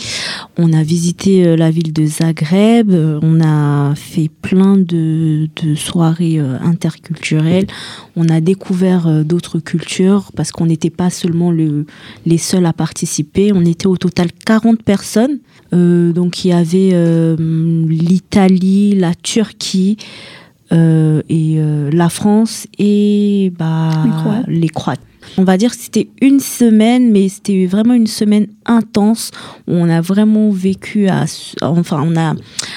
On 0.58 0.74
a 0.74 0.82
visité 0.82 1.46
euh, 1.46 1.56
la 1.56 1.70
ville 1.70 1.94
de 1.94 2.04
Zagreb. 2.08 2.92
on 2.92 3.42
a 3.42 3.94
fait 3.94 4.32
plein 4.42 4.76
de, 4.76 5.48
de 5.62 5.76
soirées 5.76 6.40
interculturelles. 6.40 7.68
On 8.16 8.28
a 8.28 8.42
découvert 8.42 9.24
d'autres 9.24 9.60
cultures 9.60 10.32
parce 10.36 10.52
qu'on 10.52 10.66
n'était 10.66 10.90
pas 10.90 11.12
seulement 11.12 11.52
le, 11.52 11.86
les 12.26 12.40
seuls 12.40 12.66
à 12.66 12.74
participer. 12.74 13.52
On 13.54 13.66
était 13.66 13.86
au 13.86 13.98
total 13.98 14.30
40 14.32 14.82
personnes. 14.82 15.38
Donc 15.72 16.44
il 16.44 16.48
y 16.48 16.54
avait 16.54 17.36
l'Italie, 17.38 18.96
la 18.96 19.14
Turquie 19.14 19.98
euh, 20.72 21.22
et 21.30 21.56
euh, 21.58 21.90
la 21.92 22.10
France 22.10 22.68
et 22.78 23.52
bah, 23.58 23.90
Les 24.06 24.12
Croates. 24.12 24.46
les 24.48 24.70
Croates. 24.70 25.02
On 25.38 25.44
va 25.44 25.58
dire 25.58 25.72
que 25.72 25.78
c'était 25.78 26.08
une 26.22 26.40
semaine, 26.40 27.12
mais 27.12 27.28
c'était 27.28 27.66
vraiment 27.66 27.94
une 27.94 28.08
semaine 28.08 28.48
intense 28.66 29.32
où 29.68 29.74
on 29.74 29.90
a 29.90 30.00
vraiment 30.00 30.52
vécu, 30.52 31.10
à, 31.10 31.26
enfin, 31.62 32.02
on 32.06 32.16
a 32.18 32.34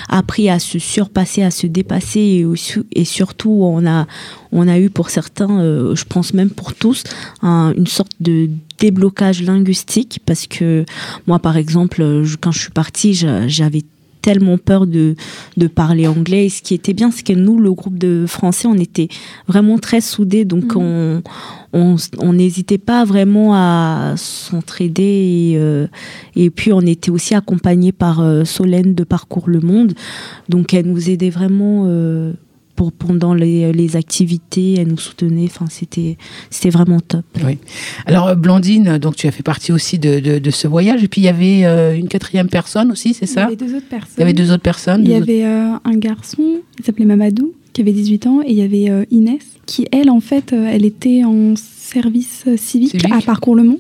appris 0.09 0.51
à 0.51 0.59
se 0.59 0.80
surpasser, 0.80 1.43
à 1.45 1.53
se 1.53 1.68
dépasser 1.68 2.18
et, 2.20 2.45
aussi- 2.45 2.80
et 2.93 3.05
surtout 3.05 3.51
on 3.62 3.86
a, 3.86 4.07
on 4.51 4.66
a 4.66 4.80
eu 4.80 4.91
pour 4.91 5.11
certains, 5.11 5.61
euh, 5.61 5.95
je 5.95 6.05
pense 6.05 6.34
même 6.34 6.51
pour 6.51 6.74
tous, 6.74 7.05
un- 7.43 7.72
une 7.76 7.86
sorte 7.86 8.12
de 8.18 8.51
déblocage 8.80 9.43
linguistique 9.43 10.18
parce 10.26 10.49
que 10.49 10.84
moi, 11.28 11.38
par 11.38 11.57
exemple, 11.57 12.22
je- 12.24 12.36
quand 12.36 12.51
je 12.51 12.59
suis 12.62 12.72
partie, 12.72 13.14
j'a- 13.14 13.47
j'avais 13.47 13.82
tellement 14.22 14.58
peur 14.58 14.86
de, 14.86 15.14
de 15.56 15.66
parler 15.66 16.06
anglais. 16.06 16.46
Et 16.46 16.48
ce 16.48 16.62
qui 16.62 16.74
était 16.74 16.92
bien, 16.94 17.10
c'est 17.10 17.26
que 17.26 17.32
nous, 17.32 17.58
le 17.58 17.72
groupe 17.72 17.98
de 17.98 18.24
français, 18.26 18.68
on 18.68 18.76
était 18.76 19.08
vraiment 19.46 19.78
très 19.78 20.00
soudés. 20.00 20.44
Donc, 20.44 20.72
on 20.76 21.22
on 21.72 21.96
on 22.18 22.32
n'hésitait 22.32 22.78
pas 22.78 23.04
vraiment 23.04 23.54
à 23.54 24.14
s'entraider. 24.16 25.02
Et, 25.02 25.58
euh, 25.58 25.86
et 26.36 26.50
puis, 26.50 26.72
on 26.72 26.80
était 26.80 27.10
aussi 27.10 27.34
accompagnés 27.34 27.92
par 27.92 28.20
euh, 28.20 28.44
Solène 28.44 28.94
de 28.94 29.04
Parcours 29.04 29.48
Le 29.48 29.60
Monde. 29.60 29.94
Donc, 30.48 30.74
elle 30.74 30.86
nous 30.86 31.10
aidait 31.10 31.30
vraiment 31.30 31.84
euh, 31.86 32.32
pour, 32.81 32.93
pendant 32.93 33.35
les, 33.35 33.74
les 33.74 33.97
activités. 33.97 34.76
Elle 34.78 34.89
nous 34.89 34.97
soutenait. 34.97 35.45
Enfin, 35.45 35.66
c'était 35.68 36.16
c'était 36.49 36.70
vraiment 36.70 36.99
top. 37.01 37.26
Oui. 37.45 37.59
Alors, 38.07 38.28
euh, 38.28 38.35
Blandine, 38.35 38.97
donc 38.97 39.16
tu 39.16 39.26
as 39.26 39.33
fait 39.33 39.43
partie 39.43 39.70
aussi 39.70 39.99
de, 39.99 40.18
de, 40.18 40.39
de 40.39 40.51
ce 40.51 40.66
voyage. 40.66 41.05
Et 41.05 41.09
puis, 41.09 41.20
il 41.20 41.24
y 41.24 41.28
avait 41.28 41.66
euh, 41.66 41.95
une 41.95 42.09
quatrième 42.09 42.49
personne 42.49 42.91
aussi, 42.91 43.12
c'est 43.12 43.26
Il 43.26 43.31
y 43.31 43.33
ça? 43.35 43.45
avait 43.45 43.57
deux 43.57 43.74
autres 43.76 43.89
personnes. 43.89 44.14
Il 44.16 44.20
y 44.20 44.22
avait 44.22 44.33
deux 44.33 44.51
autres 44.51 44.62
personnes. 44.62 45.03
Il 45.05 45.11
y 45.11 45.14
avait 45.14 45.45
euh, 45.45 45.74
un 45.85 45.97
garçon, 45.97 46.43
il 46.78 46.85
s'appelait 46.87 47.05
Mamadou, 47.05 47.53
qui 47.74 47.83
avait 47.83 47.93
18 47.93 48.26
ans, 48.26 48.41
et 48.41 48.51
il 48.53 48.57
y 48.57 48.62
avait 48.62 48.89
euh, 48.91 49.05
Inès, 49.11 49.43
qui, 49.66 49.87
elle, 49.93 50.09
en 50.09 50.20
fait, 50.20 50.55
euh, 50.55 50.66
elle 50.72 50.87
était 50.87 51.22
en 51.24 51.55
service 51.57 52.45
euh, 52.47 52.57
civique, 52.57 52.93
Civique. 52.93 53.12
à 53.12 53.20
Parcours 53.20 53.57
le 53.57 53.64
Monde, 53.64 53.78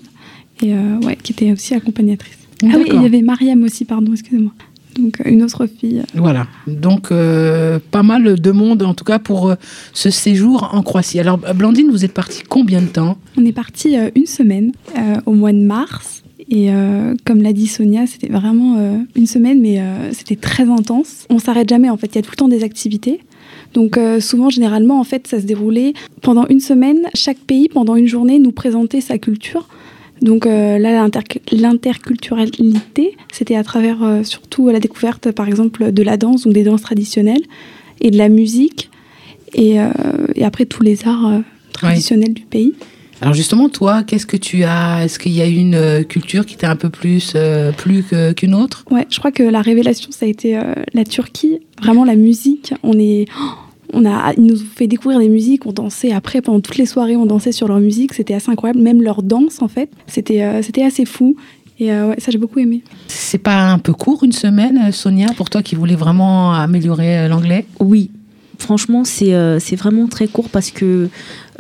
et 0.62 0.74
euh, 0.74 0.98
ouais, 1.06 1.16
qui 1.22 1.32
était 1.32 1.52
aussi 1.52 1.72
accompagnatrice. 1.74 2.36
Ah 2.64 2.74
oui, 2.76 2.84
il 2.92 3.00
y 3.00 3.06
avait 3.06 3.22
Mariam 3.22 3.62
aussi, 3.62 3.86
pardon, 3.86 4.12
excusez-moi. 4.12 4.52
Donc, 4.98 5.20
euh, 5.20 5.30
une 5.30 5.42
autre 5.42 5.66
fille. 5.66 6.02
Voilà. 6.14 6.46
Donc, 6.66 7.12
euh, 7.12 7.78
pas 7.90 8.02
mal 8.02 8.40
de 8.40 8.50
monde, 8.50 8.82
en 8.82 8.94
tout 8.94 9.04
cas, 9.04 9.18
pour 9.18 9.50
euh, 9.50 9.54
ce 9.92 10.10
séjour 10.10 10.70
en 10.72 10.82
Croatie. 10.82 11.20
Alors, 11.20 11.38
Blandine, 11.38 11.90
vous 11.90 12.04
êtes 12.04 12.14
partie 12.14 12.42
combien 12.48 12.82
de 12.82 12.88
temps? 12.88 13.18
On 13.36 13.44
est 13.44 13.52
parti 13.52 13.96
euh, 13.96 14.10
une 14.14 14.26
semaine, 14.26 14.72
au 15.26 15.32
mois 15.32 15.52
de 15.52 15.58
mars. 15.58 16.22
Et 16.52 16.68
comme 17.24 17.42
l'a 17.42 17.52
dit 17.52 17.68
Sonia, 17.68 18.08
c'était 18.08 18.32
vraiment 18.32 18.76
une 19.14 19.26
semaine, 19.28 19.60
mais 19.60 19.80
c'était 20.10 20.34
très 20.34 20.68
intense. 20.68 21.26
On 21.30 21.38
s'arrête 21.38 21.68
jamais, 21.68 21.88
en 21.88 21.96
fait. 21.96 22.08
Il 22.08 22.16
y 22.16 22.18
a 22.18 22.22
tout 22.22 22.32
le 22.32 22.36
temps 22.36 22.48
des 22.48 22.64
activités. 22.64 23.20
Donc 23.74 23.96
euh, 23.96 24.20
souvent, 24.20 24.50
généralement, 24.50 24.98
en 24.98 25.04
fait, 25.04 25.26
ça 25.26 25.40
se 25.40 25.46
déroulait 25.46 25.92
pendant 26.22 26.46
une 26.48 26.60
semaine. 26.60 27.06
Chaque 27.14 27.38
pays, 27.38 27.68
pendant 27.68 27.96
une 27.96 28.06
journée, 28.06 28.38
nous 28.38 28.52
présentait 28.52 29.00
sa 29.00 29.18
culture. 29.18 29.68
Donc 30.22 30.46
euh, 30.46 30.78
là, 30.78 30.92
l'inter- 30.92 31.40
l'interculturalité, 31.50 33.16
c'était 33.32 33.56
à 33.56 33.64
travers 33.64 34.02
euh, 34.02 34.22
surtout 34.22 34.68
la 34.68 34.80
découverte, 34.80 35.32
par 35.32 35.48
exemple, 35.48 35.92
de 35.92 36.02
la 36.02 36.16
danse, 36.16 36.42
donc 36.44 36.52
des 36.52 36.64
danses 36.64 36.82
traditionnelles, 36.82 37.42
et 38.00 38.10
de 38.10 38.18
la 38.18 38.28
musique, 38.28 38.90
et, 39.54 39.80
euh, 39.80 39.88
et 40.34 40.44
après 40.44 40.66
tous 40.66 40.82
les 40.82 41.06
arts 41.06 41.40
traditionnels 41.72 42.34
du 42.34 42.42
pays. 42.42 42.74
Alors 43.22 43.34
justement, 43.34 43.68
toi, 43.68 44.02
qu'est-ce 44.02 44.24
que 44.26 44.38
tu 44.38 44.64
as 44.64 45.04
Est-ce 45.04 45.18
qu'il 45.18 45.32
y 45.32 45.42
a 45.42 45.46
une 45.46 46.04
culture 46.06 46.46
qui 46.46 46.56
t'a 46.56 46.70
un 46.70 46.76
peu 46.76 46.88
plus 46.88 47.34
plus 47.76 48.02
qu'une 48.34 48.54
autre? 48.54 48.84
Ouais, 48.90 49.06
je 49.10 49.18
crois 49.18 49.30
que 49.30 49.42
la 49.42 49.60
révélation, 49.60 50.10
ça 50.10 50.24
a 50.24 50.28
été 50.28 50.58
la 50.94 51.04
Turquie. 51.04 51.58
Vraiment, 51.82 52.04
la 52.04 52.16
musique. 52.16 52.72
On 52.82 52.98
est. 52.98 53.26
oh, 53.38 53.52
On 53.92 54.04
a, 54.04 54.32
ils 54.34 54.44
nous 54.44 54.62
ont 54.62 54.66
fait 54.74 54.86
découvrir 54.86 55.18
des 55.18 55.28
musiques, 55.28 55.66
on 55.66 55.72
dansait 55.72 56.12
après, 56.12 56.40
pendant 56.40 56.60
toutes 56.60 56.76
les 56.76 56.86
soirées, 56.86 57.16
on 57.16 57.26
dansait 57.26 57.52
sur 57.52 57.68
leur 57.68 57.80
musique, 57.80 58.14
c'était 58.14 58.34
assez 58.34 58.50
incroyable. 58.50 58.80
Même 58.80 59.02
leur 59.02 59.22
danse, 59.22 59.62
en 59.62 59.68
fait, 59.68 59.90
c'était 60.06 60.42
euh, 60.42 60.62
c'était 60.62 60.84
assez 60.84 61.04
fou. 61.04 61.36
Et 61.78 61.92
euh, 61.92 62.10
ouais, 62.10 62.16
ça, 62.18 62.30
j'ai 62.30 62.38
beaucoup 62.38 62.58
aimé. 62.58 62.82
C'est 63.08 63.38
pas 63.38 63.70
un 63.72 63.78
peu 63.78 63.94
court 63.94 64.22
une 64.22 64.32
semaine, 64.32 64.78
euh, 64.86 64.92
Sonia, 64.92 65.28
pour 65.36 65.48
toi 65.48 65.62
qui 65.62 65.74
voulais 65.74 65.96
vraiment 65.96 66.52
améliorer 66.52 67.26
l'anglais? 67.26 67.64
Oui, 67.80 68.10
franchement, 68.58 69.04
c'est 69.04 69.34
euh, 69.34 69.58
c'est 69.58 69.76
vraiment 69.76 70.06
très 70.06 70.28
court 70.28 70.50
parce 70.50 70.70
que 70.70 71.08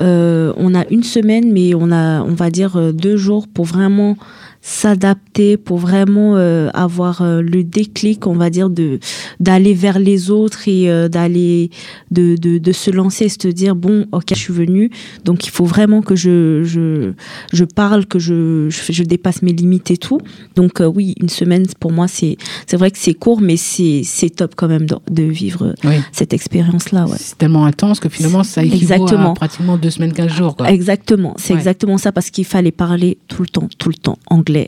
euh, 0.00 0.52
on 0.56 0.74
a 0.74 0.86
une 0.90 1.02
semaine, 1.02 1.50
mais 1.50 1.74
on 1.74 1.90
a, 1.90 2.22
on 2.22 2.34
va 2.34 2.50
dire, 2.50 2.92
deux 2.92 3.16
jours 3.16 3.48
pour 3.48 3.64
vraiment 3.64 4.16
s'adapter, 4.62 5.56
pour 5.56 5.78
vraiment 5.78 6.36
euh, 6.36 6.68
avoir 6.74 7.22
euh, 7.22 7.40
le 7.42 7.64
déclic, 7.64 8.26
on 8.26 8.34
va 8.34 8.50
dire, 8.50 8.68
de 8.70 8.98
d'aller 9.40 9.72
vers 9.74 9.98
les 9.98 10.30
autres 10.30 10.68
et 10.68 10.90
euh, 10.90 11.08
d'aller 11.08 11.70
de, 12.10 12.36
de, 12.36 12.58
de 12.58 12.72
se 12.72 12.90
lancer 12.90 13.24
et 13.26 13.28
se 13.28 13.48
dire 13.48 13.74
bon, 13.74 14.06
ok, 14.12 14.24
je 14.30 14.34
suis 14.34 14.52
venue, 14.52 14.90
donc 15.24 15.46
il 15.46 15.50
faut 15.50 15.64
vraiment 15.64 16.02
que 16.02 16.14
je 16.14 16.62
je, 16.64 17.12
je 17.52 17.64
parle, 17.64 18.06
que 18.06 18.18
je, 18.18 18.68
je 18.68 18.92
je 18.92 19.02
dépasse 19.02 19.42
mes 19.42 19.52
limites 19.52 19.90
et 19.90 19.96
tout. 19.96 20.20
Donc 20.56 20.80
euh, 20.80 20.86
oui, 20.86 21.14
une 21.20 21.28
semaine 21.30 21.66
pour 21.78 21.92
moi 21.92 22.06
c'est 22.08 22.36
c'est 22.66 22.76
vrai 22.76 22.90
que 22.90 22.98
c'est 22.98 23.14
court, 23.14 23.40
mais 23.40 23.56
c'est 23.56 24.02
c'est 24.04 24.30
top 24.30 24.54
quand 24.56 24.68
même 24.68 24.86
de, 24.86 24.96
de 25.10 25.22
vivre 25.22 25.74
Oui. 25.84 25.94
cette 26.12 26.32
expérience-là. 26.34 27.06
Ouais. 27.06 27.16
C'est 27.18 27.38
tellement 27.38 27.64
intense 27.64 27.98
que 28.00 28.08
finalement 28.08 28.42
ça 28.44 28.62
équivaut 28.62 28.76
Exactement. 28.94 29.32
à 29.32 29.34
pratiquement 29.34 29.76
deux 29.78 29.90
semaines, 29.90 30.12
15 30.12 30.30
jours. 30.32 30.56
Quoi. 30.56 30.70
Exactement, 30.70 31.34
c'est 31.38 31.54
Ouais. 31.54 31.58
exactement 31.58 31.96
ça 31.98 32.12
parce 32.12 32.30
qu'il 32.30 32.44
fallait 32.44 32.72
parler 32.72 33.16
tout 33.28 33.42
le 33.42 33.48
temps, 33.48 33.68
tout 33.78 33.88
le 33.88 33.94
temps 33.94 34.18
anglais 34.28 34.59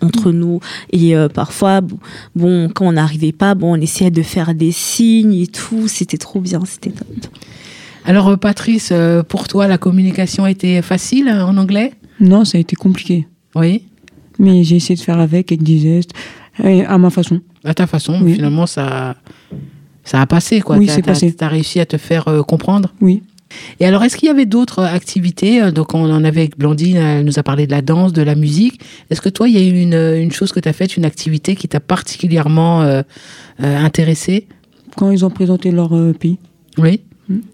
entre 0.00 0.30
nous 0.32 0.60
et 0.92 1.16
euh, 1.16 1.28
parfois 1.28 1.80
bon, 2.36 2.68
quand 2.74 2.86
on 2.86 2.92
n'arrivait 2.92 3.32
pas 3.32 3.54
bon 3.54 3.76
on 3.76 3.80
essayait 3.80 4.10
de 4.10 4.22
faire 4.22 4.54
des 4.54 4.72
signes 4.72 5.34
et 5.34 5.46
tout 5.46 5.88
c'était 5.88 6.18
trop 6.18 6.40
bien 6.40 6.60
c'était 6.64 6.90
top 6.90 7.06
Alors 8.04 8.28
euh, 8.28 8.36
Patrice, 8.36 8.90
euh, 8.92 9.22
pour 9.22 9.48
toi 9.48 9.66
la 9.66 9.76
communication 9.78 10.44
a 10.44 10.50
été 10.50 10.80
facile 10.82 11.28
euh, 11.28 11.44
en 11.44 11.56
anglais? 11.56 11.92
Non, 12.20 12.44
ça 12.44 12.58
a 12.58 12.60
été 12.60 12.74
compliqué. 12.74 13.26
Oui. 13.54 13.82
Mais 14.38 14.64
j'ai 14.64 14.76
essayé 14.76 14.96
de 14.96 15.00
faire 15.00 15.18
avec, 15.20 15.52
avec 15.52 15.62
des 15.62 15.78
gestes, 15.78 16.12
à 16.62 16.98
ma 16.98 17.10
façon. 17.10 17.40
À 17.64 17.74
ta 17.74 17.86
façon, 17.86 18.20
Oui. 18.22 18.34
finalement 18.34 18.66
ça 18.66 19.16
ça 20.04 20.22
a 20.22 20.26
passé 20.26 20.60
quoi. 20.60 20.78
Oui, 20.78 20.88
c'est 20.88 21.02
passé. 21.02 21.32
T'as 21.32 21.48
réussi 21.48 21.80
à 21.80 21.86
te 21.86 21.98
faire 21.98 22.28
euh, 22.28 22.42
comprendre? 22.42 22.94
Oui. 23.00 23.22
Et 23.80 23.86
alors, 23.86 24.02
est-ce 24.04 24.16
qu'il 24.16 24.26
y 24.28 24.30
avait 24.30 24.46
d'autres 24.46 24.82
activités 24.82 25.62
Euh, 25.62 25.70
Donc, 25.70 25.94
on 25.94 26.10
en 26.10 26.24
avait 26.24 26.40
avec 26.42 26.58
Blandine, 26.58 26.96
elle 26.96 27.24
nous 27.24 27.38
a 27.38 27.42
parlé 27.42 27.66
de 27.66 27.70
la 27.72 27.82
danse, 27.82 28.12
de 28.12 28.22
la 28.22 28.34
musique. 28.34 28.80
Est-ce 29.10 29.20
que 29.20 29.28
toi, 29.28 29.48
il 29.48 29.54
y 29.54 29.58
a 29.58 29.62
eu 29.66 29.80
une, 29.80 29.94
une 29.94 30.32
chose 30.32 30.52
que 30.52 30.60
tu 30.60 30.68
as 30.68 30.72
faite, 30.72 30.96
une 30.96 31.04
activité 31.04 31.56
qui 31.56 31.68
t'a 31.68 31.80
particulièrement 31.80 32.82
euh, 32.82 33.02
euh, 33.62 33.78
intéressée? 33.84 34.46
Quand 34.96 35.10
ils 35.10 35.24
ont 35.24 35.30
présenté 35.30 35.70
leur 35.70 35.90
pays. 36.18 36.38
Oui. 36.76 37.00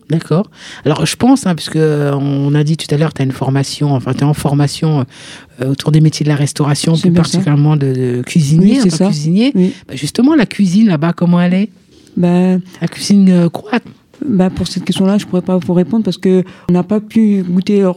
D'accord. 0.09 0.51
Alors, 0.85 1.05
je 1.05 1.17
pense, 1.17 1.47
hein, 1.47 1.55
puisque 1.57 1.77
on 1.77 2.55
a 2.55 2.63
dit 2.63 2.77
tout 2.77 2.87
à 2.95 2.97
l'heure, 2.97 3.13
tu 3.13 3.23
as 3.23 3.25
une 3.25 3.33
formation, 3.33 3.93
enfin, 3.93 4.13
tu 4.15 4.21
es 4.21 4.23
en 4.25 4.33
formation 4.33 5.05
euh, 5.61 5.71
autour 5.71 5.91
des 5.91 6.01
métiers 6.01 6.23
de 6.23 6.29
la 6.31 6.37
restauration, 6.37 6.93
plus 6.93 7.11
ça. 7.11 7.15
particulièrement 7.17 7.77
de, 7.77 7.93
de 7.93 8.23
cuisinier. 8.25 8.75
Oui, 8.75 8.79
en 8.79 8.83
c'est 8.85 8.89
tant 8.91 8.97
que 8.97 8.99
ça. 8.99 9.07
cuisinier. 9.07 9.51
Oui. 9.57 9.73
Bah, 9.89 9.95
justement, 9.97 10.37
la 10.37 10.47
cuisine 10.47 10.87
là-bas, 10.87 11.13
comment 11.13 11.41
elle 11.41 11.55
est? 11.55 11.71
Ben, 12.17 12.61
La 12.81 12.87
cuisine 12.87 13.29
euh, 13.31 13.49
croate. 13.49 13.83
Ben, 14.27 14.51
pour 14.51 14.67
cette 14.67 14.85
question-là, 14.85 15.19
je 15.19 15.27
pourrais 15.27 15.43
pas 15.43 15.57
vous 15.59 15.73
répondre 15.75 16.05
parce 16.05 16.19
que 16.19 16.45
on 16.69 16.73
n'a 16.73 16.83
pas 16.83 17.01
pu 17.01 17.43
goûter 17.43 17.81
leur, 17.81 17.97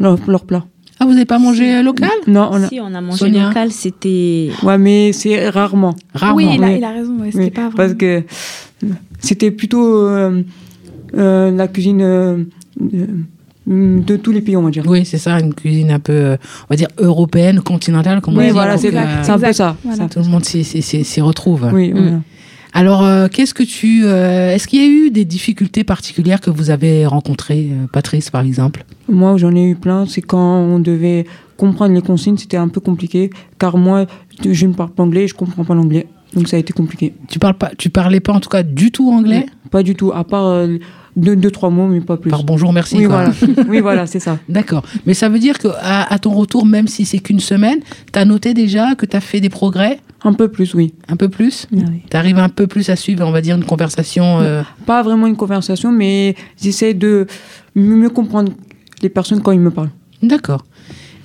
leur, 0.00 0.18
leur 0.26 0.44
plat. 0.44 0.64
Ah, 1.00 1.04
vous 1.04 1.12
n'avez 1.12 1.24
pas 1.26 1.38
mangé 1.38 1.76
euh, 1.76 1.82
local? 1.82 2.10
Non, 2.26 2.48
on 2.52 2.62
a... 2.62 2.68
si 2.68 2.80
on 2.80 2.92
a 2.92 3.00
mangé 3.00 3.18
Sonia 3.18 3.48
local 3.48 3.70
c'était 3.70 4.50
Ouais, 4.64 4.78
mais 4.78 5.12
c'est 5.12 5.48
rarement. 5.48 5.94
Rarement. 6.12 6.36
Oui, 6.36 6.48
il 6.54 6.64
a, 6.64 6.66
Oui. 6.66 6.74
il 6.78 6.84
a 6.84 6.90
raison, 6.90 7.18
ouais, 7.20 7.30
c'était 7.30 7.44
Oui, 7.44 7.50
pas 7.50 7.70
parce 7.76 7.92
vraiment- 7.92 7.98
que 7.98 8.22
c'était 9.20 9.50
plutôt 9.52 10.06
euh, 10.08 10.42
euh, 11.16 11.50
la 11.52 11.68
cuisine 11.68 12.00
euh, 12.02 12.38
de, 13.66 14.16
tous 14.16 14.32
les 14.32 14.40
pays, 14.40 14.56
on 14.56 14.62
va 14.62 14.70
dire. 14.70 14.84
Oui, 14.86 15.04
c'est 15.04 15.18
ça, 15.18 15.38
une 15.38 15.52
cuisine 15.54 15.90
un 15.90 15.98
peu, 16.00 16.12
euh, 16.12 16.36
on 16.64 16.66
va 16.70 16.76
dire, 16.76 16.88
européenne, 16.98 17.60
continentale, 17.60 18.20
comme 18.20 18.34
on 18.34 18.38
Oui, 18.38 18.46
dit. 18.46 18.50
voilà, 18.52 18.72
donc, 18.72 18.80
c'est 18.82 18.96
euh, 18.96 19.22
c'est 19.22 19.30
un 19.30 19.38
peu 19.38 19.52
ça. 19.52 19.76
voilà. 19.84 20.08
Tout 20.08 20.20
le 20.20 20.26
monde 20.26 20.44
s'y- 20.44 21.20
retrouve. 21.20 21.68
Oui, 21.72 21.90
voilà. 21.92 22.20
Alors, 22.72 23.04
euh, 23.04 23.28
qu'est-ce 23.28 23.54
que 23.54 23.62
tu. 23.62 24.04
euh, 24.04 24.54
Est-ce 24.54 24.68
qu'il 24.68 24.80
y 24.80 24.84
a 24.84 24.88
eu 24.88 25.10
des 25.10 25.24
difficultés 25.24 25.84
particulières 25.84 26.40
que 26.40 26.50
vous 26.50 26.70
avez 26.70 27.06
rencontrées, 27.06 27.68
euh, 27.70 27.86
Patrice, 27.92 28.30
par 28.30 28.42
exemple? 28.42 28.84
Moi, 29.08 29.36
j'en 29.38 29.54
ai 29.54 29.64
eu 29.64 29.74
plein. 29.74 30.06
C'est 30.06 30.20
quand 30.22 30.58
on 30.60 30.78
devait 30.78 31.24
comprendre 31.56 31.94
les 31.94 32.02
consignes, 32.02 32.36
c'était 32.36 32.56
un 32.58 32.68
peu 32.68 32.80
compliqué. 32.80 33.30
Car 33.58 33.76
moi, 33.78 34.06
je 34.48 34.66
ne 34.66 34.74
parle 34.74 34.90
pas 34.90 35.02
anglais, 35.02 35.26
je 35.26 35.34
comprends 35.34 35.64
pas 35.64 35.74
l'anglais. 35.74 36.06
Donc 36.34 36.48
ça 36.48 36.56
a 36.56 36.60
été 36.60 36.72
compliqué. 36.72 37.14
Tu 37.28 37.38
parles 37.38 37.54
pas, 37.56 37.70
tu 37.76 37.90
parlais 37.90 38.20
pas 38.20 38.32
en 38.32 38.40
tout 38.40 38.48
cas 38.50 38.62
du 38.62 38.90
tout 38.92 39.10
anglais? 39.10 39.46
Pas 39.70 39.82
du 39.82 39.94
tout, 39.94 40.12
à 40.12 40.24
part 40.24 40.46
euh, 40.46 40.76
deux, 41.16 41.36
deux, 41.36 41.50
trois 41.50 41.70
mots, 41.70 41.86
mais 41.86 42.00
pas 42.00 42.16
plus. 42.16 42.30
Par 42.30 42.44
bonjour, 42.44 42.72
merci. 42.72 42.96
oui, 42.98 43.06
quoi. 43.06 43.30
voilà. 43.30 43.62
oui, 43.68 43.80
voilà, 43.80 44.06
c'est 44.06 44.20
ça. 44.20 44.38
D'accord. 44.48 44.82
Mais 45.06 45.14
ça 45.14 45.28
veut 45.28 45.38
dire 45.38 45.58
que 45.58 45.68
à, 45.80 46.12
à 46.12 46.18
ton 46.18 46.32
retour, 46.32 46.64
même 46.66 46.86
si 46.86 47.04
c'est 47.04 47.18
qu'une 47.18 47.40
semaine, 47.40 47.80
tu 48.12 48.18
as 48.18 48.24
noté 48.24 48.54
déjà 48.54 48.94
que 48.94 49.06
tu 49.06 49.16
as 49.16 49.20
fait 49.20 49.40
des 49.40 49.48
progrès? 49.48 50.00
Un 50.22 50.32
peu 50.32 50.48
plus, 50.48 50.74
oui. 50.74 50.94
Un 51.08 51.16
peu 51.16 51.28
plus? 51.28 51.66
Ah 51.72 51.76
oui. 51.90 52.02
Tu 52.10 52.16
arrives 52.16 52.38
un 52.38 52.48
peu 52.48 52.66
plus 52.66 52.88
à 52.90 52.96
suivre, 52.96 53.26
on 53.26 53.30
va 53.30 53.40
dire, 53.40 53.56
une 53.56 53.64
conversation. 53.64 54.40
euh, 54.40 54.62
Pas 54.86 55.02
vraiment 55.02 55.26
une 55.26 55.36
conversation, 55.36 55.92
mais 55.92 56.34
j'essaie 56.60 56.92
de 56.94 57.26
mieux 57.74 58.10
comprendre 58.10 58.52
les 59.02 59.08
personnes 59.08 59.40
quand 59.42 59.52
ils 59.52 59.60
me 59.60 59.70
parlent. 59.70 59.90
D'accord. 60.22 60.64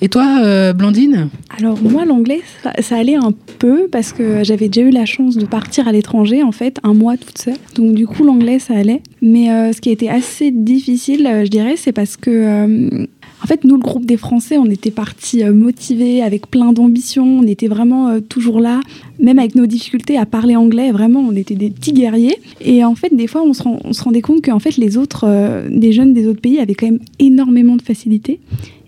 Et 0.03 0.09
toi, 0.09 0.39
euh, 0.43 0.73
Blandine 0.73 1.29
Alors 1.57 1.81
moi 1.81 2.03
l'anglais 2.03 2.41
ça, 2.61 2.97
allait 2.97 3.15
un 3.15 3.31
peu 3.57 3.87
parce 3.89 4.11
que 4.11 4.43
j'avais 4.43 4.67
déjà 4.67 4.85
eu 4.85 4.91
la 4.91 5.05
chance 5.05 5.37
de 5.37 5.45
partir 5.45 5.87
à 5.87 5.93
l'étranger 5.93 6.43
en 6.43 6.51
fait 6.51 6.77
un 6.83 6.93
mois 6.93 7.15
toute 7.15 7.37
seule. 7.37 7.55
Donc 7.75 7.93
du 7.93 8.05
coup 8.05 8.25
l'anglais 8.25 8.59
ça 8.59 8.75
allait. 8.75 9.01
Mais 9.21 9.49
euh, 9.49 9.71
ce 9.71 9.79
qui 9.79 9.87
a 9.87 9.91
été 9.93 10.09
assez 10.09 10.51
difficile 10.51 11.25
euh, 11.25 11.45
je 11.45 11.49
dirais 11.49 11.75
c'est 11.77 11.93
parce 11.93 12.17
que 12.17 13.07
en 13.43 13.47
fait 13.47 13.63
nous 13.63 13.75
le 13.75 13.81
groupe 13.81 14.05
des 14.05 14.17
Français 14.17 14.57
on 14.57 14.65
était 14.65 14.91
partis 14.91 15.43
euh, 15.43 15.53
motivés 15.53 16.21
avec 16.21 16.47
plein 16.47 16.71
d'ambition 16.73 17.25
on 17.39 17.43
était 17.43 17.67
vraiment 17.67 18.07
euh, 18.09 18.19
toujours 18.21 18.59
là 18.59 18.79
même 19.19 19.39
avec 19.39 19.55
nos 19.55 19.65
difficultés 19.65 20.17
à 20.17 20.25
parler 20.25 20.55
anglais 20.55 20.91
vraiment 20.91 21.19
on 21.21 21.35
était 21.35 21.55
des 21.55 21.69
petits 21.69 21.93
guerriers 21.93 22.37
et 22.61 22.83
en 22.85 22.95
fait 22.95 23.15
des 23.15 23.27
fois 23.27 23.43
on 23.43 23.53
se, 23.53 23.63
rend- 23.63 23.79
on 23.83 23.93
se 23.93 24.03
rendait 24.03 24.21
compte 24.21 24.43
qu'en 24.43 24.59
fait 24.59 24.77
les 24.77 24.97
autres 24.97 25.25
euh, 25.27 25.67
des 25.69 25.91
jeunes 25.91 26.13
des 26.13 26.27
autres 26.27 26.41
pays 26.41 26.59
avaient 26.59 26.75
quand 26.75 26.87
même 26.87 26.99
énormément 27.19 27.75
de 27.75 27.81
facilité 27.81 28.39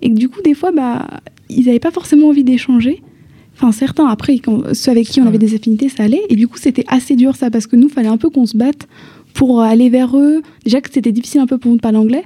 et 0.01 0.09
que 0.09 0.15
du 0.15 0.29
coup 0.29 0.41
des 0.43 0.53
fois 0.53 0.71
bah 0.71 1.07
ils 1.49 1.65
n'avaient 1.65 1.79
pas 1.79 1.91
forcément 1.91 2.27
envie 2.29 2.43
d'échanger 2.43 3.01
Enfin, 3.57 3.71
certains, 3.71 4.07
après, 4.07 4.35
ceux 4.73 4.91
avec 4.91 5.07
qui 5.07 5.21
on 5.21 5.27
avait 5.27 5.37
des 5.37 5.55
affinités, 5.55 5.87
ça 5.87 6.03
allait. 6.03 6.23
Et 6.27 6.35
du 6.35 6.45
coup, 6.45 6.57
c'était 6.57 6.83
assez 6.89 7.15
dur, 7.15 7.37
ça, 7.37 7.49
parce 7.49 7.67
que 7.67 7.77
nous, 7.77 7.87
fallait 7.87 8.09
un 8.09 8.17
peu 8.17 8.29
qu'on 8.29 8.45
se 8.45 8.57
batte 8.57 8.85
pour 9.33 9.61
aller 9.61 9.89
vers 9.89 10.17
eux. 10.17 10.41
Déjà 10.65 10.81
que 10.81 10.89
c'était 10.91 11.13
difficile 11.13 11.39
un 11.39 11.47
peu 11.47 11.57
pour 11.57 11.71
nous 11.71 11.77
de 11.77 11.81
parler 11.81 11.97
anglais. 11.97 12.25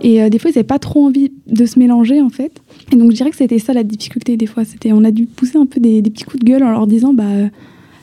Et 0.00 0.22
euh, 0.22 0.28
des 0.28 0.38
fois, 0.38 0.50
ils 0.50 0.54
n'avaient 0.54 0.64
pas 0.64 0.78
trop 0.78 1.06
envie 1.06 1.32
de 1.46 1.66
se 1.66 1.78
mélanger, 1.78 2.20
en 2.20 2.28
fait. 2.28 2.52
Et 2.92 2.96
donc, 2.96 3.10
je 3.10 3.16
dirais 3.16 3.30
que 3.30 3.36
c'était 3.36 3.58
ça 3.58 3.72
la 3.72 3.84
difficulté, 3.84 4.36
des 4.36 4.46
fois. 4.46 4.64
C'était, 4.64 4.92
on 4.92 5.04
a 5.04 5.10
dû 5.10 5.26
pousser 5.26 5.58
un 5.58 5.66
peu 5.66 5.80
des, 5.80 6.02
des 6.02 6.10
petits 6.10 6.24
coups 6.24 6.42
de 6.42 6.48
gueule 6.48 6.62
en 6.62 6.70
leur 6.70 6.86
disant, 6.86 7.12
bah, 7.12 7.24
euh, 7.24 7.48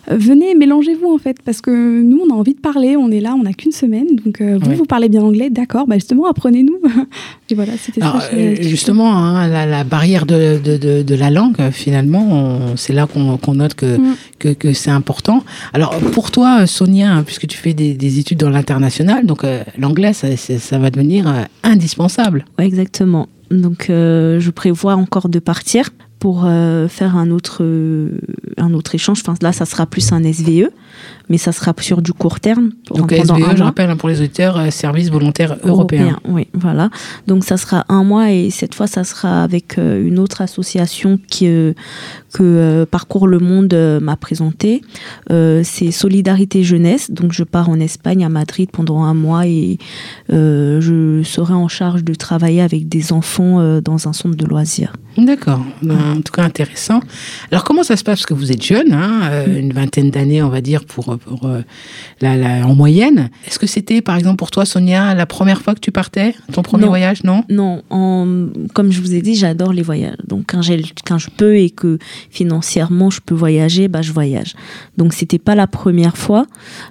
venez, 0.09 0.55
mélangez-vous, 0.55 1.13
en 1.13 1.17
fait. 1.17 1.37
Parce 1.43 1.61
que 1.61 2.01
nous, 2.01 2.21
on 2.27 2.33
a 2.33 2.37
envie 2.37 2.53
de 2.53 2.59
parler, 2.59 2.95
on 2.97 3.09
est 3.11 3.19
là, 3.21 3.35
on 3.37 3.43
n'a 3.43 3.53
qu'une 3.53 3.71
semaine. 3.71 4.07
Donc, 4.25 4.41
euh, 4.41 4.57
vous, 4.61 4.69
Ouais. 4.69 4.75
vous 4.75 4.85
parlez 4.85 5.09
bien 5.09 5.21
anglais, 5.21 5.49
d'accord, 5.49 5.87
bah, 5.87 5.95
justement, 5.95 6.27
apprenez-nous. 6.27 6.79
Et 7.49 7.55
voilà, 7.55 7.73
c'était 7.77 8.01
Alors, 8.01 8.21
ça. 8.21 8.29
euh, 8.33 8.55
je- 8.57 8.63
justement, 8.67 9.15
hein, 9.15 9.47
la, 9.47 9.65
la 9.65 9.83
barrière 9.83 10.25
de, 10.25 10.59
de, 10.63 10.77
de, 10.77 11.01
de 11.03 11.15
la 11.15 11.29
langue, 11.29 11.55
euh, 11.59 11.71
finalement, 11.71 12.59
c'est 12.75 12.93
là 12.93 13.07
qu'on 13.07 13.53
note 13.53 13.73
que, 13.75 13.97
Mm. 13.97 14.15
que, 14.39 14.49
que 14.49 14.73
c'est 14.73 14.91
important. 14.91 15.43
Alors, 15.73 15.95
pour 15.99 16.31
toi, 16.31 16.61
euh, 16.61 16.65
Sonia, 16.65 17.11
hein, 17.13 17.23
puisque 17.23 17.47
tu 17.47 17.57
fais 17.57 17.73
des, 17.73 17.93
des 17.93 18.19
études 18.19 18.39
dans 18.39 18.49
l'international, 18.49 19.25
donc 19.25 19.43
euh, 19.43 19.63
l'anglais, 19.77 20.13
ça, 20.13 20.27
va 20.79 20.89
devenir 20.89 21.27
euh, 21.27 21.43
indispensable. 21.63 22.45
Ouais, 22.57 22.65
exactement. 22.65 23.27
Donc, 23.51 23.89
euh, 23.89 24.39
je 24.39 24.49
prévois 24.51 24.95
encore 24.95 25.29
de 25.29 25.39
partir 25.39 25.91
pour 26.19 26.43
euh, 26.45 26.87
faire 26.87 27.15
un 27.15 27.29
autre, 27.29 27.59
euh, 27.61 28.09
un 28.57 28.73
autre 28.73 28.95
échange. 28.95 29.21
Enfin, 29.21 29.35
là, 29.41 29.51
ça 29.51 29.65
sera 29.65 29.85
plus 29.85 30.11
un 30.11 30.21
SVE, 30.23 30.69
mais 31.29 31.37
ça 31.37 31.51
sera 31.51 31.73
sur 31.79 32.01
du 32.01 32.13
court 32.13 32.39
terme. 32.39 32.71
Donc, 32.93 33.11
SVE, 33.11 33.25
je 33.25 33.33
mois. 33.33 33.53
rappelle 33.65 33.89
hein, 33.89 33.97
pour 33.97 34.09
les 34.09 34.19
auditeurs, 34.19 34.57
euh, 34.57 34.69
service 34.69 35.09
volontaire 35.09 35.57
européen. 35.63 36.19
Oui, 36.25 36.47
voilà. 36.53 36.89
Donc 37.27 37.43
ça 37.43 37.57
sera 37.57 37.85
un 37.89 38.03
mois 38.03 38.31
et 38.31 38.49
cette 38.49 38.75
fois 38.75 38.87
ça 38.87 39.03
sera 39.03 39.43
avec 39.43 39.77
euh, 39.77 40.05
une 40.05 40.19
autre 40.19 40.41
association 40.41 41.19
qui, 41.27 41.47
euh, 41.47 41.73
que 42.35 42.43
euh, 42.43 42.85
Parcours 42.85 43.27
le 43.27 43.39
Monde 43.39 43.73
euh, 43.73 44.01
m'a 44.01 44.17
présentée. 44.17 44.81
Euh, 45.31 45.61
c'est 45.63 45.91
Solidarité 45.91 46.63
Jeunesse. 46.63 47.09
Donc 47.09 47.31
je 47.31 47.43
pars 47.43 47.69
en 47.69 47.79
Espagne, 47.79 48.25
à 48.25 48.29
Madrid 48.29 48.69
pendant 48.71 49.03
un 49.03 49.13
mois 49.13 49.47
et 49.47 49.77
je 50.29 51.21
serai 51.23 51.53
en 51.53 51.67
charge 51.69 52.03
de 52.03 52.13
travailler 52.13 52.61
avec 52.61 52.89
des 52.89 53.13
enfants 53.13 53.79
dans 53.81 54.07
un 54.09 54.13
centre 54.13 54.35
de 54.35 54.45
loisirs. 54.45 54.93
D'accord. 55.17 55.61
Ben, 55.81 55.97
en 56.17 56.21
tout 56.21 56.33
cas 56.33 56.43
intéressant. 56.43 56.99
Alors 57.51 57.63
comment 57.63 57.83
ça 57.83 57.95
se 57.95 58.03
passe? 58.03 58.15
Parce 58.19 58.25
que 58.25 58.33
vous 58.33 58.51
êtes 58.51 58.63
jeune, 58.63 58.91
hein, 58.91 59.45
une 59.47 59.71
vingtaine 59.71 60.09
d'années, 60.11 60.41
on 60.43 60.49
va 60.49 60.59
dire, 60.61 60.83
pour, 60.85 61.17
pour 61.17 61.49
la, 62.21 62.35
la- 62.35 62.67
en 62.67 62.75
moyenne. 62.75 63.29
Est-ce 63.47 63.59
que 63.59 63.67
c'était, 63.67 64.01
par 64.01 64.15
exemple, 64.17 64.37
pour 64.37 64.51
toi, 64.51 64.65
Sonia, 64.65 65.13
la 65.15 65.25
première 65.25 65.61
fois 65.61 65.73
que 65.75 65.79
tu 65.79 65.91
partais? 65.91 66.35
Ton 66.51 66.63
premier 66.63 66.83
Non. 66.83 66.89
voyage, 66.89 67.23
non? 67.23 67.43
Non, 67.49 67.81
en- 67.89 68.47
comme 68.73 68.91
je 68.91 68.99
vous 69.01 69.13
ai 69.13 69.21
dit, 69.21 69.35
j'adore 69.35 69.71
les 69.73 69.83
voyages. 69.83 70.17
Donc 70.27 70.45
quand, 70.47 70.61
quand 71.05 71.17
je 71.17 71.29
peux 71.29 71.55
et 71.57 71.69
que 71.69 71.97
financièrement 72.29 73.09
je 73.09 73.19
peux 73.25 73.35
voyager, 73.35 73.87
bah, 73.87 74.01
je 74.01 74.11
voyage. 74.11 74.55
Donc 74.97 75.13
c'était 75.13 75.39
pas 75.39 75.55
la 75.55 75.67
première 75.67 76.17
fois. 76.17 76.45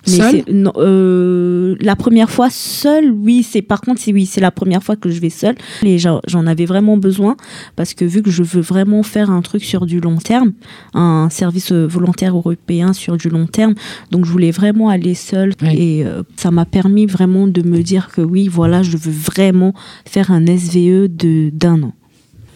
Mais 0.07 0.13
Seule 0.13 0.45
non, 0.53 0.73
euh, 0.77 1.77
La 1.81 1.97
première 1.97 2.31
fois 2.31 2.51
seule, 2.51 3.11
oui. 3.11 3.43
C'est 3.43 3.63
par 3.63 3.81
contre, 3.81 4.01
c'est 4.01 4.13
oui, 4.13 4.27
c'est 4.27 4.41
la 4.41 4.51
première 4.51 4.83
fois 4.83 4.97
que 4.97 5.11
je 5.11 5.21
vais 5.21 5.31
seule. 5.31 5.57
Et 5.83 5.99
j'en, 5.99 6.21
j'en 6.27 6.47
avais 6.47 6.67
vraiment 6.67 6.97
besoin 6.97 7.37
parce 7.77 7.95
que 7.95 8.05
vu 8.05 8.23
que 8.23 8.31
je 8.31 8.43
veux 8.43 8.61
vraiment 8.61 9.03
faire 9.03 9.31
un 9.31 9.43
truc 9.43 9.65
sur 9.65 9.87
du 9.87 10.01
long 10.01 10.17
terme, 10.17 10.53
un 10.95 11.29
service 11.31 11.73
euh, 11.73 11.87
volontaire 11.87 12.37
européen 12.37 12.93
sur 12.93 13.17
du 13.17 13.29
long 13.29 13.47
terme, 13.47 13.75
donc 14.11 14.25
je 14.25 14.31
voulais 14.31 14.51
vraiment 14.51 14.89
aller 14.89 15.15
seule 15.15 15.53
et 15.63 16.05
euh, 16.05 16.23
ça 16.37 16.51
m'a 16.51 16.65
permis 16.65 17.07
vraiment 17.07 17.47
de 17.47 17.63
me 17.63 17.83
dire 17.83 18.09
que 18.13 18.21
oui, 18.21 18.49
voilà, 18.49 18.83
je 18.83 18.97
veux 18.97 19.13
vraiment 19.13 19.75
faire 20.05 20.31
un 20.31 20.45
SVE 20.47 21.09
de 21.09 21.51
d'un 21.51 21.83
an. 21.83 21.93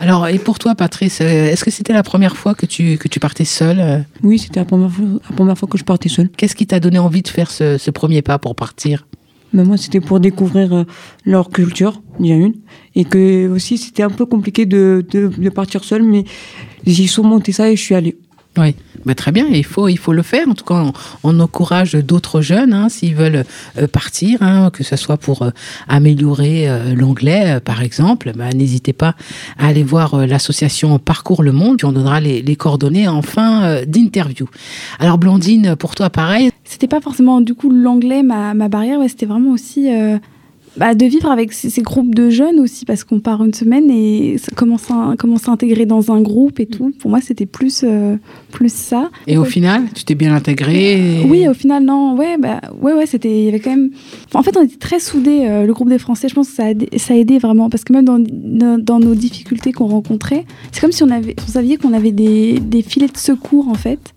Alors, 0.00 0.28
et 0.28 0.38
pour 0.38 0.58
toi, 0.58 0.74
Patrice, 0.74 1.20
euh, 1.20 1.50
est-ce 1.50 1.64
que 1.64 1.70
c'était 1.70 1.92
la 1.92 2.02
première 2.02 2.36
fois 2.36 2.54
que 2.54 2.66
tu, 2.66 2.98
que 2.98 3.08
tu 3.08 3.18
partais 3.18 3.44
seule 3.44 3.80
euh 3.80 3.98
Oui, 4.22 4.38
c'était 4.38 4.60
la 4.60 4.66
première 4.66 4.90
fois, 4.90 5.04
la 5.28 5.36
première 5.36 5.58
fois 5.58 5.68
que 5.68 5.78
je 5.78 5.84
partais 5.84 6.08
seule. 6.08 6.28
Qu'est-ce 6.30 6.54
qui 6.54 6.66
t'a 6.66 6.78
donné 6.78 6.98
envie 6.98 7.22
de 7.22 7.28
faire 7.28 7.50
ce, 7.50 7.78
ce 7.78 7.90
premier 7.90 8.22
pas 8.22 8.38
pour 8.38 8.54
partir? 8.54 9.06
Mais 9.52 9.64
moi, 9.64 9.76
c'était 9.76 10.00
pour 10.00 10.20
découvrir 10.20 10.72
euh, 10.72 10.84
leur 11.24 11.48
culture, 11.48 12.00
déjà 12.20 12.34
une. 12.34 12.54
Et 12.94 13.04
que 13.04 13.48
aussi, 13.48 13.78
c'était 13.78 14.02
un 14.02 14.10
peu 14.10 14.26
compliqué 14.26 14.66
de, 14.66 15.04
de, 15.10 15.28
de 15.28 15.48
partir 15.48 15.82
seule, 15.84 16.02
mais 16.02 16.24
j'ai 16.86 17.06
surmonté 17.06 17.52
ça 17.52 17.70
et 17.70 17.76
je 17.76 17.82
suis 17.82 17.94
allée. 17.94 18.16
Oui, 18.58 18.74
bah, 19.04 19.14
très 19.14 19.30
bien, 19.30 19.46
il 19.46 19.64
faut, 19.64 19.88
il 19.88 19.98
faut 19.98 20.12
le 20.12 20.22
faire. 20.22 20.48
En 20.48 20.54
tout 20.54 20.64
cas, 20.64 20.74
on, 20.74 20.92
on 21.22 21.40
encourage 21.40 21.92
d'autres 21.92 22.40
jeunes, 22.40 22.72
hein, 22.72 22.88
s'ils 22.88 23.14
veulent 23.14 23.44
euh, 23.78 23.86
partir, 23.86 24.42
hein, 24.42 24.70
que 24.72 24.82
ce 24.82 24.96
soit 24.96 25.16
pour 25.16 25.42
euh, 25.42 25.50
améliorer 25.86 26.68
euh, 26.68 26.94
l'anglais, 26.94 27.44
euh, 27.56 27.60
par 27.60 27.82
exemple, 27.82 28.32
bah, 28.34 28.50
n'hésitez 28.50 28.92
pas 28.92 29.14
à 29.58 29.68
aller 29.68 29.84
voir 29.84 30.14
euh, 30.14 30.26
l'association 30.26 30.98
Parcours 30.98 31.42
le 31.44 31.52
Monde, 31.52 31.76
puis 31.78 31.86
on 31.86 31.92
donnera 31.92 32.20
les, 32.20 32.42
les 32.42 32.56
coordonnées 32.56 33.06
en 33.06 33.22
fin 33.22 33.62
euh, 33.62 33.84
d'interview. 33.84 34.48
Alors, 34.98 35.18
Blandine, 35.18 35.76
pour 35.76 35.94
toi, 35.94 36.10
pareil 36.10 36.50
C'était 36.64 36.88
pas 36.88 37.00
forcément 37.00 37.40
du 37.40 37.54
coup 37.54 37.70
l'anglais 37.70 38.22
ma, 38.24 38.54
ma 38.54 38.68
barrière, 38.68 38.98
ouais, 38.98 39.08
c'était 39.08 39.26
vraiment 39.26 39.52
aussi 39.52 39.88
euh, 39.94 40.18
bah, 40.78 40.94
de 40.94 41.04
vivre 41.06 41.30
avec 41.30 41.52
ces, 41.52 41.68
ces 41.70 41.82
groupes 41.82 42.14
de 42.14 42.30
jeunes 42.30 42.60
aussi 42.60 42.84
parce 42.84 43.04
qu'on 43.04 43.20
part 43.20 43.44
une 43.44 43.52
semaine 43.52 43.90
et 43.90 44.38
ça 44.38 44.48
commence 44.54 44.90
à, 44.90 45.14
commence 45.18 45.48
à 45.48 45.52
intégrer 45.52 45.84
dans 45.86 46.12
un 46.12 46.20
groupe 46.22 46.60
et 46.60 46.66
tout. 46.66 46.92
Pour 46.98 47.10
moi, 47.10 47.20
c'était 47.20 47.46
plus, 47.46 47.82
euh, 47.84 48.16
plus 48.52 48.72
ça. 48.72 49.10
Et 49.26 49.36
au 49.36 49.44
final, 49.44 49.82
tu 49.94 50.04
t'es 50.04 50.14
bien 50.14 50.34
intégré 50.34 51.20
et- 51.20 51.24
Oui, 51.24 51.46
au 51.48 51.54
final, 51.54 51.84
non, 51.84 52.16
ouais, 52.16 52.38
bah, 52.38 52.60
ouais, 52.80 52.92
ouais, 52.94 53.06
c'était, 53.06 53.30
il 53.40 53.44
y 53.44 53.48
avait 53.48 53.60
quand 53.60 53.70
même. 53.70 53.90
enfin, 54.28 54.38
en 54.40 54.42
fait, 54.42 54.56
on 54.56 54.62
était 54.62 54.76
très 54.76 55.00
soudés, 55.00 55.46
euh, 55.48 55.66
le 55.66 55.72
groupe 55.74 55.88
des 55.88 55.98
Français. 55.98 56.28
Je 56.28 56.34
pense 56.34 56.48
que 56.48 56.54
ça 56.54 56.64
a 56.66 56.70
aidé, 56.70 56.88
ça 56.96 57.14
a 57.14 57.16
aidé 57.16 57.38
vraiment, 57.38 57.68
parce 57.70 57.84
que 57.84 57.92
même 57.92 58.04
dans, 58.04 58.18
dans, 58.20 58.78
dans 58.78 59.00
nos 59.00 59.14
difficultés 59.14 59.72
qu'on 59.72 59.86
rencontrait, 59.88 60.44
c'est 60.72 60.80
comme 60.80 60.92
si 60.92 61.02
on 61.02 61.10
avait, 61.10 61.34
on 61.44 61.50
savait 61.50 61.76
qu'on 61.76 61.92
avait 61.92 62.12
des, 62.12 62.60
des 62.60 62.82
filets 62.82 63.08
de 63.08 63.16
secours 63.16 63.68
en 63.68 63.74
fait. 63.74 64.14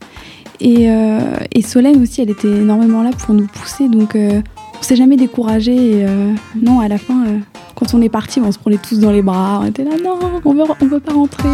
Et, 0.60 0.92
euh, 0.92 1.20
et 1.56 1.64
Solène 1.64 2.02
aussi, 2.04 2.22
elle 2.22 2.30
était 2.30 2.48
énormément 2.48 3.02
là 3.02 3.10
pour 3.18 3.34
nous 3.34 3.48
pousser, 3.48 3.90
donc 3.90 4.16
euh, 4.16 4.42
on 4.82 4.84
s'est 4.84 4.96
jamais 4.96 5.16
découragé. 5.16 6.00
Et 6.00 6.06
euh, 6.06 6.34
non, 6.56 6.80
à 6.80 6.88
la 6.88 6.98
fin, 6.98 7.26
euh, 7.26 7.38
quand 7.76 7.94
on 7.94 8.02
est 8.02 8.10
parti, 8.10 8.42
on 8.42 8.52
se 8.52 8.60
prenait 8.60 8.78
tous 8.78 9.00
dans 9.00 9.12
les 9.12 9.22
bras. 9.22 9.60
On 9.62 9.66
était 9.68 9.84
là, 9.84 9.92
non, 10.04 10.20
on 10.44 10.54
veut, 10.54 10.64
on 10.82 10.88
veut 10.88 11.00
pas 11.00 11.14
rentrer. 11.14 11.50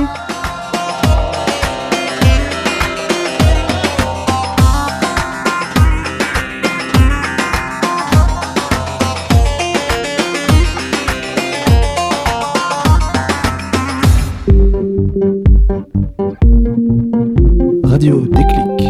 Radio 17.84 18.22
Déclic. 18.22 18.88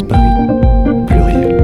Paris. 0.00 0.22
Pluriel. 1.06 1.58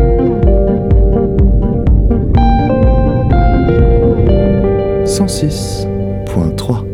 point 6.26 6.50
3. 6.56 6.84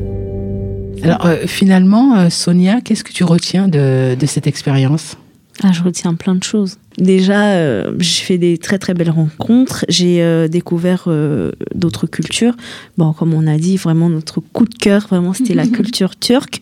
Alors, 1.03 1.27
euh, 1.27 1.47
finalement, 1.47 2.17
euh, 2.17 2.31
Sonia, 2.31 2.81
qu'est-ce 2.81 3.03
que 3.03 3.13
tu 3.13 3.25
retiens 3.25 3.67
de 3.67 4.17
cette 4.27 4.47
expérience? 4.47 5.17
Ah, 5.63 5.71
je 5.73 5.83
retiens 5.83 6.15
plein 6.15 6.35
de 6.35 6.43
choses. 6.43 6.79
Déjà, 6.99 7.53
euh, 7.53 7.95
j'ai 7.99 8.23
fait 8.23 8.39
des 8.39 8.59
très 8.59 8.79
très 8.79 8.93
belles 8.93 9.11
rencontres. 9.11 9.85
J'ai 9.89 10.23
euh, 10.23 10.49
découvert 10.49 11.05
euh, 11.07 11.53
d'autres 11.75 12.07
cultures. 12.07 12.55
Bon, 12.99 13.13
comme 13.13 13.35
on 13.35 13.47
a 13.47 13.57
dit, 13.57 13.77
vraiment 13.77 14.09
notre 14.09 14.41
coup 14.41 14.65
de 14.65 14.75
cœur, 14.75 15.07
vraiment, 15.09 15.33
c'était 15.33 15.55
la 15.55 15.67
culture 15.69 16.17
turque. 16.17 16.61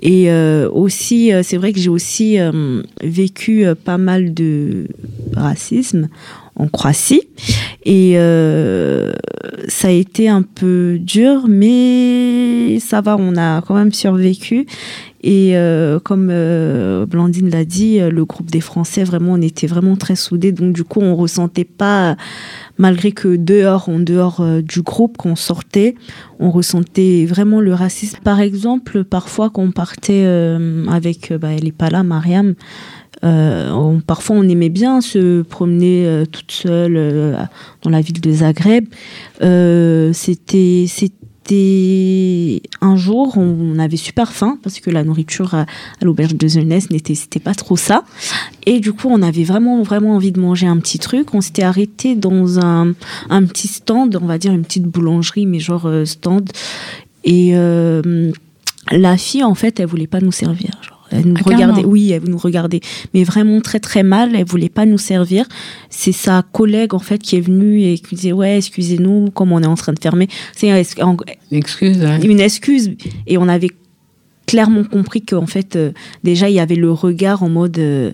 Et 0.00 0.30
aussi, 0.72 1.32
c'est 1.42 1.56
vrai 1.56 1.72
que 1.72 1.80
j'ai 1.80 1.88
aussi 1.88 2.38
vécu 3.02 3.66
pas 3.84 3.98
mal 3.98 4.32
de 4.32 4.86
racisme 5.34 6.08
en 6.54 6.68
Croatie. 6.68 7.22
Et 7.84 8.14
ça 9.66 9.88
a 9.88 9.90
été 9.90 10.28
un 10.28 10.42
peu 10.42 10.98
dur, 11.00 11.46
mais 11.48 12.78
ça 12.78 13.00
va, 13.00 13.16
on 13.18 13.36
a 13.36 13.60
quand 13.62 13.74
même 13.74 13.92
survécu. 13.92 14.66
Et 15.20 15.56
euh, 15.56 15.98
comme 15.98 16.28
euh, 16.30 17.04
Blandine 17.04 17.50
l'a 17.50 17.64
dit, 17.64 18.00
euh, 18.00 18.08
le 18.08 18.24
groupe 18.24 18.50
des 18.50 18.60
Français, 18.60 19.02
vraiment, 19.02 19.32
on 19.32 19.42
était 19.42 19.66
vraiment 19.66 19.96
très 19.96 20.14
soudés. 20.14 20.52
Donc, 20.52 20.72
du 20.72 20.84
coup, 20.84 21.00
on 21.00 21.16
ressentait 21.16 21.64
pas, 21.64 22.16
malgré 22.78 23.10
que 23.10 23.34
dehors, 23.36 23.88
en 23.88 23.98
dehors 23.98 24.44
du 24.62 24.82
groupe, 24.82 25.16
qu'on 25.16 25.34
sortait, 25.34 25.96
on 26.38 26.50
ressentait 26.50 27.26
vraiment 27.26 27.60
le 27.60 27.74
racisme. 27.74 28.18
Par 28.22 28.40
exemple, 28.40 29.02
parfois, 29.02 29.50
quand 29.50 29.62
on 29.62 29.72
partait 29.72 30.24
avec, 30.88 31.32
bah, 31.32 31.48
elle 31.56 31.66
est 31.66 31.72
pas 31.72 31.90
là, 31.90 32.04
Mariam, 32.04 32.54
parfois, 34.06 34.36
on 34.36 34.48
aimait 34.48 34.68
bien 34.68 35.00
se 35.00 35.42
promener 35.42 36.22
toute 36.30 36.52
seule 36.52 37.48
dans 37.82 37.90
la 37.90 38.00
ville 38.00 38.20
de 38.20 38.30
Zagreb. 38.30 38.86
C'était 39.40 40.84
un 41.54 42.96
jour, 42.96 43.36
on 43.36 43.78
avait 43.78 43.96
super 43.96 44.32
faim 44.32 44.58
parce 44.62 44.80
que 44.80 44.90
la 44.90 45.04
nourriture 45.04 45.54
à, 45.54 45.62
à 45.62 46.04
l'auberge 46.04 46.34
de 46.34 46.48
jeunesse 46.48 46.90
n'était 46.90 47.14
c'était 47.14 47.40
pas 47.40 47.54
trop 47.54 47.76
ça. 47.76 48.04
Et 48.66 48.80
du 48.80 48.92
coup, 48.92 49.08
on 49.10 49.22
avait 49.22 49.44
vraiment 49.44 49.82
vraiment 49.82 50.14
envie 50.14 50.32
de 50.32 50.40
manger 50.40 50.66
un 50.66 50.76
petit 50.78 50.98
truc. 50.98 51.34
On 51.34 51.40
s'était 51.40 51.62
arrêté 51.62 52.14
dans 52.14 52.58
un, 52.58 52.92
un 53.30 53.44
petit 53.44 53.68
stand, 53.68 54.18
on 54.20 54.26
va 54.26 54.38
dire 54.38 54.52
une 54.52 54.62
petite 54.62 54.84
boulangerie, 54.84 55.46
mais 55.46 55.60
genre 55.60 55.86
euh, 55.86 56.04
stand. 56.04 56.50
Et 57.24 57.50
euh, 57.54 58.32
la 58.90 59.16
fille, 59.16 59.44
en 59.44 59.54
fait, 59.54 59.80
elle 59.80 59.86
voulait 59.86 60.06
pas 60.06 60.20
nous 60.20 60.32
servir. 60.32 60.70
Genre, 60.82 60.97
elle 61.10 61.26
nous 61.26 61.34
Ah, 61.38 61.42
carrément. 61.42 61.72
regardait, 61.72 61.84
oui, 61.88 62.10
elle 62.12 62.24
nous 62.28 62.38
regardait, 62.38 62.80
mais 63.14 63.24
vraiment 63.24 63.60
très 63.60 63.80
très 63.80 64.02
mal. 64.02 64.34
Elle 64.34 64.44
voulait 64.44 64.68
pas 64.68 64.86
nous 64.86 64.98
servir. 64.98 65.46
C'est 65.90 66.12
sa 66.12 66.42
collègue 66.52 66.94
en 66.94 66.98
fait 66.98 67.18
qui 67.18 67.36
est 67.36 67.40
venue 67.40 67.82
et 67.82 67.98
qui 67.98 68.14
disait 68.14 68.32
ouais, 68.32 68.58
excusez-nous, 68.58 69.30
comme 69.32 69.52
on 69.52 69.62
est 69.62 69.66
en 69.66 69.74
train 69.74 69.92
de 69.92 69.98
fermer. 70.00 70.28
C'est 70.54 70.70
un- 70.70 70.76
Une 71.50 71.58
excuse. 71.58 71.98
ouais. 71.98 72.20
une 72.26 72.40
excuse. 72.40 72.90
Et 73.26 73.38
on 73.38 73.48
avait 73.48 73.70
clairement 74.46 74.84
compris 74.84 75.22
qu'en 75.22 75.46
fait, 75.46 75.76
euh, 75.76 75.92
déjà, 76.24 76.48
il 76.48 76.54
y 76.54 76.60
avait 76.60 76.74
le 76.76 76.90
regard 76.90 77.42
en 77.42 77.48
mode. 77.50 77.78
euh, 77.78 78.12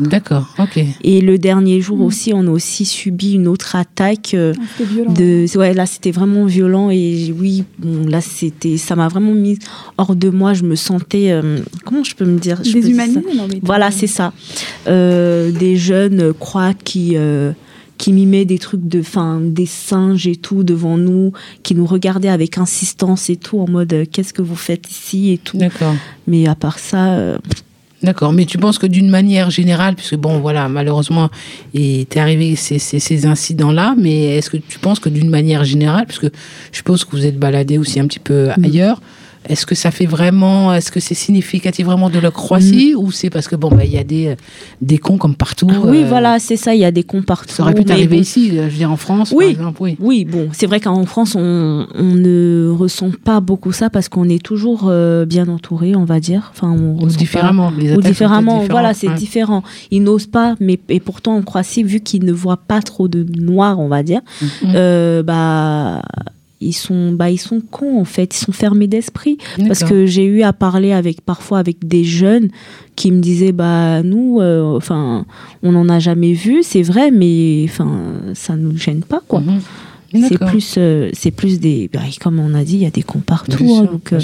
D'accord, 0.00 0.48
ok. 0.58 0.78
et 1.02 1.20
le 1.20 1.38
dernier 1.38 1.80
jour 1.80 2.00
aussi, 2.00 2.32
on 2.34 2.46
a 2.46 2.50
aussi 2.50 2.84
subi 2.84 3.32
une 3.34 3.46
autre 3.48 3.76
attaque. 3.76 4.32
euh, 4.34 4.52
C'était 4.76 4.90
violent. 4.90 5.12
de, 5.12 5.58
ouais, 5.58 5.74
là, 5.74 5.86
c'était 5.86 6.10
vraiment 6.10 6.46
violent. 6.46 6.90
Et 6.90 7.34
oui, 7.38 7.64
bon, 7.78 8.06
là, 8.06 8.20
c'était, 8.20 8.76
ça 8.78 8.96
m'a 8.96 9.08
vraiment 9.08 9.34
mis 9.34 9.58
hors 9.98 10.16
de 10.16 10.30
moi. 10.30 10.54
Je 10.54 10.62
me 10.64 10.74
sentais. 10.74 11.30
euh, 11.30 11.60
comment 11.84 12.02
je 12.04 12.14
peux 12.14 12.24
me 12.24 12.38
dire 12.38 12.60
je 12.64 12.72
peux 12.72 12.80
dire 12.80 12.96
ça 12.96 13.06
Déshumanisé, 13.06 13.36
non, 13.36 13.46
mais 13.48 13.60
Voilà, 13.62 13.90
c'est 13.90 14.06
ça. 14.06 14.32
Euh, 14.86 15.50
des 15.50 15.76
jeunes 15.76 16.32
croates 16.34 16.82
qui. 16.84 17.12
euh, 17.16 17.52
qui 17.96 18.12
mimaient 18.12 18.44
des 18.44 18.58
trucs 18.58 18.88
de 18.88 19.02
fin 19.02 19.40
des 19.40 19.66
singes 19.66 20.26
et 20.26 20.34
tout 20.34 20.64
devant 20.64 20.98
nous 20.98 21.32
qui 21.62 21.76
nous 21.76 21.86
regardaient 21.86 22.28
avec 22.28 22.58
insistance 22.58 23.30
et 23.30 23.36
tout 23.36 23.60
en 23.60 23.68
mode 23.70 23.92
euh, 23.92 24.04
qu'est-ce 24.10 24.32
que 24.34 24.42
vous 24.42 24.56
faites 24.56 24.90
ici 24.90 25.30
et 25.30 25.38
tout 25.38 25.56
D'accord. 25.58 25.94
mais 26.26 26.48
à 26.48 26.56
part 26.56 26.80
ça 26.80 27.12
euh, 27.14 27.38
D'accord, 28.04 28.34
mais 28.34 28.44
tu 28.44 28.58
penses 28.58 28.78
que 28.78 28.86
d'une 28.86 29.08
manière 29.08 29.48
générale, 29.48 29.94
puisque 29.94 30.16
bon, 30.16 30.38
voilà, 30.38 30.68
malheureusement, 30.68 31.30
il 31.72 32.00
est 32.00 32.16
arrivé 32.18 32.54
ces, 32.54 32.78
ces, 32.78 33.00
ces 33.00 33.24
incidents-là, 33.24 33.94
mais 33.96 34.36
est-ce 34.36 34.50
que 34.50 34.58
tu 34.58 34.78
penses 34.78 35.00
que 35.00 35.08
d'une 35.08 35.30
manière 35.30 35.64
générale, 35.64 36.04
puisque 36.04 36.26
je 36.26 36.76
suppose 36.76 37.06
que 37.06 37.12
vous 37.12 37.24
êtes 37.24 37.38
baladé 37.38 37.78
aussi 37.78 37.98
un 38.00 38.06
petit 38.06 38.18
peu 38.18 38.50
ailleurs, 38.62 39.00
Est-ce 39.48 39.66
que 39.66 39.74
ça 39.74 39.90
fait 39.90 40.06
vraiment, 40.06 40.72
est-ce 40.72 40.90
que 40.90 41.00
c'est 41.00 41.14
significatif 41.14 41.84
vraiment 41.84 42.08
de 42.08 42.18
la 42.18 42.30
Croatie 42.30 42.94
ou 42.96 43.10
c'est 43.12 43.28
parce 43.30 43.46
que 43.46 43.56
bon, 43.56 43.68
bah, 43.68 43.84
il 43.84 43.92
y 43.92 43.98
a 43.98 44.04
des, 44.04 44.36
des 44.80 44.98
cons 44.98 45.18
comme 45.18 45.34
partout 45.34 45.68
Ah 45.70 45.80
oui, 45.84 46.02
euh, 46.02 46.08
voilà, 46.08 46.38
c'est 46.38 46.56
ça, 46.56 46.74
il 46.74 46.80
y 46.80 46.84
a 46.84 46.90
des 46.90 47.02
cons 47.02 47.22
partout. 47.22 47.52
Ça 47.54 47.62
aurait 47.62 47.74
pu 47.74 47.84
t'arriver 47.84 48.16
bon. 48.16 48.22
ici, 48.22 48.50
euh, 48.52 48.64
je 48.64 48.70
veux 48.70 48.76
dire 48.78 48.90
en 48.90 48.96
France, 48.96 49.32
Oui. 49.36 49.46
par 49.46 49.50
exemple, 49.60 49.82
oui. 49.82 49.96
Oui, 50.00 50.24
bon, 50.24 50.48
c'est 50.52 50.66
vrai 50.66 50.80
qu'en 50.80 51.04
France, 51.04 51.34
on, 51.36 51.86
on 51.94 52.02
ne 52.14 52.70
ressent 52.70 53.10
pas 53.22 53.40
beaucoup 53.40 53.72
ça 53.72 53.90
parce 53.90 54.08
qu'on 54.08 54.28
est 54.28 54.42
toujours 54.42 54.86
euh, 54.88 55.24
bien 55.26 55.48
entouré, 55.48 55.94
on 55.94 56.04
va 56.04 56.20
dire. 56.20 56.50
Enfin, 56.54 56.70
on 56.70 56.94
ressent 56.96 57.16
différemment, 57.18 57.70
pas- 57.70 57.78
les 57.80 57.92
ou 57.96 58.00
différemment, 58.00 58.60
voilà, 58.70 58.94
c'est 58.94 59.08
ouais. 59.08 59.14
différent. 59.14 59.62
Ils 59.90 60.02
n'osent 60.02 60.26
pas, 60.26 60.54
mais 60.60 60.78
et 60.88 61.00
pourtant 61.00 61.36
en 61.36 61.42
Croatie, 61.42 61.82
vu 61.82 62.00
qu'ils 62.00 62.24
ne 62.24 62.32
voient 62.32 62.56
pas 62.66 62.80
trop 62.80 63.08
de 63.08 63.26
noirs, 63.38 63.78
on 63.78 63.88
va 63.88 64.02
dire, 64.02 64.20
euh, 64.64 65.22
bah 65.22 66.00
ils 66.64 66.72
sont 66.72 67.12
bah 67.12 67.30
ils 67.30 67.38
sont 67.38 67.60
cons 67.60 68.00
en 68.00 68.04
fait 68.04 68.34
ils 68.34 68.38
sont 68.38 68.52
fermés 68.52 68.86
d'esprit 68.86 69.38
parce 69.68 69.84
que 69.84 70.06
j'ai 70.06 70.24
eu 70.24 70.42
à 70.42 70.52
parler 70.52 70.92
avec 70.92 71.20
parfois 71.20 71.58
avec 71.58 71.86
des 71.86 72.04
jeunes 72.04 72.48
qui 72.96 73.10
me 73.12 73.20
disaient 73.20 73.52
bah 73.52 74.02
nous 74.02 74.40
euh, 74.40 74.76
enfin 74.76 75.26
on 75.62 75.72
n'en 75.72 75.88
a 75.88 75.98
jamais 75.98 76.32
vu 76.32 76.62
c'est 76.62 76.82
vrai 76.82 77.10
mais 77.10 77.64
enfin 77.68 77.90
ça 78.34 78.56
nous 78.56 78.76
gêne 78.76 79.02
pas 79.02 79.22
quoi 79.28 79.42
Mhm. 80.14 80.26
c'est 80.28 80.38
plus 80.38 80.74
euh, 80.78 81.10
c'est 81.12 81.32
plus 81.32 81.58
des 81.58 81.90
bah, 81.92 82.00
comme 82.20 82.38
on 82.38 82.54
a 82.54 82.62
dit 82.62 82.74
il 82.74 82.82
y 82.82 82.86
a 82.86 82.90
des 82.90 83.02
cons 83.02 83.18
partout 83.18 83.64
hein, 83.64 83.82
sûr, 83.82 83.90
donc 83.92 84.10
bien 84.10 84.18
euh. 84.18 84.22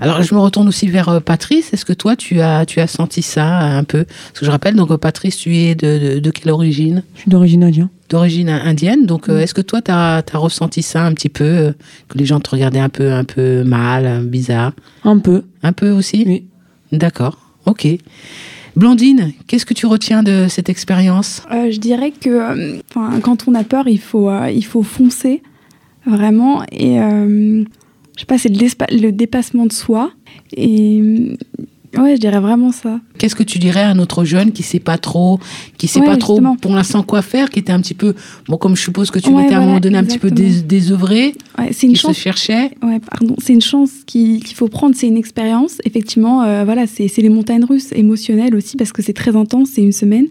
Alors, 0.00 0.22
je 0.22 0.34
me 0.34 0.40
retourne 0.40 0.66
aussi 0.68 0.88
vers 0.88 1.08
euh, 1.08 1.20
Patrice. 1.20 1.72
Est-ce 1.72 1.84
que 1.84 1.92
toi, 1.92 2.16
tu 2.16 2.40
as, 2.40 2.66
tu 2.66 2.80
as 2.80 2.86
senti 2.88 3.22
ça 3.22 3.58
un 3.58 3.84
peu? 3.84 4.04
Parce 4.04 4.40
que 4.40 4.46
je 4.46 4.50
rappelle, 4.50 4.74
donc, 4.74 4.94
Patrice, 4.96 5.36
tu 5.36 5.54
es 5.56 5.74
de, 5.74 6.14
de, 6.14 6.18
de 6.18 6.30
quelle 6.30 6.50
origine? 6.50 7.02
Je 7.14 7.20
suis 7.20 7.30
d'origine 7.30 7.62
indienne. 7.62 7.88
D'origine 8.08 8.48
indienne. 8.48 9.04
Donc, 9.06 9.28
euh, 9.28 9.40
est-ce 9.40 9.54
que 9.54 9.60
toi, 9.60 9.82
tu 9.82 9.90
as, 9.90 10.22
ressenti 10.34 10.82
ça 10.82 11.04
un 11.04 11.12
petit 11.12 11.28
peu 11.28 11.44
euh, 11.44 11.72
Que 12.08 12.18
les 12.18 12.24
gens 12.24 12.40
te 12.40 12.50
regardaient 12.50 12.78
un 12.78 12.88
peu, 12.88 13.12
un 13.12 13.24
peu 13.24 13.64
mal, 13.64 14.06
euh, 14.06 14.20
bizarre? 14.22 14.72
Un 15.04 15.18
peu. 15.18 15.42
Un 15.62 15.72
peu 15.72 15.90
aussi? 15.90 16.24
Oui. 16.26 16.44
D'accord. 16.92 17.38
Ok. 17.64 17.86
Blandine, 18.76 19.32
qu'est-ce 19.46 19.64
que 19.64 19.74
tu 19.74 19.86
retiens 19.86 20.22
de 20.22 20.46
cette 20.48 20.68
expérience? 20.68 21.42
Euh, 21.50 21.70
je 21.70 21.78
dirais 21.78 22.12
que 22.12 22.28
euh, 22.28 22.78
quand 23.22 23.48
on 23.48 23.54
a 23.54 23.64
peur, 23.64 23.88
il 23.88 23.98
faut, 23.98 24.28
euh, 24.28 24.50
il 24.50 24.64
faut 24.64 24.82
foncer, 24.82 25.42
vraiment. 26.06 26.62
Et 26.70 27.00
euh, 27.00 27.64
je 28.14 28.20
sais 28.20 28.26
pas, 28.26 28.38
c'est 28.38 28.50
le, 28.50 29.00
le 29.00 29.12
dépassement 29.12 29.64
de 29.66 29.72
soi. 29.72 30.12
Et 30.54 31.00
euh, 31.00 31.36
ouais, 32.02 32.16
je 32.16 32.20
dirais 32.20 32.40
vraiment 32.40 32.72
ça. 32.72 33.00
Qu'est-ce 33.18 33.34
que 33.34 33.42
tu 33.42 33.58
dirais 33.58 33.80
à 33.82 33.88
un 33.90 33.98
autre 33.98 34.24
jeune 34.24 34.52
qui 34.52 34.62
sait 34.62 34.78
pas 34.78 34.98
trop, 34.98 35.40
qui 35.78 35.88
sait 35.88 36.00
Ouais, 36.00 36.06
pas 36.06 36.16
trop 36.16 36.40
pour 36.60 36.74
l'instant 36.74 37.02
quoi 37.02 37.22
faire, 37.22 37.50
qui 37.50 37.58
était 37.58 37.72
un 37.72 37.80
petit 37.80 37.94
peu, 37.94 38.14
bon, 38.48 38.56
comme 38.56 38.76
je 38.76 38.82
suppose 38.82 39.10
que 39.10 39.18
tu 39.18 39.30
Ouais, 39.30 39.44
étais 39.46 39.54
à 39.54 39.58
un 39.58 39.64
moment 39.66 39.80
donné 39.80 39.98
un 39.98 40.04
petit 40.04 40.18
peu 40.18 40.30
dés- 40.30 40.62
désœuvré, 40.62 41.34
Ouais, 41.58 41.70
c'est 41.72 41.86
une 41.86 41.92
qui 41.92 41.98
se 41.98 42.06
chance. 42.08 42.16
cherchait. 42.16 42.70
Ouais, 42.82 43.00
pardon. 43.00 43.34
C'est 43.38 43.52
une 43.52 43.60
chance 43.62 43.90
qui- 44.06 44.40
qu'il 44.40 44.56
faut 44.56 44.68
prendre, 44.68 44.94
c'est 44.96 45.08
une 45.08 45.16
expérience. 45.16 45.78
Effectivement, 45.84 46.42
euh, 46.42 46.64
voilà, 46.64 46.86
c'est 46.86 47.10
les 47.18 47.28
montagnes 47.28 47.64
russes 47.64 47.92
émotionnelles 47.92 48.54
aussi 48.54 48.76
parce 48.76 48.92
que 48.92 49.02
c'est 49.02 49.12
très 49.14 49.34
intense, 49.36 49.70
c'est 49.74 49.82
une 49.82 49.92
semaine. 49.92 50.26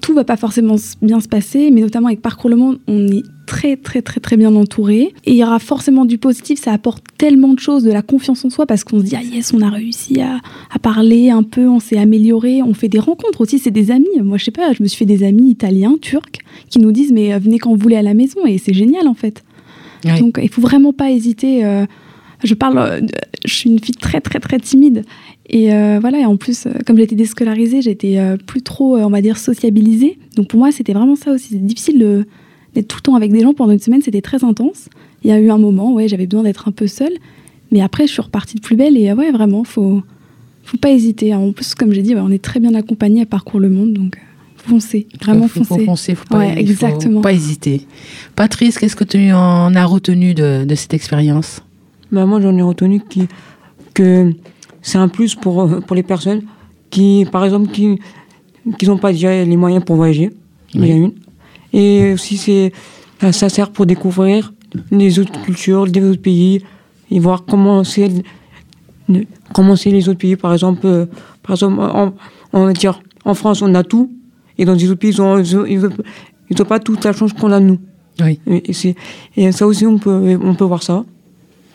Tout 0.00 0.14
va 0.14 0.24
pas 0.24 0.36
forcément 0.36 0.76
bien 1.02 1.20
se 1.20 1.28
passer, 1.28 1.70
mais 1.70 1.80
notamment 1.82 2.08
avec 2.08 2.22
Parcours 2.22 2.48
le 2.50 2.56
Monde, 2.56 2.78
on 2.88 3.06
est 3.08 3.22
très 3.46 3.76
très 3.76 4.00
très 4.02 4.20
très 4.20 4.36
bien 4.36 4.54
entouré. 4.54 5.12
Et 5.26 5.32
il 5.32 5.36
y 5.36 5.42
aura 5.44 5.58
forcément 5.58 6.04
du 6.04 6.18
positif, 6.18 6.58
ça 6.60 6.72
apporte 6.72 7.04
tellement 7.18 7.52
de 7.52 7.58
choses, 7.58 7.82
de 7.82 7.92
la 7.92 8.02
confiance 8.02 8.44
en 8.44 8.50
soi 8.50 8.64
parce 8.66 8.82
qu'on 8.84 8.98
se 9.00 9.04
dit 9.04 9.16
ah 9.16 9.22
yes, 9.22 9.52
on 9.52 9.60
a 9.60 9.68
réussi 9.68 10.20
à, 10.20 10.38
à 10.72 10.78
parler 10.78 11.30
un 11.30 11.42
peu, 11.42 11.68
on 11.68 11.80
s'est 11.80 11.98
amélioré, 11.98 12.62
on 12.62 12.74
fait 12.74 12.88
des 12.88 12.98
rencontres 12.98 13.40
aussi, 13.40 13.58
c'est 13.58 13.70
des 13.70 13.90
amis. 13.90 14.06
Moi 14.22 14.38
je 14.38 14.44
sais 14.44 14.50
pas, 14.50 14.72
je 14.72 14.82
me 14.82 14.88
suis 14.88 14.98
fait 14.98 15.06
des 15.06 15.22
amis 15.22 15.50
italiens, 15.50 15.96
turcs 16.00 16.38
qui 16.70 16.78
nous 16.78 16.92
disent 16.92 17.12
mais 17.12 17.34
euh, 17.34 17.38
venez 17.38 17.58
quand 17.58 17.70
vous 17.70 17.80
voulez 17.80 17.96
à 17.96 18.02
la 18.02 18.14
maison 18.14 18.46
et 18.46 18.58
c'est 18.58 18.74
génial 18.74 19.06
en 19.08 19.14
fait. 19.14 19.42
Oui. 20.04 20.18
Donc 20.18 20.38
il 20.42 20.48
faut 20.48 20.62
vraiment 20.62 20.92
pas 20.92 21.10
hésiter. 21.10 21.64
euh, 21.64 21.84
je 22.42 22.54
parle, 22.54 22.78
euh, 22.78 23.00
je 23.44 23.54
suis 23.54 23.68
une 23.68 23.78
fille 23.80 23.94
très 23.94 24.20
très 24.22 24.40
très 24.40 24.58
timide 24.58 25.04
et 25.50 25.74
euh, 25.74 25.98
voilà. 26.00 26.20
Et 26.20 26.24
en 26.24 26.36
plus, 26.36 26.66
euh, 26.66 26.70
comme 26.86 26.96
j'étais 26.96 27.16
déscolarisée, 27.16 27.82
j'étais 27.82 28.18
euh, 28.18 28.36
plus 28.36 28.62
trop, 28.62 28.96
on 28.96 29.10
va 29.10 29.20
dire, 29.20 29.36
sociabilisée. 29.36 30.18
Donc 30.36 30.48
pour 30.48 30.58
moi, 30.60 30.72
c'était 30.72 30.92
vraiment 30.92 31.16
ça 31.16 31.32
aussi. 31.32 31.48
C'est 31.50 31.66
difficile 31.66 32.24
d'être 32.74 32.88
tout 32.88 32.98
le 32.98 33.02
temps 33.02 33.14
avec 33.16 33.32
des 33.32 33.40
gens 33.40 33.52
pendant 33.52 33.72
une 33.72 33.80
semaine. 33.80 34.00
C'était 34.00 34.22
très 34.22 34.44
intense. 34.44 34.88
Il 35.24 35.30
y 35.30 35.32
a 35.32 35.38
eu 35.40 35.50
un 35.50 35.58
moment, 35.58 35.92
ouais, 35.92 36.08
j'avais 36.08 36.26
besoin 36.26 36.44
d'être 36.44 36.68
un 36.68 36.72
peu 36.72 36.86
seule. 36.86 37.12
Mais 37.72 37.80
après, 37.82 38.06
je 38.06 38.12
suis 38.12 38.22
repartie 38.22 38.56
de 38.56 38.60
plus 38.60 38.76
belle 38.76 38.96
et 38.96 39.10
euh, 39.10 39.14
ouais, 39.14 39.30
vraiment, 39.30 39.64
faut, 39.64 40.02
faut 40.64 40.76
pas 40.76 40.90
hésiter. 40.90 41.34
En 41.34 41.52
plus, 41.52 41.74
comme 41.74 41.92
j'ai 41.92 42.02
dit, 42.02 42.14
ouais, 42.14 42.20
on 42.20 42.30
est 42.30 42.42
très 42.42 42.60
bien 42.60 42.74
accompagné 42.74 43.22
à 43.22 43.26
Parcours 43.26 43.60
le 43.60 43.70
Monde, 43.70 43.92
donc 43.92 44.18
foncez, 44.56 45.06
vraiment 45.22 45.48
faut, 45.48 45.60
faut 45.60 45.74
foncez. 45.74 45.84
foncer, 45.84 46.14
faut 46.14 46.26
pas, 46.26 46.38
Ouais, 46.38 46.62
il 46.62 46.74
faut 46.74 47.20
pas 47.20 47.32
hésiter. 47.32 47.86
Patrice, 48.36 48.78
qu'est-ce 48.78 48.96
que 48.96 49.04
tu 49.04 49.32
en 49.32 49.74
as 49.74 49.84
retenu 49.84 50.34
de, 50.34 50.64
de 50.64 50.74
cette 50.74 50.94
expérience? 50.94 51.62
Bah, 52.12 52.26
moi, 52.26 52.40
j'en 52.40 52.56
ai 52.56 52.62
retenu 52.62 53.00
qui, 53.08 53.28
que 53.94 54.32
c'est 54.82 54.98
un 54.98 55.08
plus 55.08 55.34
pour, 55.34 55.62
euh, 55.62 55.80
pour 55.80 55.94
les 55.96 56.02
personnes 56.02 56.42
qui, 56.90 57.26
par 57.30 57.44
exemple, 57.44 57.70
qui 57.70 57.98
qui 58.78 58.86
n'ont 58.86 58.98
pas 58.98 59.12
déjà 59.12 59.42
les 59.44 59.56
moyens 59.56 59.82
pour 59.84 59.96
voyager. 59.96 60.30
Il 60.74 60.86
y 60.86 60.92
a 60.92 60.94
une. 60.94 61.12
Et 61.72 62.12
aussi, 62.12 62.36
c'est, 62.36 62.72
ça, 63.32 63.48
sert 63.48 63.70
pour 63.70 63.86
découvrir 63.86 64.52
les 64.90 65.18
autres 65.18 65.40
cultures, 65.42 65.86
les 65.86 66.02
autres 66.02 66.20
pays, 66.20 66.62
et 67.10 67.18
voir 67.20 67.44
comment 67.44 67.84
c'est, 67.84 68.10
comment 69.54 69.76
c'est 69.76 69.90
les 69.90 70.08
autres 70.08 70.18
pays. 70.18 70.36
Par 70.36 70.52
exemple, 70.52 70.80
euh, 70.86 71.06
par 71.42 71.52
exemple 71.56 71.80
en, 71.80 72.12
on 72.52 72.66
va 72.66 72.72
dire, 72.72 73.00
en 73.24 73.34
France, 73.34 73.62
on 73.62 73.74
a 73.74 73.82
tout, 73.82 74.10
et 74.58 74.64
dans 74.64 74.74
les 74.74 74.90
autres 74.90 75.00
pays, 75.00 75.12
ils 75.12 75.20
n'ont 75.20 75.38
ils 75.38 75.56
ont, 75.56 75.64
ils 75.66 75.86
ont- 75.86 76.64
pas 76.64 76.78
toute 76.78 77.02
la 77.04 77.12
chance 77.12 77.32
qu'on 77.32 77.52
a 77.52 77.60
nous. 77.60 77.78
Oui. 78.20 78.38
Et, 78.46 78.94
et 79.36 79.52
ça 79.52 79.66
aussi, 79.66 79.86
on 79.86 79.98
peut, 79.98 80.38
on 80.42 80.54
peut 80.54 80.64
voir 80.64 80.82
ça. 80.82 81.04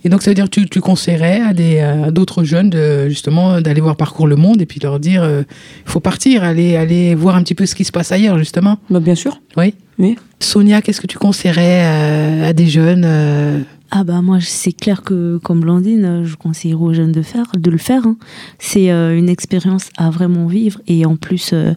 Et 0.06 0.10
donc, 0.10 0.22
ça 0.22 0.30
veut 0.30 0.36
dire 0.36 0.46
que 0.46 0.52
tu, 0.52 0.70
tu 0.70 0.80
conseillerais 0.82 1.42
à 1.42 1.54
des, 1.54 1.80
à 1.80 2.12
d'autres 2.12 2.44
jeunes 2.44 2.70
de, 2.70 3.10
justement 3.10 3.60
d'aller 3.60 3.82
voir 3.82 3.96
Parcours 3.98 4.28
le 4.28 4.36
Monde 4.36 4.62
et 4.62 4.66
puis 4.66 4.80
leur 4.80 5.00
dire 5.00 5.24
euh, 5.24 5.42
il 5.86 5.92
faut 5.92 6.00
partir, 6.00 6.44
aller, 6.44 6.76
aller 6.78 7.16
voir 7.16 7.36
un 7.36 7.42
petit 7.44 7.56
peu 7.56 7.66
ce 7.66 7.74
qui 7.76 7.84
se 7.84 7.92
passe 7.92 8.12
ailleurs, 8.12 8.38
justement. 8.38 8.78
Bah, 8.90 9.00
bien 9.00 9.16
sûr. 9.16 9.42
Oui. 9.58 9.74
Oui. 9.98 10.16
Sonia, 10.40 10.82
qu'est-ce 10.82 11.02
que 11.02 11.08
tu 11.08 11.18
conseillerais 11.18 11.82
euh, 11.86 12.50
à 12.50 12.54
des 12.54 12.68
jeunes 12.68 13.04
euh, 13.06 13.60
Ah 13.92 14.04
bah 14.04 14.22
moi 14.22 14.40
c'est 14.42 14.74
clair 14.74 15.02
que 15.04 15.38
comme 15.38 15.62
Blandine, 15.62 16.06
euh, 16.06 16.26
je 16.26 16.36
conseillerais 16.36 16.84
aux 16.84 16.94
jeunes 16.94 17.14
de 17.14 17.22
faire, 17.22 17.46
de 17.58 17.72
le 17.72 17.78
faire. 17.78 18.06
hein. 18.06 18.18
C'est 18.60 18.92
euh, 18.92 19.18
une 19.18 19.30
expérience 19.30 19.90
à 19.98 20.10
vraiment 20.10 20.48
vivre 20.48 20.82
et 20.88 21.06
en 21.06 21.16
plus 21.16 21.52
euh, 21.54 21.74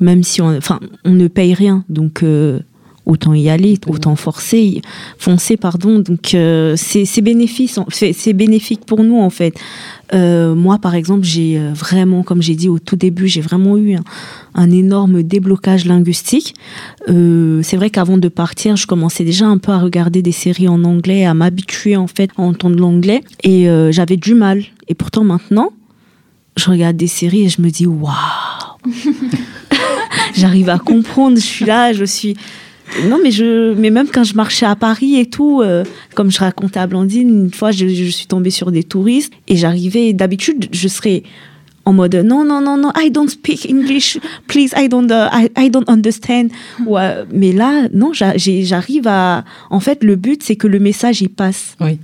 même 0.00 0.22
si 0.22 0.40
on, 0.40 0.56
enfin 0.56 0.80
on 1.04 1.10
ne 1.10 1.28
paye 1.28 1.52
rien 1.52 1.84
donc 1.90 2.22
euh, 2.22 2.60
autant 3.06 3.34
y 3.34 3.48
aller, 3.48 3.78
autant 3.86 4.16
forcer, 4.16 4.82
foncer 5.18 5.56
pardon. 5.56 5.98
Donc 5.98 6.34
euh, 6.34 6.74
c'est 6.76 7.22
bénéfique 7.22 8.84
pour 8.86 9.02
nous 9.02 9.18
en 9.18 9.30
fait. 9.30 9.58
Euh, 10.12 10.56
moi 10.56 10.78
par 10.78 10.94
exemple 10.94 11.22
j'ai 11.24 11.58
euh, 11.58 11.72
vraiment, 11.72 12.22
comme 12.22 12.42
j'ai 12.42 12.54
dit 12.54 12.68
au 12.68 12.78
tout 12.78 12.96
début, 12.96 13.28
j'ai 13.28 13.40
vraiment 13.40 13.76
eu 13.76 13.94
un, 13.94 14.04
un 14.54 14.70
énorme 14.70 15.22
déblocage 15.22 15.86
linguistique. 15.86 16.54
Euh, 17.08 17.60
c'est 17.62 17.76
vrai 17.76 17.90
qu'avant 17.90 18.18
de 18.18 18.28
partir, 18.28 18.76
je 18.76 18.86
commençais 18.86 19.24
déjà 19.24 19.46
un 19.46 19.58
peu 19.58 19.72
à 19.72 19.78
regarder 19.78 20.22
des 20.22 20.32
séries 20.32 20.68
en 20.68 20.84
anglais, 20.84 21.24
à 21.24 21.34
m'habituer 21.34 21.96
en 21.96 22.06
fait 22.06 22.30
à 22.36 22.42
entendre 22.42 22.76
l'anglais, 22.76 23.22
et 23.42 23.68
j'avais 23.90 24.16
du 24.16 24.34
mal. 24.34 24.62
Et 24.88 24.94
pourtant 24.94 25.24
maintenant, 25.24 25.72
je 26.56 26.70
regarde 26.70 26.96
des 26.96 27.06
séries 27.06 27.44
et 27.44 27.48
je 27.48 27.62
me 27.62 27.70
dis 27.70 27.86
waouh, 27.86 28.10
j'arrive 30.34 30.68
à 30.68 30.78
comprendre. 30.78 31.36
Je 31.36 31.46
suis 31.46 31.64
là, 31.64 31.92
je 31.92 32.04
suis 32.04 32.36
non 33.08 33.18
mais 33.22 33.30
je 33.30 33.72
mais 33.74 33.90
même 33.90 34.08
quand 34.08 34.24
je 34.24 34.34
marchais 34.34 34.66
à 34.66 34.76
Paris 34.76 35.18
et 35.18 35.26
tout 35.26 35.60
euh, 35.62 35.84
comme 36.14 36.30
je 36.30 36.38
racontais 36.38 36.80
à 36.80 36.86
Blandine 36.86 37.28
une 37.44 37.52
fois 37.52 37.70
je, 37.70 37.88
je 37.88 38.04
suis 38.10 38.26
tombée 38.26 38.50
sur 38.50 38.72
des 38.72 38.84
touristes 38.84 39.32
et 39.48 39.56
j'arrivais 39.56 40.12
d'habitude 40.12 40.68
je 40.72 40.88
serais 40.88 41.22
en 41.90 41.94
mode 42.00 42.14
non 42.32 42.42
non 42.50 42.60
non 42.60 42.76
non 42.84 42.90
I 43.04 43.10
don't 43.10 43.28
speak 43.38 43.60
English 43.76 44.18
please 44.50 44.70
I 44.82 44.88
don't 44.88 45.10
uh, 45.10 45.28
I, 45.40 45.44
I 45.64 45.70
don't 45.74 45.88
understand. 45.96 46.46
Ouais, 46.86 47.10
mais 47.32 47.52
là 47.52 47.88
non 47.92 48.10
j'arrive 48.12 49.06
à 49.08 49.44
en 49.70 49.80
fait 49.80 49.98
le 50.04 50.14
but 50.16 50.42
c'est 50.42 50.56
que 50.56 50.68
le 50.68 50.78
message 50.78 51.20
il 51.26 51.30
passe. 51.42 51.62
Oui. 51.80 51.98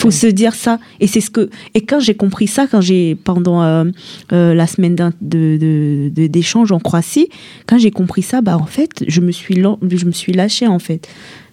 faut 0.00 0.10
se 0.10 0.26
dire 0.40 0.54
ça. 0.54 0.78
Et 1.00 1.06
c'est 1.06 1.20
ce 1.26 1.30
que 1.30 1.44
et 1.76 1.82
quand 1.88 2.00
j'ai 2.00 2.14
compris 2.24 2.46
ça 2.56 2.66
quand 2.70 2.80
j'ai 2.88 3.14
pendant 3.14 3.62
euh, 3.62 3.84
euh, 4.32 4.54
la 4.54 4.66
semaine 4.66 4.94
d'un- 4.94 5.12
de 5.20 5.56
de- 5.64 6.10
de- 6.16 6.26
d'échange 6.26 6.70
en 6.72 6.80
Croatie 6.80 7.28
quand 7.66 7.78
j'ai 7.78 7.90
compris 8.00 8.22
ça 8.22 8.40
bah 8.46 8.56
en 8.56 8.66
fait 8.76 8.92
je 9.08 9.20
me 9.20 9.32
suis 9.32 9.54
je 10.00 10.04
me 10.06 10.12
suis 10.12 10.32
lâchée 10.32 10.66
en 10.66 10.78
fait 10.78 11.08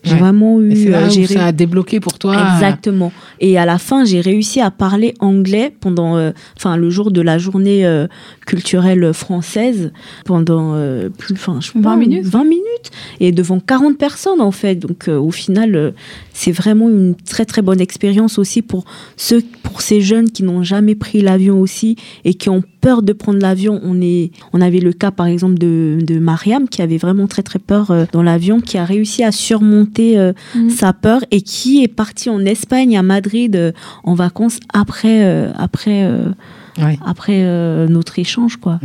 j'ai 0.07 0.13
Ouais. 0.13 0.19
vraiment 0.19 0.59
eu 0.61 0.71
Et 0.71 0.75
c'est 0.75 0.89
là 0.89 1.01
euh, 1.03 1.07
où 1.07 1.25
ça 1.27 1.45
a 1.45 1.51
débloqué 1.51 1.99
pour 1.99 2.17
toi. 2.17 2.33
Exactement. 2.55 3.11
Et 3.39 3.57
à 3.57 3.65
la 3.65 3.77
fin, 3.77 4.03
j'ai 4.05 4.21
réussi 4.21 4.61
à 4.61 4.71
parler 4.71 5.13
anglais 5.19 5.71
pendant, 5.79 6.15
euh, 6.17 6.31
enfin, 6.57 6.77
le 6.77 6.89
jour 6.89 7.11
de 7.11 7.21
la 7.21 7.37
journée 7.37 7.85
euh, 7.85 8.07
culturelle 8.45 9.13
française 9.13 9.91
pendant 10.25 10.73
plus, 11.17 11.33
enfin, 11.33 11.57
je 11.61 11.67
sais 11.67 11.79
20 11.79 11.81
pas, 11.81 11.95
minutes 11.95 12.25
20 12.25 12.43
minutes 12.43 12.91
et 13.19 13.31
devant 13.31 13.59
40 13.59 13.97
personnes 13.97 14.41
en 14.41 14.51
fait. 14.51 14.75
Donc, 14.75 15.07
euh, 15.07 15.17
au 15.19 15.31
final, 15.31 15.75
euh, 15.75 15.91
c'est 16.33 16.51
vraiment 16.51 16.89
une 16.89 17.15
très 17.15 17.45
très 17.45 17.61
bonne 17.61 17.81
expérience 17.81 18.39
aussi 18.39 18.61
pour 18.61 18.85
ceux, 19.17 19.41
pour 19.63 19.81
ces 19.81 20.01
jeunes 20.01 20.29
qui 20.29 20.43
n'ont 20.43 20.63
jamais 20.63 20.95
pris 20.95 21.21
l'avion 21.21 21.59
aussi 21.59 21.95
et 22.25 22.33
qui 22.33 22.49
ont 22.49 22.63
peur 22.81 23.01
de 23.01 23.13
prendre 23.13 23.39
l'avion. 23.39 23.79
On 23.83 23.99
est, 24.01 24.31
on 24.53 24.61
avait 24.61 24.79
le 24.79 24.93
cas 24.93 25.11
par 25.11 25.25
exemple 25.27 25.57
de, 25.57 25.97
de 26.01 26.19
Mariam 26.19 26.67
qui 26.69 26.81
avait 26.81 26.97
vraiment 26.97 27.27
très 27.27 27.43
très 27.43 27.59
peur 27.59 27.91
euh, 27.91 28.05
dans 28.13 28.23
l'avion, 28.23 28.61
qui 28.61 28.77
a 28.77 28.85
réussi 28.85 29.23
à 29.23 29.31
surmonter 29.31 29.96
euh, 29.99 30.33
sa 30.69 30.93
peur 30.93 31.21
et 31.31 31.41
qui 31.41 31.83
est 31.83 31.87
parti 31.87 32.29
en 32.29 32.43
Espagne, 32.45 32.97
à 32.97 33.03
Madrid, 33.03 33.55
euh, 33.55 33.71
en 34.03 34.13
vacances 34.15 34.59
après, 34.73 35.23
euh, 35.23 35.51
après, 35.57 36.03
euh, 36.03 36.29
après 37.05 37.39
euh, 37.43 37.87
notre 37.87 38.19
échange, 38.19 38.57
quoi. 38.57 38.79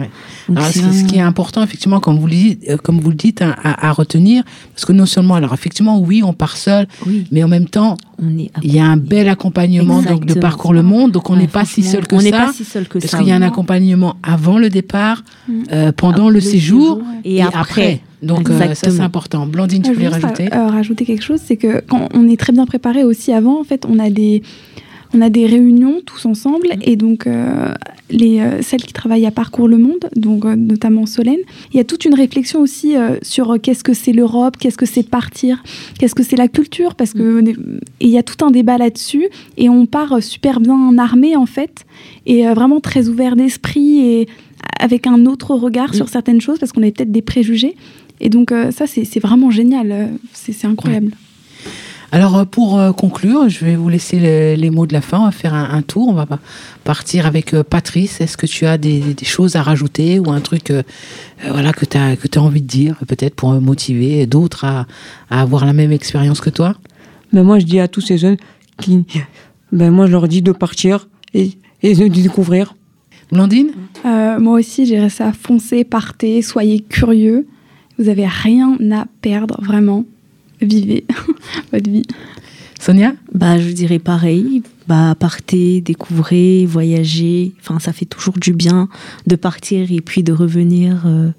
Donc, 0.48 0.56
Alors, 0.56 0.68
c'est 0.70 0.80
c'est 0.80 0.92
ce 0.92 1.04
qui 1.04 1.16
est 1.16 1.20
important, 1.20 1.62
effectivement, 1.62 2.00
comme 2.00 2.18
vous 2.18 2.26
le 2.26 2.32
dites, 2.32 2.60
euh, 2.70 2.76
comme 2.78 2.98
vous 3.00 3.10
le 3.10 3.14
dites 3.16 3.42
hein, 3.42 3.54
à, 3.62 3.88
à 3.88 3.92
retenir, 3.92 4.42
parce 4.74 4.86
que 4.86 4.92
non 4.92 5.04
seulement, 5.06 5.34
alors 5.34 5.52
effectivement, 5.52 5.98
oui, 6.00 6.22
on 6.24 6.32
part 6.32 6.56
seul, 6.56 6.86
mais 7.30 7.42
en 7.44 7.48
même 7.48 7.68
temps, 7.68 7.96
il 8.22 8.48
y 8.62 8.78
a 8.78 8.86
un 8.86 8.96
bel 8.96 9.28
accompagnement 9.28 10.00
donc, 10.00 10.24
de 10.24 10.34
parcours 10.40 10.72
le 10.72 10.82
monde, 10.82 11.12
donc 11.12 11.28
on 11.28 11.34
Ouais, 11.34 11.40
n'est 11.42 11.48
pas 11.48 11.64
si 11.66 11.82
seul 11.82 12.06
que 12.06 12.14
on 12.14 12.18
ça. 12.20 12.24
n'est 12.24 12.30
pas 12.30 12.52
si 12.52 12.64
seul 12.64 12.88
que 12.88 12.98
parce 12.98 13.14
qu'il 13.16 13.26
y 13.28 13.32
a 13.32 13.36
un 13.36 13.42
accompagnement 13.42 14.16
avant 14.22 14.58
le 14.58 14.70
départ, 14.70 15.22
Mm. 15.48 15.52
euh, 15.72 15.92
pendant 15.92 16.28
le, 16.30 16.40
séjour, 16.40 17.00
et 17.24 17.36
et, 17.36 17.42
après. 17.42 17.58
après. 17.60 18.00
Donc 18.22 18.48
euh, 18.50 18.58
ça, 18.74 18.90
c'est 18.90 19.00
important. 19.00 19.46
Blandine, 19.46 19.82
tu 19.82 19.90
Euh, 19.90 19.94
voulais 19.94 20.08
rajouter 20.08 20.52
euh, 20.52 20.66
rajouter 20.68 21.04
quelque 21.04 21.24
chose, 21.24 21.40
c'est 21.44 21.56
que 21.56 21.80
quand 21.88 22.08
on 22.14 22.28
est 22.28 22.38
très 22.38 22.52
bien 22.52 22.66
préparé 22.66 23.04
aussi 23.04 23.32
avant, 23.32 23.60
en 23.60 23.64
fait, 23.64 23.84
on 23.88 23.98
a 23.98 24.10
des, 24.10 24.42
on 25.14 25.20
a 25.20 25.28
des 25.28 25.46
réunions 25.46 26.00
tous 26.04 26.24
ensemble, 26.26 26.68
et 26.82 26.96
donc 26.96 27.26
euh, 27.26 27.74
les, 28.10 28.40
euh, 28.40 28.62
celles 28.62 28.82
qui 28.82 28.92
travaillent 28.92 29.26
à 29.26 29.30
Parcours 29.30 29.68
le 29.68 29.76
Monde, 29.78 30.08
donc 30.16 30.44
euh, 30.44 30.54
notamment 30.56 31.04
Solène, 31.06 31.40
il 31.72 31.76
y 31.76 31.80
a 31.80 31.84
toute 31.84 32.04
une 32.04 32.14
réflexion 32.14 32.60
aussi 32.60 32.96
euh, 32.96 33.16
sur 33.22 33.52
euh, 33.52 33.58
qu'est-ce 33.58 33.84
que 33.84 33.92
c'est 33.94 34.12
l'Europe, 34.12 34.56
qu'est-ce 34.58 34.78
que 34.78 34.86
c'est 34.86 35.02
partir, 35.08 35.62
qu'est-ce 35.98 36.14
que 36.14 36.22
c'est 36.22 36.36
la 36.36 36.48
culture, 36.48 36.94
parce 36.94 37.12
que 37.12 37.42
et 37.46 37.54
il 38.00 38.10
y 38.10 38.18
a 38.18 38.22
tout 38.22 38.44
un 38.44 38.50
débat 38.50 38.78
là-dessus, 38.78 39.26
et 39.56 39.68
on 39.68 39.86
part 39.86 40.12
euh, 40.14 40.20
super 40.20 40.60
bien 40.60 40.96
armé 40.98 41.36
en 41.36 41.46
fait, 41.46 41.84
et 42.26 42.46
euh, 42.46 42.54
vraiment 42.54 42.80
très 42.80 43.08
ouvert 43.08 43.36
d'esprit 43.36 43.98
et 44.00 44.28
avec 44.82 45.06
un 45.06 45.26
autre 45.26 45.54
regard 45.54 45.94
sur 45.94 46.08
certaines 46.08 46.40
choses, 46.40 46.58
parce 46.58 46.72
qu'on 46.72 46.82
avait 46.82 46.92
peut-être 46.92 47.12
des 47.12 47.22
préjugés. 47.22 47.74
Et 48.20 48.28
donc 48.28 48.52
euh, 48.52 48.70
ça, 48.70 48.84
c'est 48.86 49.20
vraiment 49.20 49.50
génial, 49.50 49.88
euh, 49.92 50.06
c'est 50.32 50.66
incroyable. 50.66 51.12
Alors 52.14 52.36
euh, 52.36 52.44
pour 52.44 52.78
conclure, 52.94 53.48
je 53.48 53.64
vais 53.64 53.74
vous 53.74 53.88
laisser 53.88 54.18
le- 54.20 54.54
les 54.60 54.70
mots 54.70 54.86
de 54.86 54.92
la 54.92 55.00
fin. 55.00 55.18
On 55.20 55.24
va 55.24 55.30
faire 55.32 55.54
un, 55.54 55.70
un 55.70 55.82
tour. 55.82 56.08
On 56.08 56.12
va 56.12 56.26
pa- 56.26 56.40
partir 56.84 57.24
avec 57.26 57.52
Patrice. 57.62 58.20
Est-ce 58.20 58.36
que 58.36 58.44
tu 58.46 58.66
as 58.66 58.76
des, 58.76 59.00
des 59.14 59.24
choses 59.24 59.56
à 59.56 59.62
rajouter 59.62 60.18
ou 60.18 60.30
un 60.30 60.40
truc 60.40 60.70
euh, 60.70 60.82
voilà, 61.50 61.72
que 61.72 61.86
tu 61.86 61.96
as, 61.96 62.16
que 62.16 62.28
as 62.38 62.42
envie 62.42 62.60
de 62.60 62.66
dire, 62.66 62.96
peut-être 63.08 63.34
pour 63.34 63.50
motiver 63.60 64.26
d'autres 64.26 64.64
à, 64.66 64.86
à 65.30 65.40
avoir 65.40 65.64
la 65.64 65.72
même 65.72 65.90
expérience 65.92 66.40
que 66.42 66.50
toi? 66.50 66.74
Ben 67.32 67.44
moi, 67.44 67.58
je 67.58 67.64
dis 67.64 67.80
à 67.80 67.88
tous 67.88 68.02
ces 68.02 68.18
jeunes 68.18 68.36
qui, 68.78 69.04
ben 69.72 69.90
moi, 69.90 70.06
je 70.06 70.12
leur 70.12 70.28
dis 70.28 70.42
de 70.42 70.52
partir 70.52 71.08
et, 71.32 71.52
et 71.82 71.94
de 71.94 72.08
découvrir. 72.08 72.74
Blandine? 73.32 73.70
Euh, 74.04 74.38
moi 74.38 74.58
aussi, 74.58 74.84
j'irais 74.84 75.08
ça, 75.08 75.32
foncez, 75.32 75.84
partez, 75.84 76.42
soyez 76.42 76.80
curieux. 76.80 77.46
Vous 77.98 78.10
avez 78.10 78.26
rien 78.26 78.76
à 78.92 79.06
perdre, 79.22 79.58
vraiment. 79.62 80.04
Vivez 80.60 81.04
votre 81.72 81.90
vie. 81.90 82.04
Sonia? 82.78 83.14
Bah, 83.32 83.58
je 83.58 83.70
dirais 83.70 83.98
pareil. 83.98 84.62
Bah, 84.86 85.14
partez, 85.18 85.80
découvrez, 85.80 86.66
voyagez. 86.66 87.54
Enfin, 87.60 87.78
ça 87.78 87.92
fait 87.92 88.04
toujours 88.04 88.38
du 88.38 88.52
bien 88.52 88.88
de 89.26 89.36
partir 89.36 89.90
et 89.90 90.00
puis 90.00 90.22
de 90.22 90.32
revenir 90.32 91.04
euh, 91.06 91.30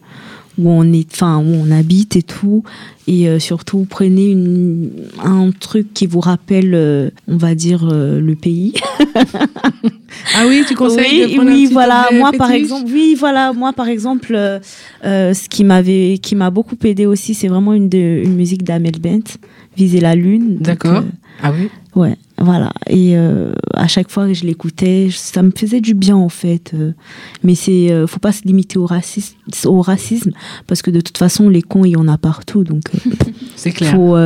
où 0.57 0.69
on 0.69 0.91
est, 0.93 1.11
enfin, 1.13 1.39
où 1.39 1.53
on 1.53 1.71
habite 1.71 2.15
et 2.15 2.21
tout. 2.23 2.63
Et 3.07 3.27
euh, 3.27 3.39
surtout, 3.39 3.85
prenez 3.89 4.31
une, 4.31 4.89
un 5.23 5.51
truc 5.51 5.93
qui 5.93 6.07
vous 6.07 6.19
rappelle, 6.19 6.73
euh, 6.73 7.09
on 7.27 7.37
va 7.37 7.55
dire, 7.55 7.87
euh, 7.91 8.19
le 8.19 8.35
pays. 8.35 8.73
Ah 10.35 10.45
oui, 10.47 10.63
tu 10.67 10.75
conseilles 10.75 11.25
oui, 11.25 11.31
de 11.31 11.35
prendre 11.35 11.49
un 11.49 11.53
oui, 11.53 11.65
petit 11.65 11.73
voilà. 11.73 12.07
Moi, 12.13 12.31
par 12.37 12.51
exemple, 12.51 12.89
oui, 12.91 13.15
voilà. 13.17 13.51
Moi, 13.51 13.73
par 13.73 13.87
exemple, 13.87 14.33
ce 15.03 15.49
qui 15.49 15.63
m'avait, 15.63 16.19
qui 16.21 16.35
m'a 16.35 16.49
beaucoup 16.49 16.77
aidé 16.83 17.05
aussi, 17.05 17.33
c'est 17.33 17.47
vraiment 17.47 17.73
une, 17.73 17.89
de, 17.89 18.21
une 18.23 18.35
musique 18.35 18.63
d'Amel 18.63 18.99
Bent, 18.99 19.37
Viser 19.75 19.99
la 19.99 20.15
lune. 20.15 20.57
D'accord. 20.59 21.03
Ah 21.41 21.51
oui? 21.51 21.69
Ouais, 21.95 22.15
voilà. 22.39 22.71
Et 22.87 23.15
euh, 23.15 23.53
à 23.73 23.87
chaque 23.87 24.09
fois 24.09 24.27
que 24.27 24.33
je 24.33 24.43
l'écoutais, 24.45 25.09
ça 25.11 25.43
me 25.43 25.51
faisait 25.55 25.81
du 25.81 25.93
bien 25.93 26.15
en 26.15 26.29
fait. 26.29 26.71
euh. 26.73 26.91
Mais 27.43 27.55
c'est, 27.55 27.91
euh, 27.91 28.07
faut 28.07 28.19
pas 28.19 28.31
se 28.31 28.43
limiter 28.43 28.77
au 28.79 28.85
racisme, 28.85 29.35
au 29.65 29.81
racisme, 29.81 30.31
parce 30.67 30.81
que 30.81 30.91
de 30.91 30.99
toute 31.01 31.17
façon, 31.17 31.47
les 31.49 31.61
cons, 31.61 31.85
il 31.85 31.91
y 31.91 31.95
en 31.95 32.07
a 32.07 32.17
partout. 32.17 32.63
Donc, 32.63 32.83
euh, 32.95 33.11
C'est 33.55 33.71
clair. 33.71 33.91
Faut, 33.95 34.17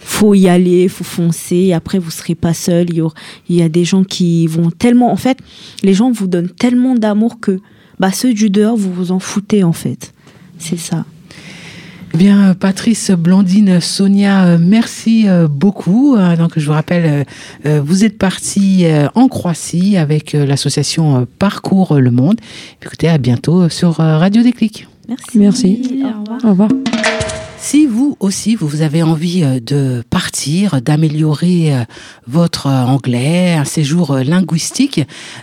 faut 0.00 0.34
y 0.34 0.48
aller, 0.48 0.88
faut 0.88 1.04
foncer. 1.04 1.56
Et 1.56 1.74
après, 1.74 1.98
vous 1.98 2.10
serez 2.10 2.34
pas 2.34 2.54
seul. 2.54 2.86
Il 2.90 2.96
y, 2.96 3.00
aura- 3.02 3.14
il 3.48 3.56
y 3.56 3.62
a 3.62 3.68
des 3.68 3.84
gens 3.84 4.04
qui 4.04 4.46
vont 4.46 4.70
tellement, 4.70 5.12
en 5.12 5.16
fait, 5.16 5.38
les 5.82 5.94
gens 5.94 6.10
vous 6.10 6.26
donnent 6.26 6.48
tellement 6.50 6.94
d'amour 6.94 7.40
que, 7.40 7.60
bah, 8.00 8.10
ceux 8.12 8.32
du 8.34 8.48
dehors, 8.50 8.76
vous 8.76 8.92
vous 8.92 9.12
en 9.12 9.18
foutez 9.18 9.62
en 9.64 9.72
fait. 9.72 10.12
C'est 10.58 10.78
ça. 10.78 11.04
Bien, 12.14 12.54
Patrice, 12.54 13.12
Blandine, 13.12 13.80
Sonia, 13.80 14.44
euh, 14.44 14.58
merci 14.60 15.28
euh, 15.28 15.46
beaucoup. 15.48 16.16
Euh, 16.16 16.36
Donc, 16.36 16.52
je 16.56 16.66
vous 16.66 16.72
rappelle, 16.72 17.06
euh, 17.06 17.24
euh, 17.66 17.80
vous 17.84 18.04
êtes 18.04 18.18
partis 18.18 18.84
euh, 18.84 19.08
en 19.14 19.28
Croatie 19.28 19.96
avec 19.96 20.34
euh, 20.34 20.44
l'association 20.44 21.18
euh, 21.18 21.24
Parcours 21.38 21.94
le 21.94 22.10
Monde. 22.10 22.40
Écoutez, 22.82 23.08
à 23.08 23.18
bientôt 23.18 23.68
sur 23.68 24.00
euh, 24.00 24.18
Radio 24.18 24.42
Déclic. 24.42 24.88
Merci. 25.08 25.38
Merci. 25.38 26.02
Au 26.04 26.20
revoir. 26.20 26.44
Au 26.44 26.48
revoir. 26.50 26.70
Si 27.62 27.86
vous 27.86 28.16
aussi, 28.20 28.54
vous 28.54 28.80
avez 28.80 29.02
envie 29.02 29.44
euh, 29.44 29.60
de 29.60 30.02
partir, 30.08 30.80
d'améliorer 30.80 31.74
euh, 31.74 31.84
votre 32.26 32.68
euh, 32.68 32.84
anglais, 32.84 33.52
un 33.52 33.66
séjour 33.66 34.16
linguistique, 34.16 35.02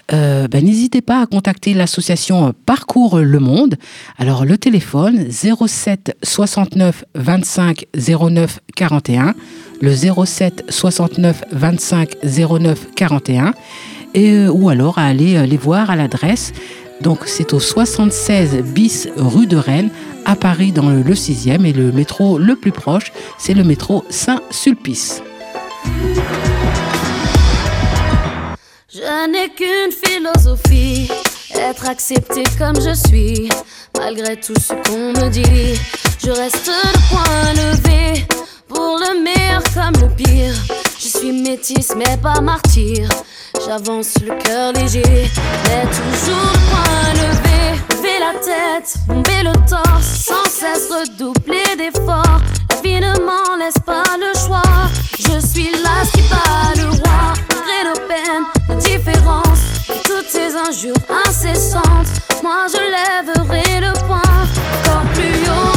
ben, 0.09 0.47
n'hésitez 0.51 1.01
pas 1.01 1.21
à 1.21 1.27
contacter 1.27 1.75
l'association 1.75 2.53
Parcours 2.65 3.19
le 3.19 3.39
Monde. 3.39 3.75
Alors 4.17 4.45
le 4.45 4.57
téléphone 4.57 5.27
07 5.29 6.17
69 6.23 7.05
25 7.13 7.85
09 7.95 8.59
41, 8.75 9.35
le 9.81 9.95
07 9.95 10.65
69 10.69 11.43
25 11.51 12.15
09 12.23 12.87
41, 12.95 13.53
et, 14.15 14.47
ou 14.47 14.69
alors 14.69 14.97
à 14.97 15.05
aller 15.05 15.45
les 15.45 15.57
voir 15.57 15.91
à 15.91 15.95
l'adresse. 15.95 16.51
Donc 17.01 17.23
c'est 17.25 17.53
au 17.53 17.59
76 17.59 18.63
bis 18.63 19.07
rue 19.17 19.45
de 19.45 19.57
Rennes 19.57 19.91
à 20.27 20.35
Paris 20.35 20.73
dans 20.73 20.89
le, 20.89 21.01
le 21.01 21.13
6e 21.13 21.65
et 21.65 21.73
le 21.73 21.91
métro 21.91 22.37
le 22.37 22.55
plus 22.55 22.73
proche, 22.73 23.11
c'est 23.37 23.53
le 23.53 23.63
métro 23.63 24.03
Saint-Sulpice. 24.09 25.23
Je 28.93 29.31
n'ai 29.31 29.49
qu'une 29.55 29.91
philosophie, 29.91 31.09
être 31.55 31.87
accepté 31.87 32.43
comme 32.59 32.75
je 32.75 32.93
suis, 33.07 33.49
malgré 33.97 34.35
tout 34.37 34.53
ce 34.59 34.73
qu'on 34.73 35.13
me 35.13 35.29
dit. 35.29 35.79
Je 36.23 36.31
reste 36.31 36.67
le 36.67 37.09
point 37.09 37.53
levé, 37.53 38.25
pour 38.67 38.99
le 38.99 39.23
meilleur 39.23 39.63
comme 39.73 40.01
le 40.01 40.13
pire. 40.13 40.86
Je 41.17 41.23
suis 41.23 41.31
métisse 41.31 41.93
mais 41.97 42.15
pas 42.17 42.41
martyr, 42.41 43.09
j'avance 43.65 44.13
le 44.21 44.35
cœur 44.35 44.71
léger, 44.73 45.01
mais 45.63 45.81
toujours 45.89 46.51
le 46.53 46.59
point 46.69 47.13
levé. 47.15 47.81
Lever 47.89 48.19
la 48.19 48.33
tête, 48.39 48.97
bomber 49.07 49.41
le 49.43 49.53
torse, 49.67 50.05
sans 50.05 50.47
cesse 50.47 50.87
redoubler 50.91 51.75
d'efforts. 51.75 52.41
M'en 53.25 53.57
laisse 53.57 53.79
pas 53.85 54.03
le 54.19 54.31
choix, 54.39 54.61
je 55.17 55.45
suis 55.45 55.71
là 55.71 56.05
ce 56.05 56.11
qui 56.11 56.23
bat 56.29 56.81
le 56.81 56.89
roi. 56.89 57.33
Malgré 57.49 57.79
nos 57.89 57.99
peines, 58.07 58.45
nos 58.69 58.75
différences, 58.75 59.63
toutes 60.05 60.29
ces 60.29 60.55
injures 60.55 60.95
incessantes, 61.25 62.07
moi 62.43 62.65
je 62.71 62.77
lèverai 62.77 63.81
le 63.81 63.93
poing, 64.07 64.21
encore 64.21 65.05
plus 65.13 65.49
haut, 65.49 65.76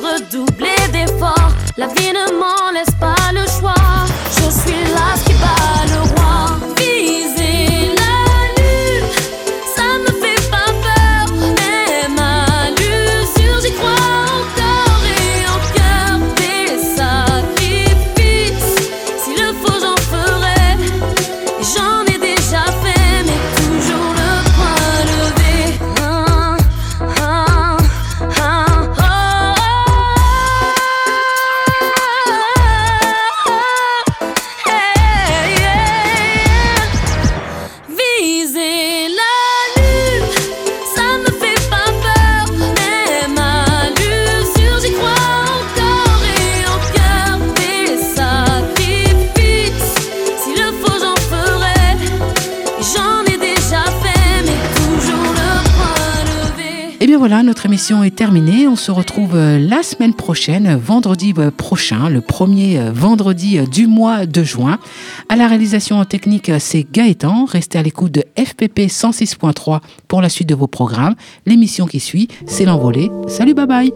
redoubler 0.00 0.76
d'efforts. 0.92 1.52
La 1.76 1.86
vie 1.86 2.12
ne 2.12 2.32
voilà, 57.20 57.42
notre 57.42 57.66
émission 57.66 58.02
est 58.02 58.16
terminée. 58.16 58.66
On 58.66 58.76
se 58.76 58.90
retrouve 58.90 59.36
euh, 59.36 59.58
la 59.58 59.82
semaine 59.82 60.14
prochaine, 60.14 60.74
vendredi 60.74 61.34
euh, 61.36 61.50
prochain, 61.50 62.08
le 62.08 62.22
premier 62.22 62.78
euh, 62.78 62.92
vendredi 62.92 63.58
euh, 63.58 63.66
du 63.66 63.86
mois 63.86 64.24
de 64.24 64.42
juin. 64.42 64.78
À 65.28 65.36
la 65.36 65.46
réalisation 65.46 66.02
technique, 66.06 66.48
euh, 66.48 66.56
c'est 66.58 66.86
Gaëtan. 66.90 67.44
Restez 67.44 67.78
à 67.78 67.82
l'écoute 67.82 68.12
de 68.12 68.24
FPP 68.42 68.86
106.3 68.88 69.80
pour 70.08 70.22
la 70.22 70.30
suite 70.30 70.48
de 70.48 70.54
vos 70.54 70.66
programmes. 70.66 71.14
L'émission 71.44 71.84
qui 71.84 72.00
suit, 72.00 72.28
c'est 72.46 72.64
l'envolée. 72.64 73.10
Salut, 73.28 73.52
bye 73.52 73.66
bye. 73.66 73.92